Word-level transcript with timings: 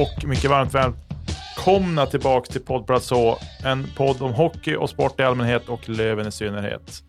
och 0.00 0.24
mycket 0.24 0.50
varmt 0.50 0.74
välkomna 0.74 2.06
tillbaka 2.06 2.52
till 2.52 2.60
Poddplats 2.60 3.10
H, 3.10 3.36
en 3.64 3.86
podd 3.96 4.22
om 4.22 4.32
hockey 4.32 4.76
och 4.76 4.90
sport 4.90 5.20
i 5.20 5.22
allmänhet 5.22 5.68
och 5.68 5.88
Löven 5.88 6.26
i 6.26 6.32
synnerhet. 6.32 7.02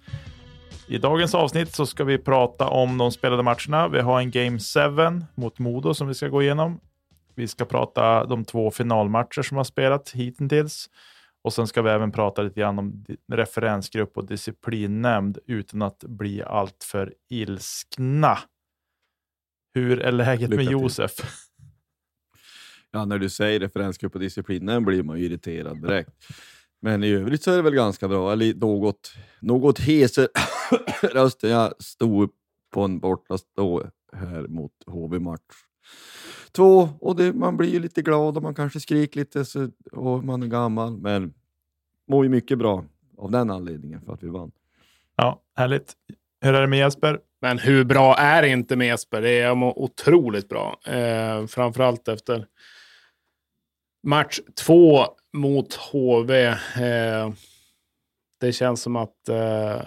I 0.88 0.98
dagens 0.98 1.36
avsnitt 1.36 1.76
så 1.76 1.86
ska 1.86 2.04
vi 2.04 2.18
prata 2.18 2.68
om 2.68 2.98
de 2.98 3.12
spelade 3.12 3.44
matcherna. 3.44 3.88
Vi 3.88 4.00
har 4.00 4.20
en 4.20 4.32
Game 4.32 4.60
7 4.60 5.26
mot 5.36 5.60
Modo 5.60 5.94
som 5.94 6.08
vi 6.08 6.14
ska 6.14 6.28
gå 6.28 6.42
igenom. 6.42 6.80
Vi 7.36 7.48
ska 7.48 7.66
prata 7.66 8.26
de 8.26 8.46
två 8.46 8.72
finalmatcher 8.72 9.42
som 9.42 9.58
har 9.58 9.64
spelat 9.64 10.10
hittills. 10.10 10.90
Och 11.44 11.54
sen 11.54 11.68
ska 11.68 11.82
vi 11.82 11.90
även 11.90 12.12
prata 12.12 12.42
lite 12.42 12.60
grann 12.60 12.80
om 12.80 13.06
referensgrupp 13.34 14.18
och 14.18 14.26
disciplinnämnd 14.26 15.38
utan 15.48 15.82
att 15.82 16.04
bli 16.04 16.44
alltför 16.44 17.14
ilskna. 17.30 18.38
Hur 19.74 20.00
är 20.00 20.12
läget 20.12 20.50
Lycka 20.50 20.64
med. 20.64 20.72
Josef? 20.72 21.12
Ja, 22.92 23.06
när 23.06 23.18
du 23.18 23.30
säger 23.30 23.60
referensgrupp 23.60 24.16
och 24.16 24.22
disciplinen 24.22 24.86
blir 24.86 25.04
man 25.04 25.20
ju 25.20 25.26
irriterad 25.26 25.82
direkt. 25.82 26.12
Men 26.82 27.04
i 27.04 27.10
övrigt 27.12 27.44
så 27.44 27.52
är 27.52 27.56
det 27.56 27.62
väl 27.62 27.76
ganska 27.76 28.08
bra. 28.08 28.32
Eller 28.32 28.54
något, 28.54 29.14
något 29.40 29.80
heser 29.80 30.28
rösten. 31.14 31.50
Jag 31.50 31.84
stod 31.84 32.30
på 32.74 32.82
en 32.82 33.00
bortastå 33.00 33.84
här 34.14 34.48
mot 34.48 34.72
HV-match 34.88 35.42
två 36.52 36.90
och 37.00 37.16
det, 37.16 37.34
man 37.34 37.58
blir 37.58 37.70
ju 37.70 37.80
lite 37.80 38.02
glad 38.02 38.38
och 38.38 38.44
man 38.44 38.56
kanske 38.56 38.80
skriker 38.80 39.20
lite 39.20 39.46
så, 39.46 39.70
och 39.92 40.24
man 40.24 40.44
är 40.44 40.48
gammal. 40.48 40.98
Men 40.98 41.34
mår 42.10 42.26
ju 42.26 42.30
mycket 42.30 42.58
bra 42.58 42.86
av 43.18 43.32
den 43.32 43.50
anledningen 43.50 44.02
för 44.02 44.14
att 44.14 44.24
vi 44.24 44.30
vann. 44.30 44.52
Ja, 45.16 45.42
härligt. 45.56 45.94
Hur 46.42 46.54
är 46.54 46.62
det 46.62 46.68
med 46.68 46.80
Jesper? 46.80 47.20
Men 47.42 47.60
hur 47.60 47.84
bra 47.84 48.16
är 48.16 48.42
det 48.42 48.48
inte 48.50 48.76
med 48.76 48.88
Jesper? 48.88 49.22
Det 49.22 49.40
är 49.40 49.56
må- 49.56 49.74
otroligt 49.84 50.50
bra. 50.50 50.80
Eh, 50.86 51.46
framförallt 51.48 52.08
efter 52.08 52.48
match 54.04 54.40
två 54.66 55.06
mot 55.34 55.74
HV. 55.74 56.46
Eh, 56.46 57.30
det 58.40 58.52
känns 58.52 58.82
som 58.82 58.96
att 58.96 59.30
eh, 59.30 59.82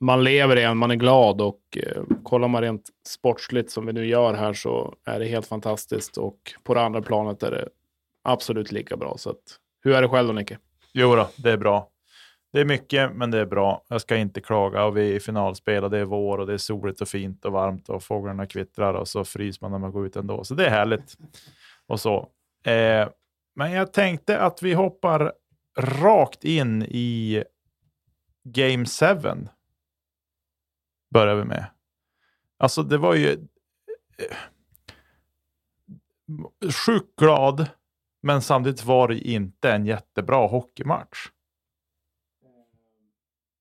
man 0.00 0.24
lever 0.24 0.56
igen, 0.56 0.76
man 0.76 0.90
är 0.90 0.94
glad 0.94 1.40
och 1.40 1.60
eh, 1.76 2.02
kollar 2.22 2.48
man 2.48 2.62
rent 2.62 2.88
sportsligt 3.08 3.70
som 3.70 3.86
vi 3.86 3.92
nu 3.92 4.06
gör 4.06 4.34
här 4.34 4.52
så 4.52 4.94
är 5.04 5.18
det 5.18 5.26
helt 5.26 5.46
fantastiskt 5.46 6.16
och 6.16 6.38
på 6.62 6.74
det 6.74 6.80
andra 6.80 7.02
planet 7.02 7.42
är 7.42 7.50
det 7.50 7.68
absolut 8.22 8.72
lika 8.72 8.96
bra. 8.96 9.14
Så 9.18 9.30
att, 9.30 9.42
hur 9.82 9.94
är 9.94 10.02
det 10.02 10.08
själv 10.08 10.26
då 10.26 10.32
Nicke? 10.32 10.58
Jo 10.92 11.16
då, 11.16 11.28
det 11.36 11.50
är 11.50 11.56
bra. 11.56 11.90
Det 12.52 12.60
är 12.60 12.64
mycket, 12.64 13.12
men 13.14 13.30
det 13.30 13.38
är 13.38 13.46
bra. 13.46 13.82
Jag 13.88 14.00
ska 14.00 14.16
inte 14.16 14.40
klaga. 14.40 14.84
Och 14.84 14.96
vi 14.96 15.10
är 15.10 15.14
i 15.14 15.20
finalspel 15.20 15.84
och 15.84 15.90
det 15.90 15.98
är 15.98 16.04
vår 16.04 16.38
och 16.38 16.46
det 16.46 16.52
är 16.52 16.58
soligt 16.58 17.00
och 17.00 17.08
fint 17.08 17.44
och 17.44 17.52
varmt 17.52 17.88
och 17.88 18.02
fåglarna 18.02 18.46
kvittrar 18.46 18.94
och 18.94 19.08
så 19.08 19.24
fryser 19.24 19.58
man 19.62 19.70
när 19.70 19.78
man 19.78 19.92
går 19.92 20.06
ut 20.06 20.16
ändå. 20.16 20.44
Så 20.44 20.54
det 20.54 20.66
är 20.66 20.70
härligt. 20.70 21.16
Och 21.86 22.00
så. 22.00 22.28
Eh, 22.66 23.08
men 23.54 23.72
jag 23.72 23.92
tänkte 23.92 24.40
att 24.40 24.62
vi 24.62 24.74
hoppar 24.74 25.32
rakt 25.78 26.44
in 26.44 26.82
i 26.82 27.44
Game 28.44 28.84
7. 28.86 29.06
Börjar 31.10 31.34
vi 31.34 31.44
med. 31.44 31.66
Alltså 32.58 32.82
det 32.82 32.98
var 32.98 33.14
ju 33.14 33.32
eh, 34.18 34.36
sjukt 36.86 37.16
glad, 37.16 37.70
men 38.22 38.42
samtidigt 38.42 38.84
var 38.84 39.08
det 39.08 39.18
inte 39.18 39.72
en 39.72 39.86
jättebra 39.86 40.46
hockeymatch. 40.46 41.28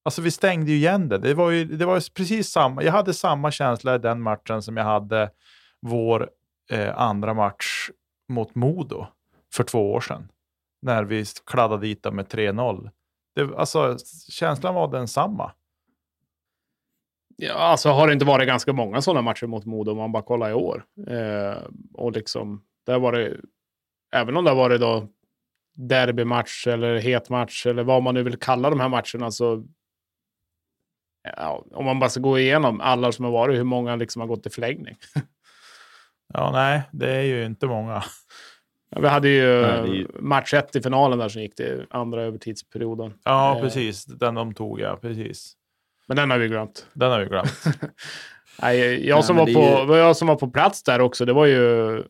Alltså 0.05 0.21
vi 0.21 0.31
stängde 0.31 0.71
ju 0.71 0.77
igen 0.77 1.09
det. 1.09 1.17
Det 1.17 1.33
var 1.33 1.51
ju, 1.51 1.65
det 1.65 1.85
var 1.85 1.95
ju 1.95 2.01
precis 2.13 2.49
samma. 2.49 2.83
Jag 2.83 2.91
hade 2.91 3.13
samma 3.13 3.51
känsla 3.51 3.95
i 3.95 3.97
den 3.97 4.21
matchen 4.21 4.61
som 4.61 4.77
jag 4.77 4.83
hade 4.83 5.31
vår 5.81 6.29
eh, 6.69 6.97
andra 6.97 7.33
match 7.33 7.89
mot 8.27 8.55
Modo 8.55 9.07
för 9.53 9.63
två 9.63 9.93
år 9.93 10.01
sedan. 10.01 10.31
När 10.81 11.03
vi 11.03 11.25
kladdade 11.45 11.87
dit 11.87 12.03
dem 12.03 12.15
med 12.15 12.27
3-0. 12.27 12.89
Det, 13.35 13.55
alltså, 13.57 13.97
känslan 14.29 14.75
var 14.75 14.87
densamma. 14.87 15.51
Ja, 17.35 17.53
alltså 17.53 17.89
har 17.89 18.07
det 18.07 18.13
inte 18.13 18.25
varit 18.25 18.47
ganska 18.47 18.73
många 18.73 19.01
sådana 19.01 19.21
matcher 19.21 19.47
mot 19.47 19.65
Modo 19.65 19.91
om 19.91 19.97
man 19.97 20.11
bara 20.11 20.23
kollar 20.23 20.49
i 20.49 20.53
år. 20.53 20.85
Eh, 21.07 21.63
och 21.93 22.11
liksom, 22.11 22.63
där 22.85 22.99
var 22.99 23.11
det, 23.11 23.37
även 24.13 24.37
om 24.37 24.43
det 24.43 24.49
har 24.49 24.57
varit 24.57 24.81
då 24.81 25.07
derbymatch 25.75 26.67
eller 26.67 26.99
het 26.99 27.29
match 27.29 27.65
eller 27.65 27.83
vad 27.83 28.03
man 28.03 28.13
nu 28.13 28.23
vill 28.23 28.39
kalla 28.39 28.69
de 28.69 28.79
här 28.79 28.89
matcherna 28.89 29.31
så 29.31 29.63
ja, 31.37 31.65
om 31.71 31.85
man 31.85 31.99
bara 31.99 32.09
ska 32.09 32.19
gå 32.19 32.39
igenom 32.39 32.81
alla 32.81 33.11
som 33.11 33.25
har 33.25 33.31
varit, 33.31 33.59
hur 33.59 33.63
många 33.63 33.95
liksom 33.95 34.19
har 34.19 34.27
gått 34.27 34.45
i 34.45 34.49
förlängning. 34.49 34.97
Ja, 36.35 36.51
nej, 36.51 36.81
det 36.91 37.11
är 37.11 37.21
ju 37.21 37.45
inte 37.45 37.67
många. 37.67 38.03
Ja, 38.95 39.01
vi 39.01 39.07
hade 39.07 39.29
ju 39.29 39.61
Nej, 39.61 39.81
det 39.81 39.87
ju- 39.97 40.07
match 40.19 40.53
ett 40.53 40.75
i 40.75 40.81
finalen 40.81 41.19
där 41.19 41.29
som 41.29 41.41
gick 41.41 41.55
till 41.55 41.85
andra 41.89 42.21
övertidsperioden. 42.23 43.13
Ja, 43.23 43.55
Eh, 43.55 43.61
precis. 43.61 44.05
Den 44.05 44.35
de 44.35 44.53
tog, 44.53 44.79
ja. 44.79 44.97
Precis. 45.01 45.53
Men 46.07 46.17
den 46.17 46.31
har 46.31 46.37
vi 46.37 46.47
glömt. 46.47 46.87
Den 46.93 47.11
har 47.11 47.19
vi 47.19 47.25
glömt. 47.25 47.63
Nej, 48.61 49.07
jag, 49.07 49.15
Nej, 49.15 49.23
som 49.23 49.35
var 49.35 49.45
på, 49.45 49.93
ju- 49.93 49.99
jag 49.99 50.17
som 50.17 50.27
var 50.27 50.35
på 50.35 50.47
plats 50.47 50.83
där 50.83 51.01
också, 51.01 51.25
det 51.25 51.33
var 51.33 51.45
ju, 51.45 52.03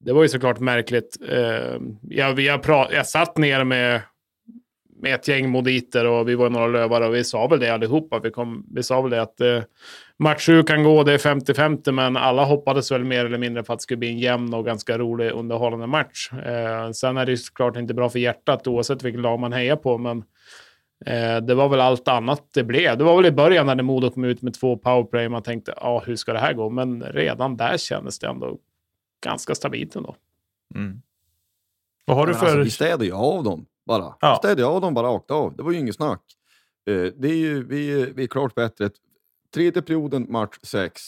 det 0.00 0.12
var 0.12 0.22
ju 0.22 0.28
såklart 0.28 0.58
märkligt. 0.58 1.16
Eh, 1.28 1.76
jag, 2.02 2.40
jag, 2.40 2.62
pra, 2.62 2.92
jag 2.92 3.06
satt 3.06 3.36
ner 3.38 3.64
med, 3.64 4.00
med 5.00 5.14
ett 5.14 5.28
gäng 5.28 5.48
moditer 5.48 6.06
och 6.06 6.28
vi 6.28 6.34
var 6.34 6.50
några 6.50 6.66
lövare 6.66 7.06
och 7.06 7.14
vi 7.14 7.24
sa 7.24 7.46
väl 7.46 7.60
det 7.60 7.74
allihopa. 7.74 8.18
Vi, 8.18 8.30
kom, 8.30 8.66
vi 8.74 8.82
sa 8.82 9.00
väl 9.00 9.10
det 9.10 9.22
att 9.22 9.40
eh, 9.40 9.62
match 10.16 10.46
7 10.46 10.62
kan 10.62 10.84
gå, 10.84 11.02
det 11.02 11.12
är 11.12 11.18
50-50, 11.18 11.92
men 11.92 12.16
alla 12.16 12.44
hoppades 12.44 12.92
väl 12.92 13.04
mer 13.04 13.24
eller 13.24 13.38
mindre 13.38 13.62
på 13.62 13.72
att 13.72 13.78
det 13.78 13.82
skulle 13.82 13.98
bli 13.98 14.08
en 14.08 14.18
jämn 14.18 14.54
och 14.54 14.64
ganska 14.64 14.98
rolig 14.98 15.30
underhållande 15.30 15.86
match. 15.86 16.30
Eh, 16.32 16.90
sen 16.90 17.16
är 17.16 17.26
det 17.26 17.30
ju 17.30 17.36
såklart 17.36 17.76
inte 17.76 17.94
bra 17.94 18.08
för 18.08 18.18
hjärtat 18.18 18.66
oavsett 18.66 19.02
vilket 19.02 19.20
lag 19.20 19.40
man 19.40 19.52
hejar 19.52 19.76
på, 19.76 19.98
men 19.98 20.24
Eh, 21.06 21.36
det 21.36 21.54
var 21.54 21.68
väl 21.68 21.80
allt 21.80 22.08
annat 22.08 22.42
det 22.54 22.64
blev. 22.64 22.98
Det 22.98 23.04
var 23.04 23.16
väl 23.16 23.26
i 23.26 23.32
början 23.32 23.66
när 23.66 23.82
Modo 23.82 24.10
kom 24.10 24.24
ut 24.24 24.42
med 24.42 24.54
två 24.54 24.76
powerplay. 24.76 25.28
Man 25.28 25.42
tänkte, 25.42 25.74
ja, 25.76 26.02
hur 26.06 26.16
ska 26.16 26.32
det 26.32 26.38
här 26.38 26.52
gå? 26.52 26.70
Men 26.70 27.02
redan 27.02 27.56
där 27.56 27.76
kändes 27.76 28.18
det 28.18 28.26
ändå 28.26 28.58
ganska 29.24 29.54
stabilt 29.54 29.96
ändå. 29.96 30.16
Mm. 30.74 31.02
Vad 32.04 32.16
har 32.16 32.26
du 32.26 32.32
Men 32.32 32.40
för... 32.40 32.46
Alltså, 32.46 32.62
vi 32.62 32.70
städade 32.70 33.04
ju 33.04 33.12
av 33.12 33.44
dem 33.44 33.66
bara. 33.88 34.14
Ja. 34.20 34.36
Städade 34.36 34.66
av 34.66 34.80
dem 34.80 34.94
bara 34.94 35.06
rakt 35.06 35.30
av. 35.30 35.56
Det 35.56 35.62
var 35.62 35.72
ju 35.72 35.78
inget 35.78 35.94
snack. 35.94 36.22
Eh, 36.86 37.12
det 37.16 37.28
är 37.28 37.36
ju, 37.36 37.64
vi, 37.64 38.12
vi 38.12 38.22
är 38.22 38.26
klart 38.26 38.54
bättre. 38.54 38.90
Tredje 39.54 39.82
perioden, 39.82 40.26
match 40.28 40.58
6, 40.62 41.02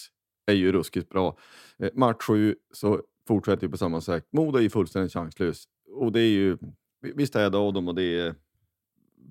är 0.47 0.55
ju 0.55 0.73
ruskigt 0.73 1.09
bra. 1.09 1.37
Eh, 1.79 1.91
match 1.95 2.23
7 2.23 2.57
så 2.73 3.03
fortsätter 3.29 3.67
vi 3.67 3.71
på 3.71 3.77
samma 3.77 4.01
sätt. 4.01 4.27
Modo 4.33 4.59
är 4.59 4.63
ju 4.63 4.71
fullständigt 4.71 5.13
chanslös. 5.13 5.65
Och 5.95 6.13
det 6.13 6.21
är 6.21 6.31
ju, 6.31 6.59
vi, 7.01 7.27
städar 7.27 7.59
av 7.59 7.73
dem 7.73 7.89
och 7.89 7.95
det 7.95 8.21
är 8.21 8.35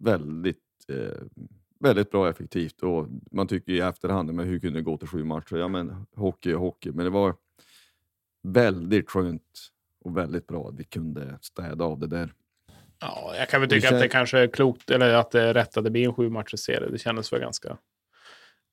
väldigt, 0.02 0.57
eh, 0.88 1.22
väldigt 1.80 2.12
bra 2.12 2.30
effektivt. 2.30 2.84
Och 2.84 3.07
man 3.31 3.48
tycker 3.48 3.72
i 3.72 3.80
efterhand, 3.80 4.34
men 4.34 4.48
hur 4.48 4.60
kunde 4.60 4.80
det 4.80 4.84
gå 4.84 4.98
till 4.98 5.07
sju 5.07 5.24
matcher? 5.24 5.56
Ja, 5.56 5.68
men 5.68 6.06
hockey 6.16 6.52
är 6.52 6.56
hockey. 6.56 6.92
Men 6.92 7.06
det 7.06 7.12
var 7.12 7.36
väldigt 8.44 9.10
skönt 9.10 9.72
och 10.02 10.18
väldigt 10.18 10.48
bra 10.48 10.68
att 10.69 10.80
vi 10.80 10.84
kunde 10.84 11.38
städa 11.42 11.86
av 11.86 12.00
det 12.00 12.07
där. 12.07 12.34
Ja, 13.01 13.34
jag 13.38 13.50
kan 13.50 13.62
väl 13.62 13.69
tycka 13.69 13.88
att 13.88 13.94
kän- 13.94 14.00
det 14.00 14.07
kanske 14.07 14.40
är 14.40 14.48
klokt, 14.48 14.92
eller 14.92 15.13
att 15.13 15.31
det 15.31 15.42
är 15.42 15.54
rätt 15.54 15.78
att 15.78 15.84
det 15.84 15.90
blir 15.92 16.06
en 16.06 16.13
sju 16.13 16.30
matchers 16.30 16.60
serie. 16.60 16.90
Det 16.90 16.98
kändes 16.98 17.34
väl 17.34 17.40
ganska, 17.40 17.78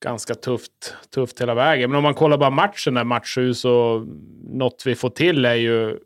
ganska 0.03 0.35
tufft, 0.35 0.95
tufft 1.09 1.41
hela 1.41 1.53
vägen. 1.53 1.89
Men 1.89 1.97
om 1.97 2.03
man 2.03 2.13
kollar 2.13 2.37
bara 2.37 2.49
matchen 2.49 2.93
där, 2.93 3.03
match 3.03 3.35
sju, 3.35 3.53
så 3.53 3.99
något 4.43 4.83
vi 4.85 4.95
får 4.95 5.09
till 5.09 5.45
är 5.45 5.53
ju, 5.55 5.99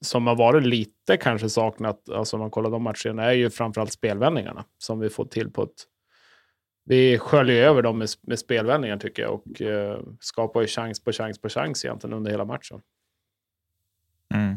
som 0.00 0.26
har 0.26 0.36
varit 0.36 0.66
lite 0.66 1.16
kanske 1.16 1.48
saknat, 1.50 2.08
alltså 2.10 2.36
om 2.36 2.40
man 2.40 2.50
kollar 2.50 2.70
de 2.70 2.82
matcherna, 2.82 3.24
är 3.24 3.32
ju 3.32 3.50
framförallt 3.50 3.92
spelvändningarna 3.92 4.64
som 4.78 5.00
vi 5.00 5.08
får 5.10 5.24
till 5.24 5.50
på 5.50 5.62
ett... 5.62 5.84
Vi 6.88 7.18
sköljer 7.18 7.68
över 7.68 7.82
dem 7.82 7.98
med, 7.98 8.08
med 8.20 8.38
spelvändningar 8.38 8.96
tycker 8.96 9.22
jag 9.22 9.32
och 9.32 9.62
eh, 9.62 10.00
skapar 10.20 10.60
ju 10.60 10.66
chans 10.66 11.04
på 11.04 11.12
chans 11.12 11.40
på 11.40 11.48
chans 11.48 11.84
egentligen 11.84 12.16
under 12.16 12.30
hela 12.30 12.44
matchen. 12.44 12.80
Mm. 14.34 14.56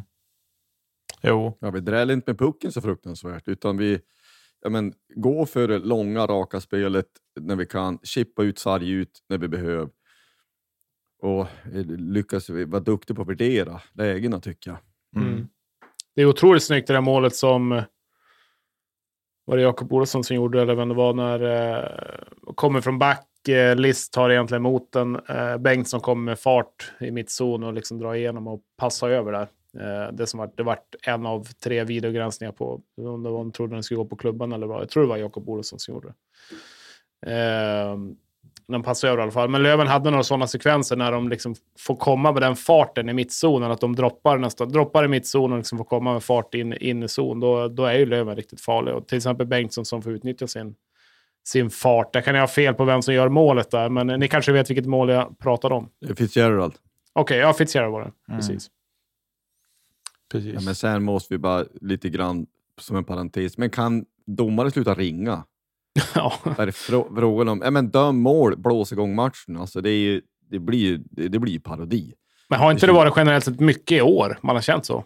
Jo, 1.22 1.58
Ja, 1.62 1.72
vi 1.72 1.80
dräller 1.80 2.14
inte 2.14 2.32
med 2.32 2.40
pucken 2.40 2.72
så 2.72 2.82
fruktansvärt, 2.82 3.48
utan 3.48 3.78
vi 3.78 4.00
ja, 4.62 4.70
men, 4.70 4.94
går 5.16 5.46
för 5.46 5.68
det 5.68 5.80
långa, 5.80 6.26
raka 6.26 6.62
spelet 6.62 7.08
när 7.40 7.56
vi 7.56 7.66
kan, 7.66 8.00
chippa 8.04 8.44
ut, 8.44 8.60
sarg 8.60 8.92
ut 8.92 9.24
när 9.30 9.38
vi 9.38 9.48
behöver. 9.48 9.90
Och 11.22 11.42
eh, 11.42 11.86
lyckas 11.86 12.50
vi 12.50 12.66
vara 12.66 12.82
duktiga 12.82 13.16
på 13.16 13.22
att 13.22 13.28
värdera 13.28 13.82
lägena, 13.94 14.40
tycker 14.40 14.72
jag. 14.72 14.80
Mm. 15.24 15.48
Det 16.16 16.22
är 16.22 16.26
otroligt 16.26 16.64
snyggt 16.64 16.88
det 16.88 16.94
där 16.94 17.02
målet 17.02 17.36
som... 17.36 17.82
Var 19.46 19.58
det 19.58 19.64
Jakob 19.64 19.94
Olofsson 19.94 20.24
som 20.24 20.36
gjorde 20.36 20.62
eller 20.62 20.76
vem 20.76 20.90
det 20.90 20.96
var 20.96 21.14
när... 21.14 21.42
Eh, 21.42 22.54
kommer 22.56 22.82
från 22.82 23.00
back, 23.00 23.48
eh, 23.48 23.76
List 23.76 24.14
tar 24.14 24.30
egentligen 24.30 24.62
emot 24.62 24.92
den. 24.92 25.16
Eh, 25.16 25.58
Bengtsson 25.58 26.00
kommer 26.00 26.24
med 26.24 26.40
fart 26.40 26.92
i 27.00 27.12
mittzon 27.12 27.64
och 27.64 27.74
liksom 27.74 28.00
drar 28.00 28.14
igenom 28.14 28.48
och 28.48 28.62
passar 28.78 29.10
över 29.10 29.32
där. 29.32 29.48
Eh, 29.78 30.14
det 30.14 30.28
som 30.28 30.38
var, 30.38 30.52
det 30.58 30.64
vart 30.64 30.96
en 31.04 31.26
av 31.26 31.48
tre 31.64 31.84
videogranskningar 31.84 32.52
på 32.52 32.82
om 32.98 33.24
det 33.24 33.30
var, 33.30 33.38
de 33.38 33.52
trodde 33.52 33.76
den 33.76 33.84
skulle 33.84 33.98
gå 33.98 34.06
på 34.06 34.16
klubban 34.16 34.52
eller 34.52 34.68
vad. 34.68 34.82
Jag 34.82 34.90
tror 34.90 35.04
det 35.04 35.10
var 35.10 35.18
Jakob 35.18 35.50
Olofsson 35.50 35.80
som 35.80 35.94
gjorde 35.94 36.08
det. 36.08 37.32
Eh, 37.32 37.98
den 38.68 38.84
passade 38.84 39.14
över 39.14 39.22
i 39.22 39.24
alla 39.24 39.32
fall. 39.32 39.50
Men 39.50 39.64
Löven 39.64 39.88
hade 39.88 40.10
några 40.10 40.24
sådana 40.24 40.48
sekvenser 40.48 40.96
när 40.96 41.12
de 41.12 41.30
liksom 41.30 41.56
får 41.80 41.96
komma 41.96 42.32
med 42.32 42.42
den 42.42 42.56
farten 42.56 43.10
i 43.10 43.14
mittzonen. 43.14 43.72
Att 43.72 43.82
de 43.82 43.96
droppar, 43.96 44.38
nästan, 44.38 44.70
droppar 44.70 45.06
i 45.06 45.08
mittzonen 45.08 45.52
och 45.52 45.58
liksom 45.58 45.78
får 45.78 45.86
komma 45.86 46.14
med 46.14 46.24
fart 46.24 46.54
in, 46.54 46.74
in 46.74 47.04
i 47.04 47.08
zon. 47.08 47.40
Då, 47.40 47.68
då 47.68 47.86
är 47.86 47.94
ju 47.94 48.06
Löven 48.06 48.36
riktigt 48.36 48.62
farlig. 48.62 48.94
Och 48.94 49.08
till 49.08 49.18
exempel 49.18 49.48
Bengtsson 49.48 49.86
som 49.86 50.02
får 50.02 50.12
utnyttja 50.12 50.48
sin, 50.48 50.76
sin 51.44 51.70
fart. 51.70 52.14
Där 52.14 52.22
kan 52.22 52.36
jag 52.36 52.42
ha 52.42 52.48
fel 52.48 52.74
på 52.74 52.86
vem 52.86 53.02
som 53.02 53.14
gör 53.14 53.30
målet 53.30 53.72
där. 53.72 53.90
Men 53.90 54.08
ni 54.08 54.28
kanske 54.28 54.52
vet 54.52 54.70
vilket 54.70 54.86
mål 54.86 55.10
jag 55.10 55.40
pratar 55.40 55.72
om. 55.72 55.90
Fitzgerald. 56.16 56.74
Okej, 57.14 57.38
ja, 57.38 57.54
Fitzgerald 57.54 57.92
var 57.92 58.02
det. 58.02 58.36
Precis. 58.36 58.70
Precis. 60.32 60.54
Ja, 60.54 60.60
men 60.66 60.76
sen 60.76 61.04
måste 61.04 61.34
vi 61.34 61.38
bara 61.38 61.66
lite 61.82 62.10
grann 62.10 62.48
som 62.82 62.96
en 62.98 63.04
parentes, 63.04 63.58
men 63.58 63.70
kan 63.70 64.06
domare 64.26 64.72
sluta 64.72 64.94
ringa? 64.94 65.44
Ja. 66.16 66.34
Är 66.58 66.66
det 66.66 66.72
frå- 66.72 67.16
frågan 67.16 67.48
om, 67.50 67.62
ja 67.64 67.72
men 67.72 67.90
döm 67.90 68.20
mål, 68.22 68.58
blås 68.58 68.92
igång 68.92 69.16
matchen. 69.16 69.58
Alltså 69.58 69.82
det, 69.82 69.90
är 69.90 69.98
ju, 70.00 70.22
det 70.50 70.60
blir 70.60 70.80
ju 70.80 70.98
det, 70.98 71.28
det 71.28 71.40
blir 71.40 71.60
parodi. 71.60 72.14
Men 72.50 72.60
har 72.60 72.72
inte 72.72 72.86
det 72.86 72.92
varit 72.94 73.14
generellt 73.18 73.46
sett 73.46 73.60
mycket 73.60 73.98
i 73.98 74.02
år? 74.02 74.38
Man 74.42 74.56
har 74.56 74.62
känt 74.62 74.86
så. 74.86 75.04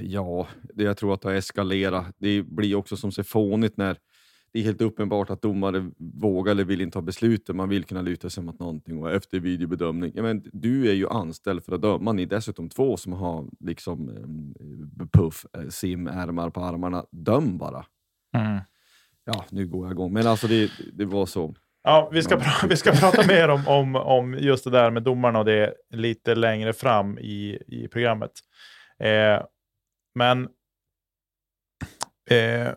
Ja, 0.00 0.48
det 0.74 0.82
jag 0.84 0.96
tror 0.96 1.14
att 1.14 1.20
det 1.20 1.28
har 1.28 1.34
eskalerat. 1.34 2.14
Det 2.18 2.42
blir 2.42 2.74
också 2.74 2.96
som 2.96 3.12
så 3.12 3.24
fånigt 3.24 3.76
när 3.76 3.96
det 4.52 4.58
är 4.58 4.62
helt 4.62 4.80
uppenbart 4.80 5.30
att 5.30 5.42
domare 5.42 5.90
vågar 5.98 6.52
eller 6.52 6.64
vill 6.64 6.80
inte 6.80 6.94
ta 6.94 7.02
beslutet. 7.02 7.56
Man 7.56 7.68
vill 7.68 7.84
kunna 7.84 8.02
luta 8.02 8.30
sig 8.30 8.42
mot 8.44 8.58
någonting 8.58 9.02
och 9.02 9.12
efter 9.12 9.40
videobedömning. 9.40 10.12
Ja, 10.14 10.22
men 10.22 10.42
du 10.52 10.90
är 10.90 10.94
ju 10.94 11.08
anställd 11.08 11.64
för 11.64 11.72
att 11.72 11.82
döma. 11.82 12.12
Ni 12.12 12.22
är 12.22 12.26
dessutom 12.26 12.68
två 12.68 12.96
som 12.96 13.12
har 13.12 13.48
liksom 13.60 14.08
eh, 14.08 15.06
puff, 15.12 15.46
eh, 15.56 15.68
simärmar 15.68 16.50
på 16.50 16.60
armarna. 16.60 17.04
Döm 17.10 17.58
bara. 17.58 17.84
Mm. 18.36 18.60
Ja, 19.24 19.44
nu 19.50 19.66
går 19.66 19.86
jag 19.86 19.92
igång. 19.92 20.12
Men 20.12 20.26
alltså 20.26 20.46
det, 20.46 20.70
det 20.92 21.04
var 21.04 21.26
så. 21.26 21.54
Ja, 21.82 22.08
vi 22.12 22.22
ska, 22.22 22.36
pra- 22.36 22.66
vi 22.68 22.76
ska 22.76 22.92
prata 22.92 23.26
mer 23.26 23.48
om, 23.48 23.68
om, 23.68 23.96
om 23.96 24.34
just 24.34 24.64
det 24.64 24.70
där 24.70 24.90
med 24.90 25.02
domarna 25.02 25.38
och 25.38 25.44
det 25.44 25.74
lite 25.90 26.34
längre 26.34 26.72
fram 26.72 27.18
i, 27.18 27.58
i 27.66 27.88
programmet. 27.88 28.32
Eh, 28.98 29.44
men 30.14 30.48
eh, 32.30 32.72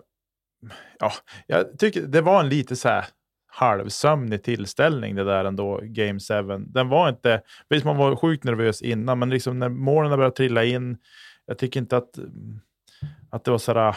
ja, 0.99 1.11
jag 1.47 1.79
tycker 1.79 2.01
det 2.01 2.21
var 2.21 2.39
en 2.39 2.49
lite 2.49 2.75
så 2.75 2.89
här 2.89 3.05
halvsömnig 3.47 4.43
tillställning 4.43 5.15
det 5.15 5.23
där 5.23 5.45
ändå, 5.45 5.79
Game 5.83 6.19
7. 6.19 6.65
Den 6.67 6.89
var 6.89 7.09
inte, 7.09 7.41
visst 7.69 7.85
man 7.85 7.97
var 7.97 8.15
sjukt 8.15 8.43
nervös 8.43 8.81
innan, 8.81 9.19
men 9.19 9.29
liksom 9.29 9.59
när 9.59 9.69
målen 9.69 10.11
började 10.11 10.35
trilla 10.35 10.63
in, 10.63 10.97
jag 11.45 11.57
tycker 11.57 11.79
inte 11.79 11.97
att, 11.97 12.19
att 13.29 13.43
det 13.43 13.51
var 13.51 13.57
så 13.57 13.73
här, 13.73 13.95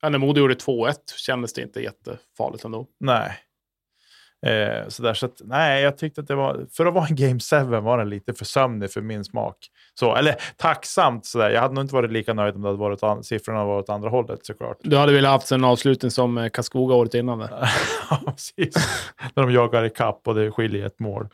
Ja, 0.00 0.08
när 0.08 0.18
Modo 0.18 0.40
gjorde 0.40 0.54
2-1 0.54 0.94
kändes 1.16 1.52
det 1.52 1.62
inte 1.62 1.80
jättefarligt 1.80 2.64
ändå. 2.64 2.86
Nej. 3.00 3.38
Eh, 4.46 4.88
så 4.88 5.02
där, 5.02 5.14
så 5.14 5.26
att, 5.26 5.40
nej, 5.44 5.82
jag 5.82 5.98
tyckte 5.98 6.20
att 6.20 6.28
det 6.28 6.34
var, 6.34 6.66
för 6.72 6.86
att 6.86 6.94
vara 6.94 7.06
en 7.06 7.16
Game 7.16 7.40
7 7.40 7.80
var 7.80 7.98
den 7.98 8.08
lite 8.10 8.34
för 8.34 8.44
sömnig 8.44 8.90
för 8.90 9.00
min 9.00 9.24
smak. 9.24 9.56
Så, 9.94 10.14
eller 10.16 10.34
tacksamt 10.56 11.26
sådär. 11.26 11.50
Jag 11.50 11.60
hade 11.60 11.74
nog 11.74 11.84
inte 11.84 11.94
varit 11.94 12.12
lika 12.12 12.34
nöjd 12.34 12.54
om 12.54 12.62
det 12.62 12.68
hade 12.68 12.78
varit, 12.78 13.02
an- 13.02 13.24
siffrorna 13.24 13.64
varit 13.64 13.82
åt 13.84 13.90
andra 13.94 14.08
hållet 14.10 14.46
såklart. 14.46 14.76
Du 14.82 14.96
hade 14.96 15.12
velat 15.12 15.30
haft 15.32 15.52
en 15.52 15.64
avslutning 15.64 16.10
som 16.10 16.38
eh, 16.38 16.48
Karlskoga 16.48 16.94
året 16.94 17.14
innan. 17.14 17.38
där. 17.38 17.48
ja, 18.10 18.20
precis. 18.26 18.74
När 19.34 19.42
de 19.42 19.52
jagar 19.52 19.84
i 19.84 19.90
kapp 19.90 20.20
och 20.28 20.34
det 20.34 20.50
skiljer 20.50 20.86
ett 20.86 20.98
mål. 21.00 21.28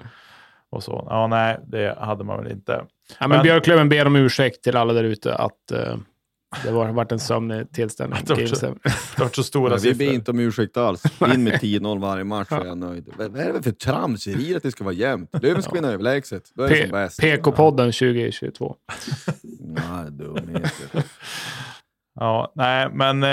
Och 0.70 0.82
så. 0.82 1.06
Ja, 1.10 1.26
nej, 1.26 1.58
det 1.66 1.98
hade 2.00 2.24
man 2.24 2.42
väl 2.42 2.52
inte. 2.52 2.72
Ja, 2.72 3.28
men, 3.28 3.28
Men- 3.28 3.42
Björklöven 3.42 3.88
ber 3.88 4.06
om 4.06 4.16
ursäkt 4.16 4.64
till 4.64 4.76
alla 4.76 4.92
där 4.92 5.04
ute 5.04 5.34
att 5.34 5.70
eh, 5.72 5.96
det 6.64 6.70
var 6.70 6.88
varit 6.92 7.12
en 7.12 7.18
sömnig 7.20 7.72
tillställning. 7.72 8.18
Det 8.26 8.30
var 8.34 8.36
Game 9.18 9.30
så- 9.32 9.42
stora 9.42 9.74
vi 9.74 9.80
siffror. 9.80 9.98
ber 9.98 10.12
inte 10.12 10.30
om 10.30 10.38
ursäkt 10.38 10.76
alls. 10.76 11.02
In 11.34 11.44
med 11.44 11.52
10-0 11.60 12.00
varje 12.00 12.24
match 12.24 12.48
så 12.48 12.54
är 12.54 12.64
jag 12.64 12.78
nöjd. 12.78 13.08
Vad 13.16 13.36
är 13.36 13.52
det 13.52 13.62
för 13.62 13.70
tramseri 13.70 14.56
att 14.56 14.62
det 14.62 14.70
ska 14.70 14.84
vara 14.84 14.94
jämnt? 14.94 15.30
Löven 15.42 15.62
ska 15.62 15.72
vinna 15.72 15.88
överlägset. 15.88 16.50
Då 16.54 16.62
är 16.62 16.68
det 16.68 16.76
som 16.76 16.84
P- 16.86 16.92
bäst. 16.92 17.20
PK-podden 17.20 17.92
2022. 17.92 18.76
Nej, 19.60 20.10
dumheter. 20.10 21.02
Ja, 22.20 22.52
nej, 22.54 22.88
men, 22.92 23.22
eh, 23.22 23.28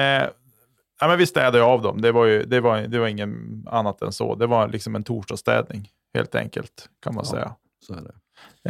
ja, 1.00 1.08
men 1.08 1.18
vi 1.18 1.26
städade 1.26 1.64
av 1.64 1.82
dem. 1.82 2.02
Det 2.02 2.12
var 2.12 2.26
ju 2.26 2.44
det 2.44 2.60
var, 2.60 2.82
det 2.82 3.00
var 3.00 3.08
ingen 3.08 3.64
annat 3.68 4.02
än 4.02 4.12
så. 4.12 4.36
Det 4.36 4.48
var 4.48 4.68
liksom 4.68 4.96
en 4.96 5.04
torsdagsstädning, 5.04 5.90
helt 6.14 6.36
enkelt, 6.36 6.90
kan 7.04 7.16
man 7.16 7.24
Ja. 7.28 7.32
säga. 7.32 7.56
Så 7.88 7.94
är 7.94 8.02
det. 8.02 8.14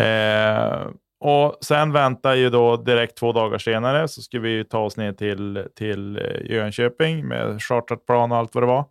Eh, 0.04 0.88
och 1.22 1.58
sen 1.62 1.92
väntar 1.92 2.36
ju 2.36 2.50
då 2.50 2.78
direkt 2.78 3.18
två 3.18 3.32
dagar 3.32 3.58
senare 3.58 4.08
så 4.08 4.22
ska 4.22 4.40
vi 4.40 4.50
ju 4.50 4.64
ta 4.64 4.80
oss 4.80 4.98
ner 4.98 5.14
till, 5.14 5.68
till 5.76 6.18
eh, 6.18 6.52
Jönköping 6.52 7.28
med 7.28 7.62
chartrat 7.62 8.06
plan 8.06 8.32
och 8.32 8.38
allt 8.38 8.56
vad 8.56 8.64
det 8.64 8.68
var. 8.68 8.86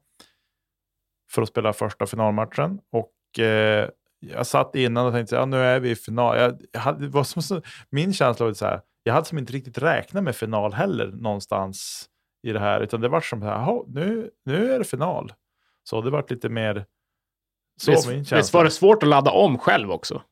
För 1.31 1.43
att 1.43 1.49
spela 1.49 1.73
första 1.73 2.07
finalmatchen. 2.07 2.81
Och 2.93 3.39
eh, 3.45 3.89
jag 4.21 4.47
satt 4.47 4.75
innan 4.75 5.07
och 5.07 5.13
tänkte, 5.13 5.35
ja 5.37 5.45
nu 5.47 5.57
är 5.57 5.81
vi 5.81 5.91
i 5.91 5.97
final. 5.97 6.39
Jag, 6.39 6.61
jag 6.73 6.81
hade, 6.81 7.09
var 7.09 7.25
som, 7.25 7.63
min 7.91 8.13
känsla 8.13 8.47
var 8.47 8.53
så 8.53 8.67
här, 8.67 8.81
jag 9.03 9.13
hade 9.15 9.27
som 9.27 9.39
inte 9.39 9.53
riktigt 9.53 9.79
räknat 9.79 10.25
med 10.25 10.37
final 10.37 10.73
heller 10.73 11.07
någonstans 11.07 12.07
i 12.47 12.53
det 12.53 12.61
här. 12.61 12.81
Utan 12.81 13.01
det 13.01 13.09
var 13.09 13.21
som 13.21 13.41
så 13.41 13.47
här, 13.47 13.53
"Jaha, 13.53 13.83
nu, 13.87 14.31
nu 14.45 14.73
är 14.73 14.79
det 14.79 14.85
final. 14.85 15.33
Så 15.85 16.01
det 16.01 16.11
var 16.11 16.25
lite 16.29 16.49
mer 16.49 16.85
så 17.81 17.91
Visst, 17.91 18.09
min 18.09 18.19
visst 18.19 18.31
känsla. 18.31 18.59
var 18.59 18.65
det 18.65 18.71
svårt 18.71 19.03
att 19.03 19.09
ladda 19.09 19.31
om 19.31 19.59
själv 19.59 19.91
också? 19.91 20.23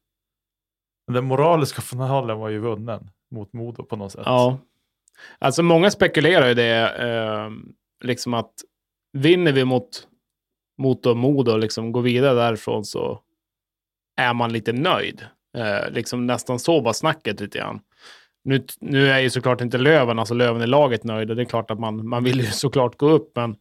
Den 1.08 1.24
moraliska 1.24 1.82
finalen 1.82 2.38
var 2.38 2.48
ju 2.48 2.58
vunnen 2.58 3.10
mot 3.30 3.52
Modo 3.52 3.84
på 3.84 3.96
något 3.96 4.12
sätt. 4.12 4.22
Ja. 4.24 4.58
Alltså 5.38 5.62
många 5.62 5.90
spekulerar 5.90 6.48
ju 6.48 6.54
det, 6.54 6.96
eh, 6.98 7.50
liksom 8.04 8.34
att 8.34 8.52
vinner 9.12 9.52
vi 9.52 9.64
mot, 9.64 10.08
mot 10.78 11.04
Modo 11.04 11.52
och 11.52 11.58
liksom 11.58 11.92
går 11.92 12.02
vidare 12.02 12.34
därifrån 12.34 12.84
så 12.84 13.20
är 14.16 14.34
man 14.34 14.52
lite 14.52 14.72
nöjd. 14.72 15.26
Eh, 15.56 15.90
liksom 15.90 16.26
nästan 16.26 16.58
så 16.58 16.80
var 16.80 16.92
snacket 16.92 17.40
lite 17.40 17.58
grann. 17.58 17.80
Nu, 18.44 18.66
nu 18.80 19.10
är 19.10 19.18
ju 19.18 19.30
såklart 19.30 19.60
inte 19.60 19.78
Löven, 19.78 20.18
alltså 20.18 20.34
Löven 20.34 20.62
i 20.62 20.66
laget 20.66 21.04
nöjda. 21.04 21.34
Det 21.34 21.42
är 21.42 21.44
klart 21.44 21.70
att 21.70 21.78
man, 21.78 22.08
man 22.08 22.24
vill 22.24 22.40
ju 22.40 22.46
såklart 22.50 22.96
gå 22.96 23.08
upp, 23.08 23.32
men 23.36 23.56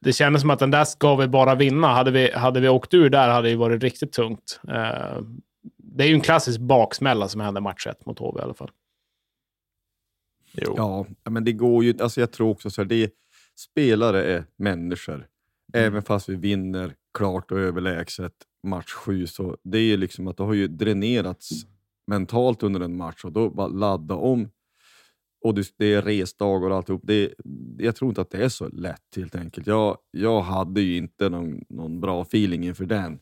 det 0.00 0.12
kändes 0.12 0.40
som 0.40 0.50
att 0.50 0.58
den 0.58 0.70
där 0.70 0.84
ska 0.84 1.16
vi 1.16 1.28
bara 1.28 1.54
vinna. 1.54 1.88
Hade 1.88 2.10
vi, 2.10 2.32
hade 2.32 2.60
vi 2.60 2.68
åkt 2.68 2.94
ur 2.94 3.10
där 3.10 3.28
hade 3.28 3.48
det 3.48 3.56
varit 3.56 3.82
riktigt 3.82 4.12
tungt. 4.12 4.60
Eh, 4.68 5.18
det 5.96 6.04
är 6.04 6.08
ju 6.08 6.14
en 6.14 6.20
klassisk 6.20 6.60
baksmälla 6.60 7.28
som 7.28 7.40
händer 7.40 7.60
match 7.60 7.86
1 7.86 8.06
mot 8.06 8.18
HV 8.18 8.40
i 8.40 8.42
alla 8.42 8.54
fall. 8.54 8.70
Jo. 10.52 10.74
Ja, 10.76 11.06
men 11.30 11.44
det 11.44 11.52
går 11.52 11.84
ju 11.84 11.94
alltså 12.00 12.20
Jag 12.20 12.32
tror 12.32 12.50
också 12.50 12.70
så 12.70 12.82
här, 12.82 12.88
det 12.88 13.10
spelare 13.56 14.24
är 14.24 14.44
människor. 14.56 15.14
Mm. 15.14 15.26
Även 15.72 16.02
fast 16.02 16.28
vi 16.28 16.34
vinner 16.34 16.94
klart 17.18 17.50
och 17.50 17.58
överlägset 17.58 18.32
match 18.62 18.92
7, 18.92 19.26
så 19.26 19.56
det 19.62 19.78
är 19.78 19.96
liksom 19.96 20.28
att 20.28 20.36
det 20.36 20.44
har 20.44 20.54
ju 20.54 20.68
dränerats 20.68 21.50
mentalt 22.06 22.62
under 22.62 22.80
en 22.80 22.96
match 22.96 23.24
och 23.24 23.32
då 23.32 23.50
bara 23.50 23.68
ladda 23.68 24.14
om. 24.14 24.50
Och 25.40 25.54
det 25.54 25.94
är 25.94 26.02
resdagar 26.02 26.70
och 26.70 26.76
alltihop. 26.76 27.00
Det, 27.04 27.34
jag 27.78 27.96
tror 27.96 28.08
inte 28.08 28.20
att 28.20 28.30
det 28.30 28.44
är 28.44 28.48
så 28.48 28.68
lätt 28.68 29.16
helt 29.16 29.34
enkelt. 29.34 29.66
Jag, 29.66 29.98
jag 30.10 30.40
hade 30.40 30.80
ju 30.80 30.96
inte 30.96 31.28
någon, 31.28 31.64
någon 31.68 32.00
bra 32.00 32.22
feeling 32.22 32.64
inför 32.64 32.86
den. 32.86 33.20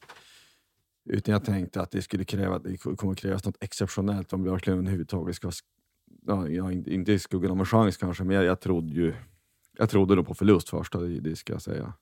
Utan 1.05 1.33
jag 1.33 1.45
tänkte 1.45 1.81
att 1.81 1.91
det 1.91 2.03
skulle 2.03 2.25
kräva, 2.25 2.59
det 2.59 2.77
kommer 2.77 3.15
krävas 3.15 3.45
något 3.45 3.57
exceptionellt 3.61 4.33
om 4.33 4.43
Björklöven 4.43 4.81
överhuvudtaget 4.81 5.37
ska... 5.37 5.51
Ja, 6.27 6.49
jag, 6.49 6.73
inte 6.73 7.13
i 7.13 7.19
skuggan 7.19 7.51
av 7.51 7.59
en 7.59 7.67
chans 7.67 7.97
kanske, 7.97 8.25
men 8.25 8.37
jag, 8.37 8.45
jag 8.45 8.61
trodde 8.61 8.95
ju... 8.95 9.15
Jag 9.79 9.91
trodde 9.91 10.15
nog 10.15 10.27
på 10.27 10.35
förlust 10.35 10.69
första, 10.69 10.99
det, 10.99 11.21
det 11.21 11.37
ska 11.37 11.53
jag 11.53 11.63
säga. 11.63 11.93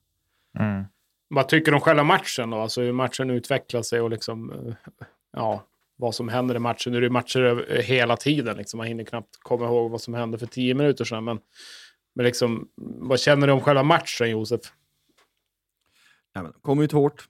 Mm. 0.59 0.83
Vad 1.27 1.49
tycker 1.49 1.71
du 1.71 1.75
om 1.75 1.81
själva 1.81 2.03
matchen 2.03 2.49
då? 2.49 2.57
Alltså 2.57 2.81
hur 2.81 2.91
matchen 2.91 3.29
utvecklar 3.29 3.81
sig 3.81 4.01
och 4.01 4.09
liksom... 4.09 4.51
Eh, 4.51 4.91
ja, 5.31 5.67
vad 5.95 6.15
som 6.15 6.29
händer 6.29 6.55
i 6.55 6.59
matchen. 6.59 6.91
Nu 6.91 6.97
är 6.97 7.01
det 7.01 7.09
matcher 7.09 7.81
hela 7.81 8.17
tiden. 8.17 8.57
Liksom. 8.57 8.77
Man 8.77 8.87
hinner 8.87 9.03
knappt 9.03 9.37
komma 9.39 9.65
ihåg 9.65 9.91
vad 9.91 10.01
som 10.01 10.13
hände 10.13 10.37
för 10.37 10.45
tio 10.45 10.73
minuter 10.73 11.05
sedan. 11.05 11.23
Men, 11.23 11.39
men 12.15 12.25
liksom, 12.25 12.67
vad 12.75 13.19
känner 13.19 13.47
du 13.47 13.53
om 13.53 13.61
själva 13.61 13.83
matchen, 13.83 14.29
Josef? 14.29 14.61
Ja, 16.33 16.43
men, 16.43 16.53
kom 16.61 16.81
ut 16.81 16.91
hårt. 16.91 17.27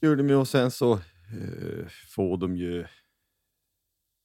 Gjorde 0.00 0.16
de 0.16 0.28
ju 0.28 0.34
och 0.34 0.48
sen 0.48 0.70
så 0.70 0.92
eh, 0.92 1.86
får 2.08 2.38
de 2.38 2.56
ju... 2.56 2.86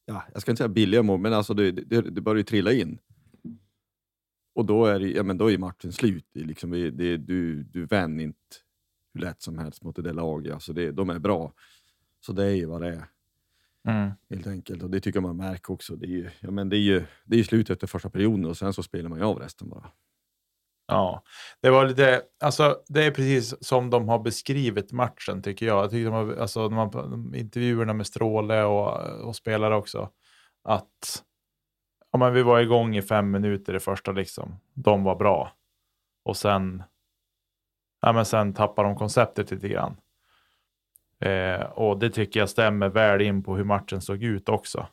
Ja, 0.06 0.24
jag 0.34 0.42
ska 0.42 0.51
inte 0.51 0.58
säga 0.58 0.70
billiga 0.70 1.04
mål, 1.04 1.20
men 1.20 1.34
alltså 1.34 1.54
det, 1.54 1.72
det, 1.72 2.01
det 2.01 2.22
börjar 2.22 2.38
ju 2.38 2.44
trilla 2.44 2.72
in. 2.72 3.00
Och 4.54 4.66
då 4.66 4.86
är, 4.86 5.00
det, 5.00 5.12
ja, 5.12 5.24
men 5.24 5.38
då 5.38 5.51
är 5.51 5.58
matchen 5.58 5.92
slut. 5.92 6.25
Det, 6.34 6.40
liksom, 6.40 6.72
det, 6.72 7.18
du, 7.18 7.63
du 7.63 7.86
vänder 7.86 8.24
inte 8.24 8.38
hur 9.13 9.22
lätt 9.22 9.42
som 9.42 9.58
helst 9.58 9.84
mot 9.84 9.96
det 9.96 10.01
där 10.01 10.13
laget. 10.13 10.54
Alltså 10.54 10.74
det, 10.74 10.92
de 10.92 11.10
är 11.10 11.20
bra. 11.20 11.54
Så 12.20 12.34
det 12.34 12.44
är 12.44 12.56
ju 12.56 12.66
vad 12.66 12.82
det 12.82 12.88
är. 12.88 13.06
Mm. 13.88 14.12
Helt 14.30 14.48
enkelt. 14.48 14.84
Och 14.84 14.90
det 14.90 15.00
tycker 15.00 15.22
man 15.22 15.38
märker 15.38 15.74
också. 15.74 15.96
Det 15.96 16.06
är 16.06 16.10
ju, 16.10 16.30
ja, 16.40 16.51
men 16.51 16.70
det 16.70 16.78
är 16.78 16.82
ju, 16.82 17.04
det 17.25 17.40
är 17.40 17.44
slut 17.44 17.70
efter 17.70 17.88
första 17.88 18.10
perioden 18.10 18.46
och 18.46 18.58
sen 18.58 18.74
så 18.74 18.84
spelar 18.84 19.10
man 19.10 19.20
ju 19.20 19.25
av 19.25 19.40
resten 19.40 19.70
bara. 19.70 19.92
Ja, 20.91 21.24
det 21.62 21.69
var 21.69 21.86
lite, 21.86 22.21
alltså 22.39 22.77
det 22.88 23.03
är 23.03 23.12
precis 23.12 23.67
som 23.67 23.89
de 23.89 24.10
har 24.10 24.19
beskrivit 24.19 24.91
matchen 24.91 25.41
tycker 25.41 25.65
jag. 25.65 25.83
Jag 25.83 25.91
tycker 25.91 26.05
de 26.05 26.13
har, 26.13 26.36
alltså 26.36 26.69
de 26.69 26.74
har, 26.74 27.36
intervjuerna 27.36 27.93
med 27.93 28.07
Stråle 28.07 28.63
och, 28.63 28.98
och 29.27 29.36
spelare 29.36 29.75
också, 29.75 30.10
att 30.63 31.24
ja, 32.12 32.19
men 32.19 32.33
vi 32.33 32.43
var 32.43 32.60
igång 32.60 32.98
i 32.98 33.01
fem 33.01 33.31
minuter 33.31 33.75
i 33.75 33.79
första 33.79 34.12
liksom. 34.12 34.55
De 34.74 35.03
var 35.03 35.15
bra. 35.15 35.51
Och 36.24 36.38
sen, 36.38 36.83
ja, 38.01 38.13
men 38.13 38.25
sen 38.25 38.53
tappar 38.53 38.83
de 38.83 38.95
konceptet 38.95 39.51
lite 39.51 39.67
grann. 39.67 39.98
Eh, 41.19 41.62
och 41.62 42.00
det 42.00 42.10
tycker 42.10 42.39
jag 42.39 42.50
stämmer 42.50 42.89
väl 42.89 43.21
in 43.21 43.43
på 43.43 43.55
hur 43.55 43.63
matchen 43.63 44.01
såg 44.01 44.24
ut 44.24 44.50
också. 44.50 44.88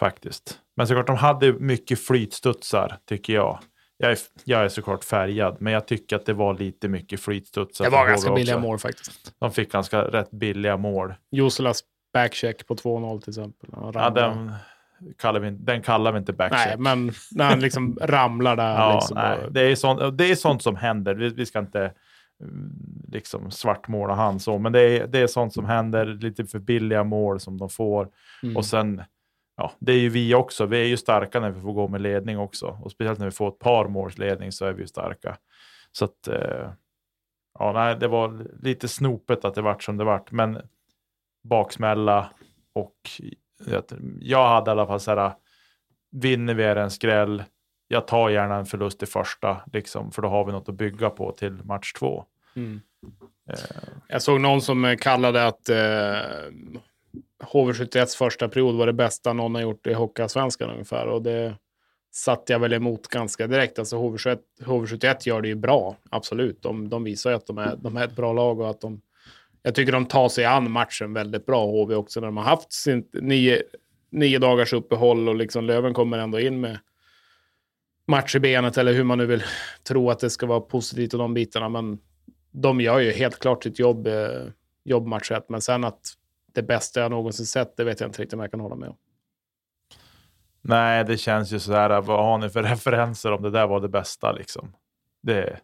Faktiskt. 0.00 0.60
Men 0.76 0.86
såklart, 0.86 1.06
de 1.06 1.16
hade 1.16 1.52
mycket 1.52 2.00
flytstudsar, 2.00 2.98
tycker 3.06 3.32
jag. 3.32 3.58
Jag 4.02 4.10
är, 4.10 4.18
jag 4.44 4.64
är 4.64 4.68
såklart 4.68 5.04
färgad, 5.04 5.56
men 5.60 5.72
jag 5.72 5.86
tycker 5.86 6.16
att 6.16 6.26
det 6.26 6.32
var 6.32 6.54
lite 6.54 6.88
mycket 6.88 7.20
flytstudsar. 7.20 7.84
Det 7.84 7.90
var 7.90 8.06
ganska 8.06 8.34
billiga 8.34 8.58
mål 8.58 8.78
faktiskt. 8.78 9.34
De 9.38 9.50
fick 9.50 9.72
ganska 9.72 10.02
rätt 10.02 10.30
billiga 10.30 10.76
mål. 10.76 11.14
Joselas 11.30 11.84
backcheck 12.12 12.66
på 12.66 12.74
2-0 12.74 13.20
till 13.20 13.30
exempel. 13.30 13.70
Ja, 13.72 14.10
den, 14.10 14.52
kallar 15.18 15.40
vi, 15.40 15.50
den 15.50 15.82
kallar 15.82 16.12
vi 16.12 16.18
inte 16.18 16.32
backcheck. 16.32 16.66
Nej, 16.66 16.76
men 16.78 17.12
när 17.30 17.44
han 17.44 17.60
liksom 17.60 17.98
ramlar 18.02 18.56
där. 18.56 18.74
ja, 18.74 18.94
liksom, 18.94 19.16
nej, 19.16 19.38
det, 19.50 19.60
är 19.60 19.74
sånt, 19.74 20.18
det 20.18 20.30
är 20.30 20.34
sånt 20.34 20.62
som 20.62 20.76
händer. 20.76 21.14
Vi, 21.14 21.28
vi 21.28 21.46
ska 21.46 21.58
inte 21.58 21.92
liksom 23.08 23.50
svartmåla 23.50 24.14
han 24.14 24.40
så, 24.40 24.58
men 24.58 24.72
det 24.72 24.80
är, 24.80 25.06
det 25.06 25.18
är 25.18 25.26
sånt 25.26 25.54
som 25.54 25.64
händer, 25.64 26.06
lite 26.06 26.46
för 26.46 26.58
billiga 26.58 27.04
mål 27.04 27.40
som 27.40 27.58
de 27.58 27.68
får. 27.68 28.08
Mm. 28.42 28.56
Och 28.56 28.64
sen, 28.64 29.02
ja, 29.56 29.72
det 29.78 29.92
är 29.92 29.98
ju 29.98 30.08
vi 30.08 30.34
också, 30.34 30.66
vi 30.66 30.80
är 30.80 30.86
ju 30.86 30.96
starka 30.96 31.40
när 31.40 31.50
vi 31.50 31.60
får 31.60 31.72
gå 31.72 31.88
med 31.88 32.00
ledning 32.00 32.38
också. 32.38 32.78
Och 32.82 32.90
speciellt 32.90 33.18
när 33.18 33.26
vi 33.26 33.32
får 33.32 33.48
ett 33.48 33.58
par 33.58 33.88
måls 33.88 34.18
ledning 34.18 34.52
så 34.52 34.64
är 34.64 34.72
vi 34.72 34.80
ju 34.80 34.86
starka. 34.86 35.36
Så 35.92 36.04
att, 36.04 36.28
eh, 36.28 36.72
ja, 37.58 37.72
nej, 37.72 37.96
det 37.96 38.08
var 38.08 38.46
lite 38.62 38.88
snopet 38.88 39.44
att 39.44 39.54
det 39.54 39.62
vart 39.62 39.82
som 39.82 39.96
det 39.96 40.04
vart, 40.04 40.30
men 40.30 40.58
baksmälla 41.44 42.30
och 42.72 42.96
jag 44.20 44.48
hade 44.48 44.70
i 44.70 44.72
alla 44.72 44.86
fall 44.86 45.00
så 45.00 45.14
här, 45.14 45.32
vinner 46.10 46.54
vi 46.54 46.64
är 46.64 46.76
en 46.76 46.90
skräll, 46.90 47.44
jag 47.88 48.06
tar 48.06 48.30
gärna 48.30 48.56
en 48.56 48.66
förlust 48.66 49.02
i 49.02 49.06
första, 49.06 49.62
liksom, 49.72 50.12
för 50.12 50.22
då 50.22 50.28
har 50.28 50.44
vi 50.44 50.52
något 50.52 50.68
att 50.68 50.74
bygga 50.74 51.10
på 51.10 51.32
till 51.32 51.64
match 51.64 51.92
två. 51.92 52.24
Mm. 52.56 52.80
Eh. 53.48 53.54
Jag 54.08 54.22
såg 54.22 54.40
någon 54.40 54.62
som 54.62 54.96
kallade 55.00 55.46
att 55.46 55.68
eh, 55.68 56.20
HV71s 57.42 58.16
första 58.16 58.48
period 58.48 58.74
var 58.74 58.86
det 58.86 58.92
bästa 58.92 59.32
någon 59.32 59.54
har 59.54 59.62
gjort 59.62 59.86
i 59.86 59.92
Hockeyallsvenskan 59.92 60.70
ungefär. 60.70 61.06
Och 61.06 61.22
det 61.22 61.54
satte 62.12 62.52
jag 62.52 62.60
väl 62.60 62.72
emot 62.72 63.08
ganska 63.08 63.46
direkt. 63.46 63.78
Alltså 63.78 63.96
HV71, 63.96 64.38
HV71 64.60 65.16
gör 65.20 65.40
det 65.40 65.48
ju 65.48 65.54
bra, 65.54 65.96
absolut. 66.10 66.62
De, 66.62 66.88
de 66.88 67.04
visar 67.04 67.30
ju 67.30 67.36
att 67.36 67.46
de 67.46 67.58
är, 67.58 67.76
de 67.76 67.96
är 67.96 68.04
ett 68.04 68.16
bra 68.16 68.32
lag 68.32 68.60
och 68.60 68.70
att 68.70 68.80
de... 68.80 69.00
Jag 69.62 69.74
tycker 69.74 69.92
de 69.92 70.06
tar 70.06 70.28
sig 70.28 70.44
an 70.44 70.70
matchen 70.70 71.12
väldigt 71.12 71.46
bra, 71.46 71.66
HV 71.66 71.94
också, 71.94 72.20
när 72.20 72.26
de 72.26 72.36
har 72.36 72.44
haft 72.44 72.72
sin 72.72 73.08
nio, 73.12 73.62
nio 74.10 74.38
dagars 74.38 74.72
uppehåll 74.72 75.28
och 75.28 75.34
liksom 75.34 75.64
Löven 75.64 75.94
kommer 75.94 76.18
ändå 76.18 76.40
in 76.40 76.60
med 76.60 76.78
match 78.06 78.36
i 78.36 78.40
benet 78.40 78.78
eller 78.78 78.92
hur 78.92 79.04
man 79.04 79.18
nu 79.18 79.26
vill 79.26 79.42
tro 79.88 80.10
att 80.10 80.18
det 80.18 80.30
ska 80.30 80.46
vara 80.46 80.60
positivt 80.60 81.12
och 81.12 81.18
de 81.18 81.34
bitarna. 81.34 81.68
Men 81.68 81.98
de 82.50 82.80
gör 82.80 82.98
ju 82.98 83.10
helt 83.10 83.38
klart 83.38 83.62
sitt 83.62 83.78
jobb, 83.78 84.06
eh, 84.06 84.42
jobbmatch 84.84 85.30
1, 85.30 85.44
Men 85.48 85.60
sen 85.60 85.84
att 85.84 86.00
det 86.54 86.62
bästa 86.62 87.00
jag 87.00 87.10
någonsin 87.10 87.46
sett, 87.46 87.76
det 87.76 87.84
vet 87.84 88.00
jag 88.00 88.08
inte 88.08 88.22
riktigt 88.22 88.34
om 88.34 88.40
jag 88.40 88.50
kan 88.50 88.60
hålla 88.60 88.76
med 88.76 88.88
om. 88.88 88.96
Nej, 90.62 91.04
det 91.04 91.16
känns 91.16 91.52
ju 91.52 91.58
sådär, 91.58 92.00
vad 92.00 92.24
har 92.24 92.38
ni 92.38 92.48
för 92.48 92.62
referenser 92.62 93.32
om 93.32 93.42
det 93.42 93.50
där 93.50 93.66
var 93.66 93.80
det 93.80 93.88
bästa 93.88 94.32
liksom? 94.32 94.76
Det, 95.22 95.60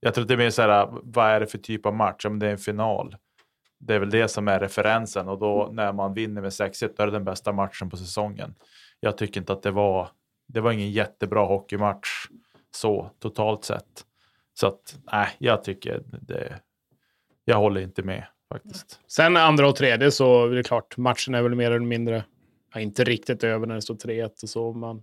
jag 0.00 0.14
tror 0.14 0.22
att 0.22 0.28
det 0.28 0.34
är 0.34 0.38
mer 0.38 0.50
såhär, 0.50 0.88
vad 0.90 1.26
är 1.26 1.40
det 1.40 1.46
för 1.46 1.58
typ 1.58 1.86
av 1.86 1.94
match? 1.94 2.24
Om 2.24 2.38
det 2.38 2.46
är 2.46 2.50
en 2.50 2.58
final. 2.58 3.16
Det 3.78 3.94
är 3.94 3.98
väl 3.98 4.10
det 4.10 4.28
som 4.28 4.48
är 4.48 4.60
referensen 4.60 5.28
och 5.28 5.38
då 5.38 5.70
när 5.72 5.92
man 5.92 6.14
vinner 6.14 6.42
med 6.42 6.50
6-1, 6.50 6.94
då 6.96 7.02
är 7.02 7.06
det 7.06 7.12
den 7.12 7.24
bästa 7.24 7.52
matchen 7.52 7.90
på 7.90 7.96
säsongen. 7.96 8.54
Jag 9.00 9.18
tycker 9.18 9.40
inte 9.40 9.52
att 9.52 9.62
det 9.62 9.70
var 9.70 10.08
det 10.48 10.60
var 10.60 10.72
ingen 10.72 10.90
jättebra 10.90 11.44
hockeymatch 11.44 12.08
så 12.70 13.10
totalt 13.18 13.64
sett. 13.64 14.06
Så 14.54 14.66
att 14.66 14.98
nej, 15.12 15.28
jag 15.38 15.64
tycker 15.64 16.02
det. 16.06 16.60
Jag 17.44 17.56
håller 17.56 17.80
inte 17.80 18.02
med 18.02 18.24
faktiskt. 18.52 19.00
Sen 19.08 19.36
andra 19.36 19.68
och 19.68 19.76
tredje 19.76 20.10
så 20.10 20.46
är 20.46 20.50
det 20.50 20.62
klart, 20.62 20.96
matchen 20.96 21.34
är 21.34 21.42
väl 21.42 21.54
mer 21.54 21.70
eller 21.70 21.86
mindre, 21.86 22.24
ja, 22.74 22.80
inte 22.80 23.04
riktigt 23.04 23.44
över 23.44 23.66
när 23.66 23.74
det 23.74 23.82
står 23.82 23.94
3-1 23.94 24.42
och 24.42 24.48
så, 24.48 24.72
men 24.72 25.02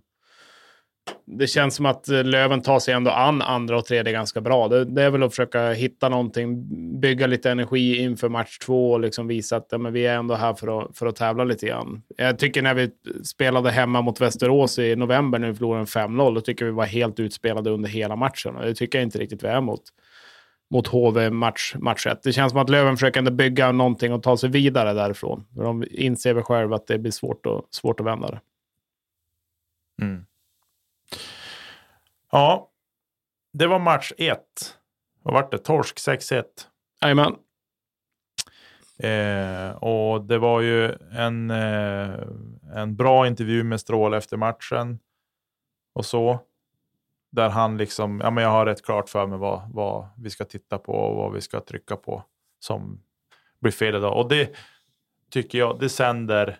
det 1.24 1.46
känns 1.46 1.74
som 1.74 1.86
att 1.86 2.08
eh, 2.08 2.24
Löven 2.24 2.62
tar 2.62 2.78
sig 2.78 2.94
ändå 2.94 3.10
an 3.10 3.42
andra 3.42 3.78
och 3.78 3.84
tredje 3.84 4.12
ganska 4.12 4.40
bra. 4.40 4.68
Det, 4.68 4.84
det, 4.84 5.02
är 5.02 5.10
väl 5.10 5.22
att 5.22 5.32
försöka 5.32 5.72
hitta 5.72 6.08
någonting, 6.08 6.66
bygga 7.00 7.26
lite 7.26 7.50
energi 7.50 7.98
inför 7.98 8.28
match 8.28 8.58
två 8.58 8.92
och 8.92 9.00
liksom 9.00 9.26
visa 9.26 9.56
att 9.56 9.66
ja, 9.70 9.78
men 9.78 9.92
vi 9.92 10.06
är 10.06 10.16
ändå 10.16 10.34
här 10.34 10.54
för 10.54 10.80
att, 10.80 10.98
för 10.98 11.06
att 11.06 11.16
tävla 11.16 11.44
lite 11.44 11.66
grann. 11.66 12.02
Jag 12.16 12.38
tycker 12.38 12.62
när 12.62 12.74
vi 12.74 12.90
spelade 13.24 13.70
hemma 13.70 14.00
mot 14.00 14.20
Västerås 14.20 14.78
i 14.78 14.96
november 14.96 15.38
när 15.38 15.48
vi 15.48 15.54
förlorade 15.54 15.84
5-0, 15.84 16.34
då 16.34 16.40
tycker 16.40 16.64
vi 16.64 16.70
var 16.70 16.86
helt 16.86 17.20
utspelade 17.20 17.70
under 17.70 17.88
hela 17.88 18.16
matchen. 18.16 18.56
Och 18.56 18.64
det 18.64 18.74
tycker 18.74 18.98
jag 18.98 19.02
inte 19.06 19.18
riktigt 19.18 19.44
vi 19.44 19.48
är 19.48 19.60
mot, 19.60 19.82
mot 20.70 20.86
HV 20.86 21.30
match, 21.30 21.74
match 21.78 22.06
1. 22.06 22.22
Det 22.22 22.32
känns 22.32 22.52
som 22.52 22.60
att 22.60 22.70
Löven 22.70 22.96
försöker 22.96 23.30
bygga 23.30 23.72
någonting 23.72 24.12
och 24.12 24.22
ta 24.22 24.36
sig 24.36 24.50
vidare 24.50 24.92
därifrån. 24.92 25.46
De 25.50 25.84
inser 25.90 26.34
väl 26.34 26.42
själva 26.42 26.76
att 26.76 26.86
det 26.86 26.98
blir 26.98 27.12
svårt, 27.12 27.46
och, 27.46 27.66
svårt 27.70 28.00
att 28.00 28.06
vända 28.06 28.28
det. 28.30 28.40
Mm. 30.02 30.26
Ja, 32.32 32.70
det 33.52 33.66
var 33.66 33.78
match 33.78 34.12
1. 34.18 34.38
Vad 35.22 35.34
vart 35.34 35.50
det? 35.50 35.58
Torsk 35.58 35.98
6-1. 35.98 36.44
Jajamän. 37.02 37.34
Eh, 38.98 39.70
och 39.70 40.24
det 40.24 40.38
var 40.38 40.60
ju 40.60 40.92
en, 41.12 41.50
eh, 41.50 42.10
en 42.74 42.96
bra 42.96 43.26
intervju 43.26 43.64
med 43.64 43.80
Strål 43.80 44.14
efter 44.14 44.36
matchen 44.36 44.98
och 45.94 46.06
så. 46.06 46.40
Där 47.30 47.48
han 47.48 47.76
liksom, 47.76 48.20
ja 48.24 48.30
men 48.30 48.44
jag 48.44 48.50
har 48.50 48.66
rätt 48.66 48.84
klart 48.84 49.08
för 49.08 49.26
mig 49.26 49.38
vad, 49.38 49.62
vad 49.72 50.08
vi 50.16 50.30
ska 50.30 50.44
titta 50.44 50.78
på 50.78 50.92
och 50.92 51.16
vad 51.16 51.32
vi 51.32 51.40
ska 51.40 51.60
trycka 51.60 51.96
på 51.96 52.24
som 52.60 53.00
blir 53.60 53.72
fel 53.72 53.94
idag. 53.94 54.16
Och 54.18 54.28
det 54.28 54.56
tycker 55.30 55.58
jag, 55.58 55.80
det 55.80 55.88
sänder 55.88 56.58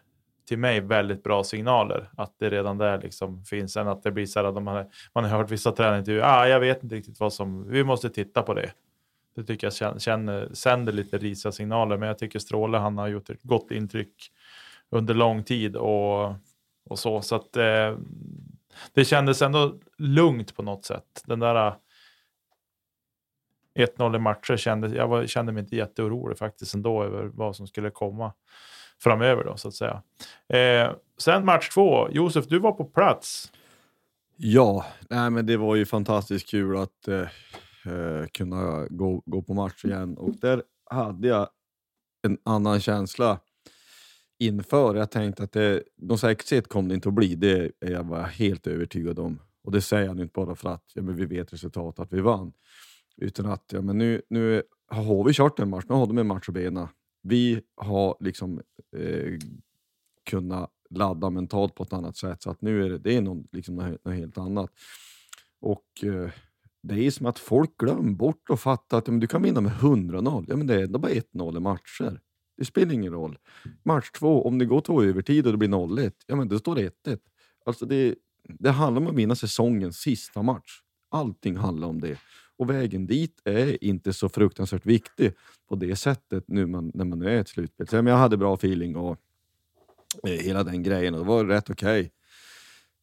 till 0.50 0.58
mig 0.58 0.80
väldigt 0.80 1.22
bra 1.22 1.44
signaler. 1.44 2.10
Att 2.16 2.34
det 2.38 2.50
redan 2.50 2.78
där 2.78 3.00
liksom 3.02 3.44
finns. 3.44 3.76
Än 3.76 3.88
att 3.88 4.02
det 4.02 4.10
blir 4.10 4.26
så 4.26 4.40
här 4.40 4.46
att 4.46 4.54
man 4.54 4.66
har, 4.66 4.86
man 5.12 5.24
har 5.24 5.38
hört 5.38 5.50
vissa 5.50 5.72
träningar. 5.72 6.22
Ah, 6.24 6.48
jag 6.48 6.60
vet 6.60 6.82
inte 6.82 6.94
riktigt 6.94 7.20
vad 7.20 7.32
som... 7.32 7.68
Vi 7.68 7.84
måste 7.84 8.10
titta 8.10 8.42
på 8.42 8.54
det. 8.54 8.72
Det 9.36 9.44
tycker 9.44 9.66
jag 9.66 9.74
känner, 9.74 9.98
känner, 9.98 10.48
sänder 10.52 10.92
lite 10.92 11.18
risiga 11.18 11.52
signaler. 11.52 11.96
Men 11.96 12.08
jag 12.08 12.18
tycker 12.18 12.38
Stråle 12.38 12.78
han 12.78 12.98
har 12.98 13.08
gjort 13.08 13.30
ett 13.30 13.42
gott 13.42 13.70
intryck 13.70 14.32
under 14.90 15.14
lång 15.14 15.44
tid. 15.44 15.76
Och, 15.76 16.34
och 16.84 16.98
så. 16.98 17.22
Så 17.22 17.34
att 17.34 17.56
eh, 17.56 17.96
det 18.94 19.04
kändes 19.04 19.42
ändå 19.42 19.78
lugnt 19.98 20.56
på 20.56 20.62
något 20.62 20.84
sätt. 20.84 21.22
Den 21.24 21.40
där 21.40 21.66
äh, 21.66 21.74
1-0 23.78 24.16
i 24.16 24.18
matcher 24.18 24.56
kändes, 24.56 24.92
jag 24.92 25.08
var, 25.08 25.26
kände 25.26 25.52
mig 25.52 25.62
inte 25.62 25.76
jätteorolig 25.76 26.38
faktiskt 26.38 26.74
ändå 26.74 27.02
över 27.02 27.24
vad 27.24 27.56
som 27.56 27.66
skulle 27.66 27.90
komma 27.90 28.32
framöver 28.98 29.44
då 29.44 29.56
så 29.56 29.68
att 29.68 29.74
säga. 29.74 30.02
Eh, 30.48 30.92
sen 31.18 31.44
match 31.44 31.68
två, 31.68 32.10
Josef, 32.10 32.46
du 32.46 32.58
var 32.58 32.72
på 32.72 32.84
plats. 32.84 33.52
Ja, 34.36 34.86
nej, 35.10 35.30
men 35.30 35.46
det 35.46 35.56
var 35.56 35.76
ju 35.76 35.86
fantastiskt 35.86 36.50
kul 36.50 36.76
att 36.76 37.08
eh, 37.08 37.20
eh 37.20 38.26
kunna 38.32 38.86
gå, 38.90 39.22
gå 39.26 39.42
på 39.42 39.54
match 39.54 39.84
igen 39.84 40.18
och 40.18 40.36
där 40.40 40.62
hade 40.90 41.28
jag 41.28 41.48
en 42.22 42.38
annan 42.44 42.80
känsla 42.80 43.38
inför. 44.40 44.94
Jag 44.94 45.10
tänkte 45.10 45.42
att 45.42 45.52
det, 45.52 45.82
något 45.96 46.20
säkert 46.20 46.68
kom 46.68 46.88
det 46.88 46.94
inte 46.94 47.08
att 47.08 47.14
bli, 47.14 47.34
det 47.34 47.72
är 47.80 47.90
jag 47.90 48.04
var 48.04 48.22
helt 48.22 48.66
övertygad 48.66 49.18
om. 49.18 49.40
Och 49.64 49.72
det 49.72 49.80
säger 49.80 50.06
jag 50.06 50.20
inte 50.20 50.32
bara 50.34 50.54
för 50.54 50.68
att 50.68 50.84
ja, 50.94 51.02
men 51.02 51.16
vi 51.16 51.24
vet 51.24 51.52
resultatet, 51.52 52.00
att 52.00 52.12
vi 52.12 52.20
vann. 52.20 52.52
Utan 53.16 53.46
att 53.46 53.64
ja, 53.72 53.80
men 53.80 53.98
nu, 53.98 54.22
nu 54.30 54.62
har 54.88 55.24
vi 55.24 55.32
kört 55.32 55.58
en 55.58 55.70
match, 55.70 55.84
nu 55.88 55.94
har 55.94 56.06
de 56.06 56.18
en 56.18 56.26
match 56.26 56.48
att 56.48 56.54
bena. 56.54 56.88
Vi 57.22 57.62
har 57.76 58.16
liksom 58.20 58.60
eh, 58.96 59.38
kunnat 60.30 60.70
ladda 60.90 61.30
mentalt 61.30 61.74
på 61.74 61.82
ett 61.82 61.92
annat 61.92 62.16
sätt, 62.16 62.42
så 62.42 62.50
att 62.50 62.62
nu 62.62 62.84
är 62.84 62.90
det, 62.90 62.98
det 62.98 63.16
är 63.16 63.20
någon, 63.20 63.48
liksom 63.52 63.74
något, 63.74 64.04
något 64.04 64.14
helt 64.14 64.38
annat. 64.38 64.70
Och 65.60 66.04
eh, 66.04 66.30
det 66.82 67.06
är 67.06 67.10
som 67.10 67.26
att 67.26 67.38
folk 67.38 67.76
glömmer 67.78 68.12
bort 68.12 68.50
och 68.50 68.60
fattar 68.60 68.98
att 68.98 69.06
men 69.06 69.20
du 69.20 69.26
kan 69.26 69.42
vinna 69.42 69.60
med 69.60 69.72
100-0. 69.72 70.44
Ja, 70.48 70.56
men 70.56 70.66
det 70.66 70.74
är 70.74 70.84
ändå 70.84 70.98
bara 70.98 71.12
1-0 71.12 71.56
i 71.56 71.60
matcher. 71.60 72.20
Det 72.60 72.64
spelar 72.64 72.94
ingen 72.94 73.12
roll. 73.12 73.38
Match 73.82 74.10
två, 74.10 74.46
om 74.46 74.58
det 74.58 74.64
går 74.64 74.80
två 74.80 75.02
övertid 75.02 75.46
och 75.46 75.52
det 75.52 75.58
blir 75.58 75.68
0-1, 75.68 76.12
ja 76.26 76.36
men 76.36 76.48
då 76.48 76.58
står 76.58 76.74
det 76.74 77.06
1-1. 77.06 77.18
Alltså 77.64 77.86
det, 77.86 78.14
det 78.58 78.70
handlar 78.70 79.02
om 79.02 79.08
att 79.08 79.14
vinna 79.14 79.34
säsongens 79.34 79.96
sista 79.96 80.42
match. 80.42 80.80
Allting 81.10 81.56
handlar 81.56 81.88
om 81.88 82.00
det. 82.00 82.18
Och 82.56 82.70
vägen 82.70 83.06
dit 83.06 83.40
är 83.44 83.84
inte 83.84 84.12
så 84.12 84.28
fruktansvärt 84.28 84.86
viktig 84.86 85.32
på 85.68 85.74
det 85.74 85.96
sättet 85.96 86.44
nu 86.46 86.66
man, 86.66 86.90
när 86.94 87.04
man 87.04 87.18
nu 87.18 87.30
är 87.30 87.40
ett 87.40 87.48
slutspel. 87.48 87.88
Så, 87.88 87.96
jag 87.96 88.16
hade 88.16 88.36
bra 88.36 88.54
feeling 88.54 88.96
och 88.96 89.18
eh, 90.26 90.30
hela 90.30 90.64
den 90.64 90.82
grejen 90.82 91.14
och 91.14 91.20
det 91.20 91.26
var 91.26 91.44
rätt 91.44 91.70
okej. 91.70 92.12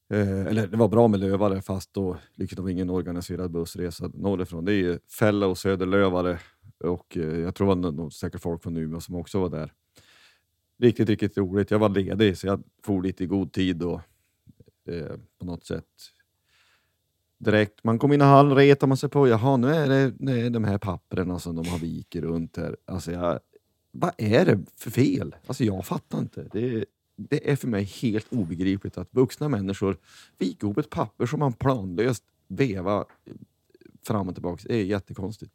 Okay. 0.09 0.21
Eh, 0.21 0.47
eller 0.47 0.67
det 0.67 0.77
var 0.77 0.87
bra 0.87 1.07
med 1.07 1.19
lövare 1.19 1.61
fast 1.61 1.93
då 1.93 2.17
liksom, 2.35 2.55
det 2.55 2.61
var 2.61 2.69
ingen 2.69 2.89
organiserad 2.89 3.51
bussresa 3.51 4.11
norrifrån. 4.13 4.65
Det 4.65 4.73
är 4.73 4.81
ju 4.83 4.99
Fälla 5.19 5.47
och 5.47 5.57
Söderlövare 5.57 6.39
och 6.79 7.17
eh, 7.17 7.39
jag 7.39 7.55
tror 7.55 7.75
det 7.75 7.91
var 7.91 8.09
säkert 8.09 8.41
folk 8.41 8.63
från 8.63 8.77
Umeå 8.77 8.99
som 8.99 9.15
också 9.15 9.39
var 9.39 9.49
där. 9.49 9.73
Riktigt, 10.79 11.09
riktigt 11.09 11.37
roligt. 11.37 11.71
Jag 11.71 11.79
var 11.79 11.89
ledig 11.89 12.37
så 12.37 12.47
jag 12.47 12.63
for 12.83 13.01
lite 13.01 13.23
i 13.23 13.27
god 13.27 13.51
tid 13.51 13.83
och 13.83 14.01
eh, 14.85 15.17
på 15.39 15.45
något 15.45 15.65
sätt 15.65 15.85
direkt. 17.37 17.83
Man 17.83 17.99
kom 17.99 18.13
in 18.13 18.21
i 18.21 18.23
hallen, 18.23 18.55
retar 18.55 18.87
man 18.87 18.97
sig 18.97 19.09
på, 19.09 19.27
jaha 19.27 19.57
nu 19.57 19.67
är 19.67 19.87
det, 19.89 20.13
nu 20.19 20.45
är 20.45 20.49
de 20.49 20.63
här 20.63 20.77
papperna 20.77 21.39
som 21.39 21.55
de 21.55 21.67
har 21.67 21.79
vikit 21.79 22.23
runt 22.23 22.57
här. 22.57 22.77
Alltså 22.85 23.11
jag, 23.11 23.39
vad 23.91 24.11
är 24.17 24.45
det 24.45 24.59
för 24.75 24.91
fel? 24.91 25.35
Alltså 25.47 25.63
jag 25.63 25.85
fattar 25.85 26.19
inte. 26.19 26.49
Det, 26.51 26.85
det 27.15 27.51
är 27.51 27.55
för 27.55 27.67
mig 27.67 27.83
helt 27.83 28.33
obegripligt 28.33 28.97
att 28.97 29.07
vuxna 29.11 29.49
människor 29.49 29.97
viker 30.37 30.67
ihop 30.67 30.77
ett 30.77 30.89
papper 30.89 31.25
som 31.25 31.39
man 31.39 31.53
planlöst 31.53 32.23
vevar 32.47 33.05
fram 34.07 34.27
och 34.27 34.35
tillbaka. 34.35 34.63
Det 34.67 34.75
är 34.75 34.83
jättekonstigt. 34.83 35.51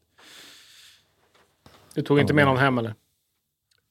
Du 1.95 2.03
tog 2.03 2.21
inte 2.21 2.35
med 2.35 2.47
någon 2.47 2.57
hem 2.57 2.79
eller? 2.79 2.95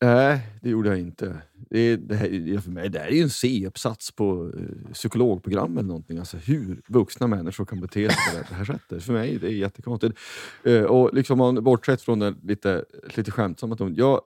Nej, 0.02 0.48
det 0.62 0.70
gjorde 0.70 0.90
jag 0.90 1.00
inte. 1.00 1.42
Det, 1.54 1.96
det, 1.96 2.16
här, 2.16 2.60
för 2.60 2.72
mig, 2.72 2.90
det 2.90 3.00
här 3.00 3.08
är 3.08 3.12
ju 3.12 3.22
en 3.22 3.30
C-uppsats 3.30 4.12
på 4.12 4.52
eh, 4.58 4.94
psykologprogram 4.94 5.78
eller 5.78 5.88
någonting. 5.88 6.18
Alltså 6.18 6.38
hur 6.38 6.82
vuxna 6.88 7.28
människor 7.28 7.66
kan 7.66 7.82
bete 7.82 8.10
sig 8.10 8.44
på 8.44 8.50
det 8.50 8.56
här 8.56 8.66
sättet. 8.66 9.04
För 9.04 9.14
mig 9.14 9.38
det 9.38 9.48
är 9.48 9.52
jättekonstigt. 9.52 10.20
Eh, 10.64 10.84
och 10.84 11.14
liksom 11.14 11.38
man, 11.38 11.64
bortsett 11.64 12.02
från 12.02 12.20
det 12.20 12.36
lite, 12.44 12.86
lite 13.16 13.32
skämtsamma 13.32 13.78
jag 13.96 14.22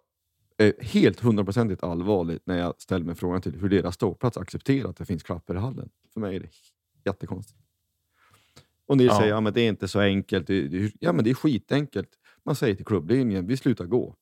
är 0.57 0.73
helt 0.79 1.19
hundraprocentigt 1.19 1.83
allvarligt 1.83 2.41
när 2.45 2.57
jag 2.57 2.73
ställer 2.77 3.05
mig 3.05 3.15
frågan 3.15 3.41
till 3.41 3.55
hur 3.55 3.69
deras 3.69 3.95
ståplats 3.95 4.37
accepterar 4.37 4.89
att 4.89 4.97
det 4.97 5.05
finns 5.05 5.23
klappar 5.23 5.55
i 5.55 5.57
hallen. 5.57 5.89
För 6.13 6.19
mig 6.19 6.35
är 6.35 6.39
det 6.39 6.49
jättekonstigt. 7.05 7.59
Och 8.87 8.97
ni 8.97 9.05
ja. 9.05 9.19
säger 9.19 9.33
att 9.33 9.43
ja, 9.43 9.51
det 9.51 9.61
är 9.61 9.67
inte 9.67 9.87
så 9.87 9.99
enkelt. 9.99 10.49
Ja, 10.99 11.11
men 11.11 11.23
det 11.23 11.29
är 11.29 11.33
skitenkelt. 11.33 12.09
Man 12.45 12.55
säger 12.55 12.75
till 12.75 12.85
klubbledningen, 12.85 13.47
vi 13.47 13.57
slutar 13.57 13.85
gå. 13.85 14.15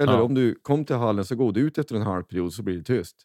Eller 0.00 0.12
ja. 0.12 0.22
om 0.22 0.34
du 0.34 0.54
kom 0.54 0.84
till 0.84 0.96
hallen 0.96 1.24
så 1.24 1.36
går 1.36 1.52
du 1.52 1.60
ut 1.60 1.78
efter 1.78 1.96
en 1.96 2.02
halv 2.02 2.22
period 2.22 2.52
så 2.52 2.62
blir 2.62 2.76
det 2.76 2.84
tyst. 2.84 3.16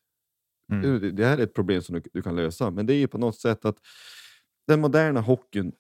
Mm. 0.72 1.00
Det, 1.00 1.12
det 1.12 1.26
här 1.26 1.38
är 1.38 1.44
ett 1.44 1.54
problem 1.54 1.82
som 1.82 1.96
du, 1.96 2.02
du, 2.14 2.22
kan 2.22 2.36
lösa, 2.36 2.72
men 2.72 2.86
det 2.86 2.94
är 2.94 2.98
ju 2.98 3.08
på 3.08 3.18
något 3.18 3.36
sätt 3.36 3.66
att 3.66 3.78
den 4.68 4.82
moderna 4.82 5.22
hockeyn 5.22 5.72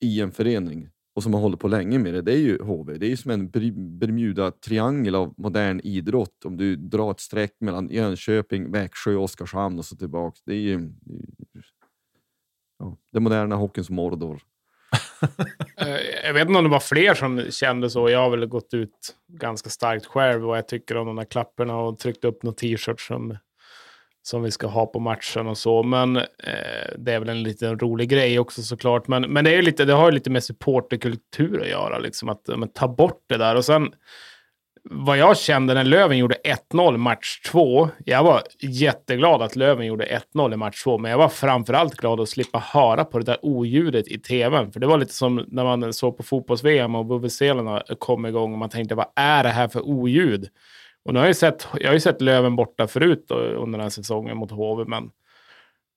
i 0.00 0.20
en 0.20 0.32
förening 0.32 0.90
och 1.14 1.22
som 1.22 1.34
har 1.34 1.40
hållit 1.40 1.60
på 1.60 1.68
länge 1.68 1.98
med 1.98 2.14
det, 2.14 2.22
det 2.22 2.32
är 2.32 2.38
ju 2.38 2.62
HV. 2.62 2.98
Det 2.98 3.06
är 3.06 3.10
ju 3.10 3.16
som 3.16 3.30
en 3.30 3.50
Bermuda-triangel 3.98 5.14
av 5.14 5.34
modern 5.36 5.80
idrott. 5.84 6.44
Om 6.44 6.56
du 6.56 6.76
drar 6.76 7.10
ett 7.10 7.20
streck 7.20 7.56
mellan 7.60 7.88
Jönköping, 7.88 8.70
Växjö, 8.70 9.14
Oskarshamn 9.14 9.78
och 9.78 9.84
så 9.84 9.96
tillbaka. 9.96 10.40
Det 10.44 10.52
är 10.52 10.60
ju 10.60 10.92
ja, 12.78 12.96
den 13.12 13.22
moderna 13.22 13.56
hockeyns 13.56 13.90
Mordor. 13.90 14.42
Eh, 15.78 16.24
jag 16.24 16.34
vet 16.34 16.48
inte 16.48 16.58
om 16.58 16.64
det 16.64 16.70
var 16.70 16.80
fler 16.80 17.14
som 17.14 17.50
kände 17.50 17.90
så. 17.90 18.10
Jag 18.10 18.18
har 18.18 18.30
väl 18.30 18.46
gått 18.46 18.74
ut 18.74 18.90
ganska 19.32 19.70
starkt 19.70 20.06
själv 20.06 20.42
vad 20.42 20.58
jag 20.58 20.68
tycker 20.68 20.96
om 20.96 21.06
de 21.06 21.16
där 21.16 21.24
klapporna 21.24 21.76
och 21.76 21.98
tryckt 21.98 22.24
upp 22.24 22.42
några 22.42 22.56
t-shirts 22.56 23.06
som, 23.06 23.36
som 24.22 24.42
vi 24.42 24.50
ska 24.50 24.66
ha 24.66 24.86
på 24.86 25.00
matchen 25.00 25.46
och 25.46 25.58
så. 25.58 25.82
Men 25.82 26.16
eh, 26.16 26.22
det 26.98 27.12
är 27.12 27.18
väl 27.18 27.28
en 27.28 27.42
liten 27.42 27.78
rolig 27.78 28.08
grej 28.08 28.38
också 28.38 28.62
såklart. 28.62 29.08
Men, 29.08 29.22
men 29.22 29.44
det, 29.44 29.54
är 29.54 29.62
lite, 29.62 29.84
det 29.84 29.92
har 29.92 30.06
ju 30.06 30.14
lite 30.14 30.30
med 30.30 30.44
supporterkultur 30.44 31.62
att 31.62 31.68
göra, 31.68 31.98
liksom 31.98 32.28
att 32.28 32.48
men, 32.56 32.68
ta 32.68 32.88
bort 32.88 33.24
det 33.28 33.36
där. 33.36 33.56
Och 33.56 33.64
sen 33.64 33.92
vad 34.90 35.18
jag 35.18 35.38
kände 35.38 35.74
när 35.74 35.84
Löven 35.84 36.18
gjorde 36.18 36.36
1-0 36.72 36.96
match 36.96 37.40
2. 37.40 37.88
Jag 38.04 38.24
var 38.24 38.42
jätteglad 38.60 39.42
att 39.42 39.56
Löven 39.56 39.86
gjorde 39.86 40.22
1-0 40.34 40.54
i 40.54 40.56
match 40.56 40.82
2, 40.82 40.98
men 40.98 41.10
jag 41.10 41.18
var 41.18 41.28
framförallt 41.28 41.94
glad 41.94 42.20
att 42.20 42.28
slippa 42.28 42.58
höra 42.58 43.04
på 43.04 43.18
det 43.18 43.24
där 43.24 43.38
oljudet 43.42 44.08
i 44.08 44.18
tvn. 44.18 44.72
För 44.72 44.80
det 44.80 44.86
var 44.86 44.98
lite 44.98 45.12
som 45.12 45.44
när 45.48 45.64
man 45.64 45.92
såg 45.92 46.16
på 46.16 46.22
fotbolls-VM 46.22 46.94
och 46.94 47.08
vuvuzela 47.08 47.82
kom 47.98 48.26
igång 48.26 48.52
och 48.52 48.58
man 48.58 48.70
tänkte 48.70 48.94
vad 48.94 49.06
är 49.16 49.42
det 49.42 49.48
här 49.48 49.68
för 49.68 49.80
oljud? 49.80 50.48
Och 51.04 51.14
nu 51.14 51.20
har 51.20 51.26
jag, 51.26 51.36
sett, 51.36 51.68
jag 51.74 51.88
har 51.88 51.94
ju 51.94 52.00
sett 52.00 52.20
Löven 52.20 52.56
borta 52.56 52.86
förut 52.86 53.24
då, 53.28 53.34
under 53.34 53.78
den 53.78 53.84
här 53.84 53.90
säsongen 53.90 54.36
mot 54.36 54.50
HV, 54.50 54.84
men 54.84 55.10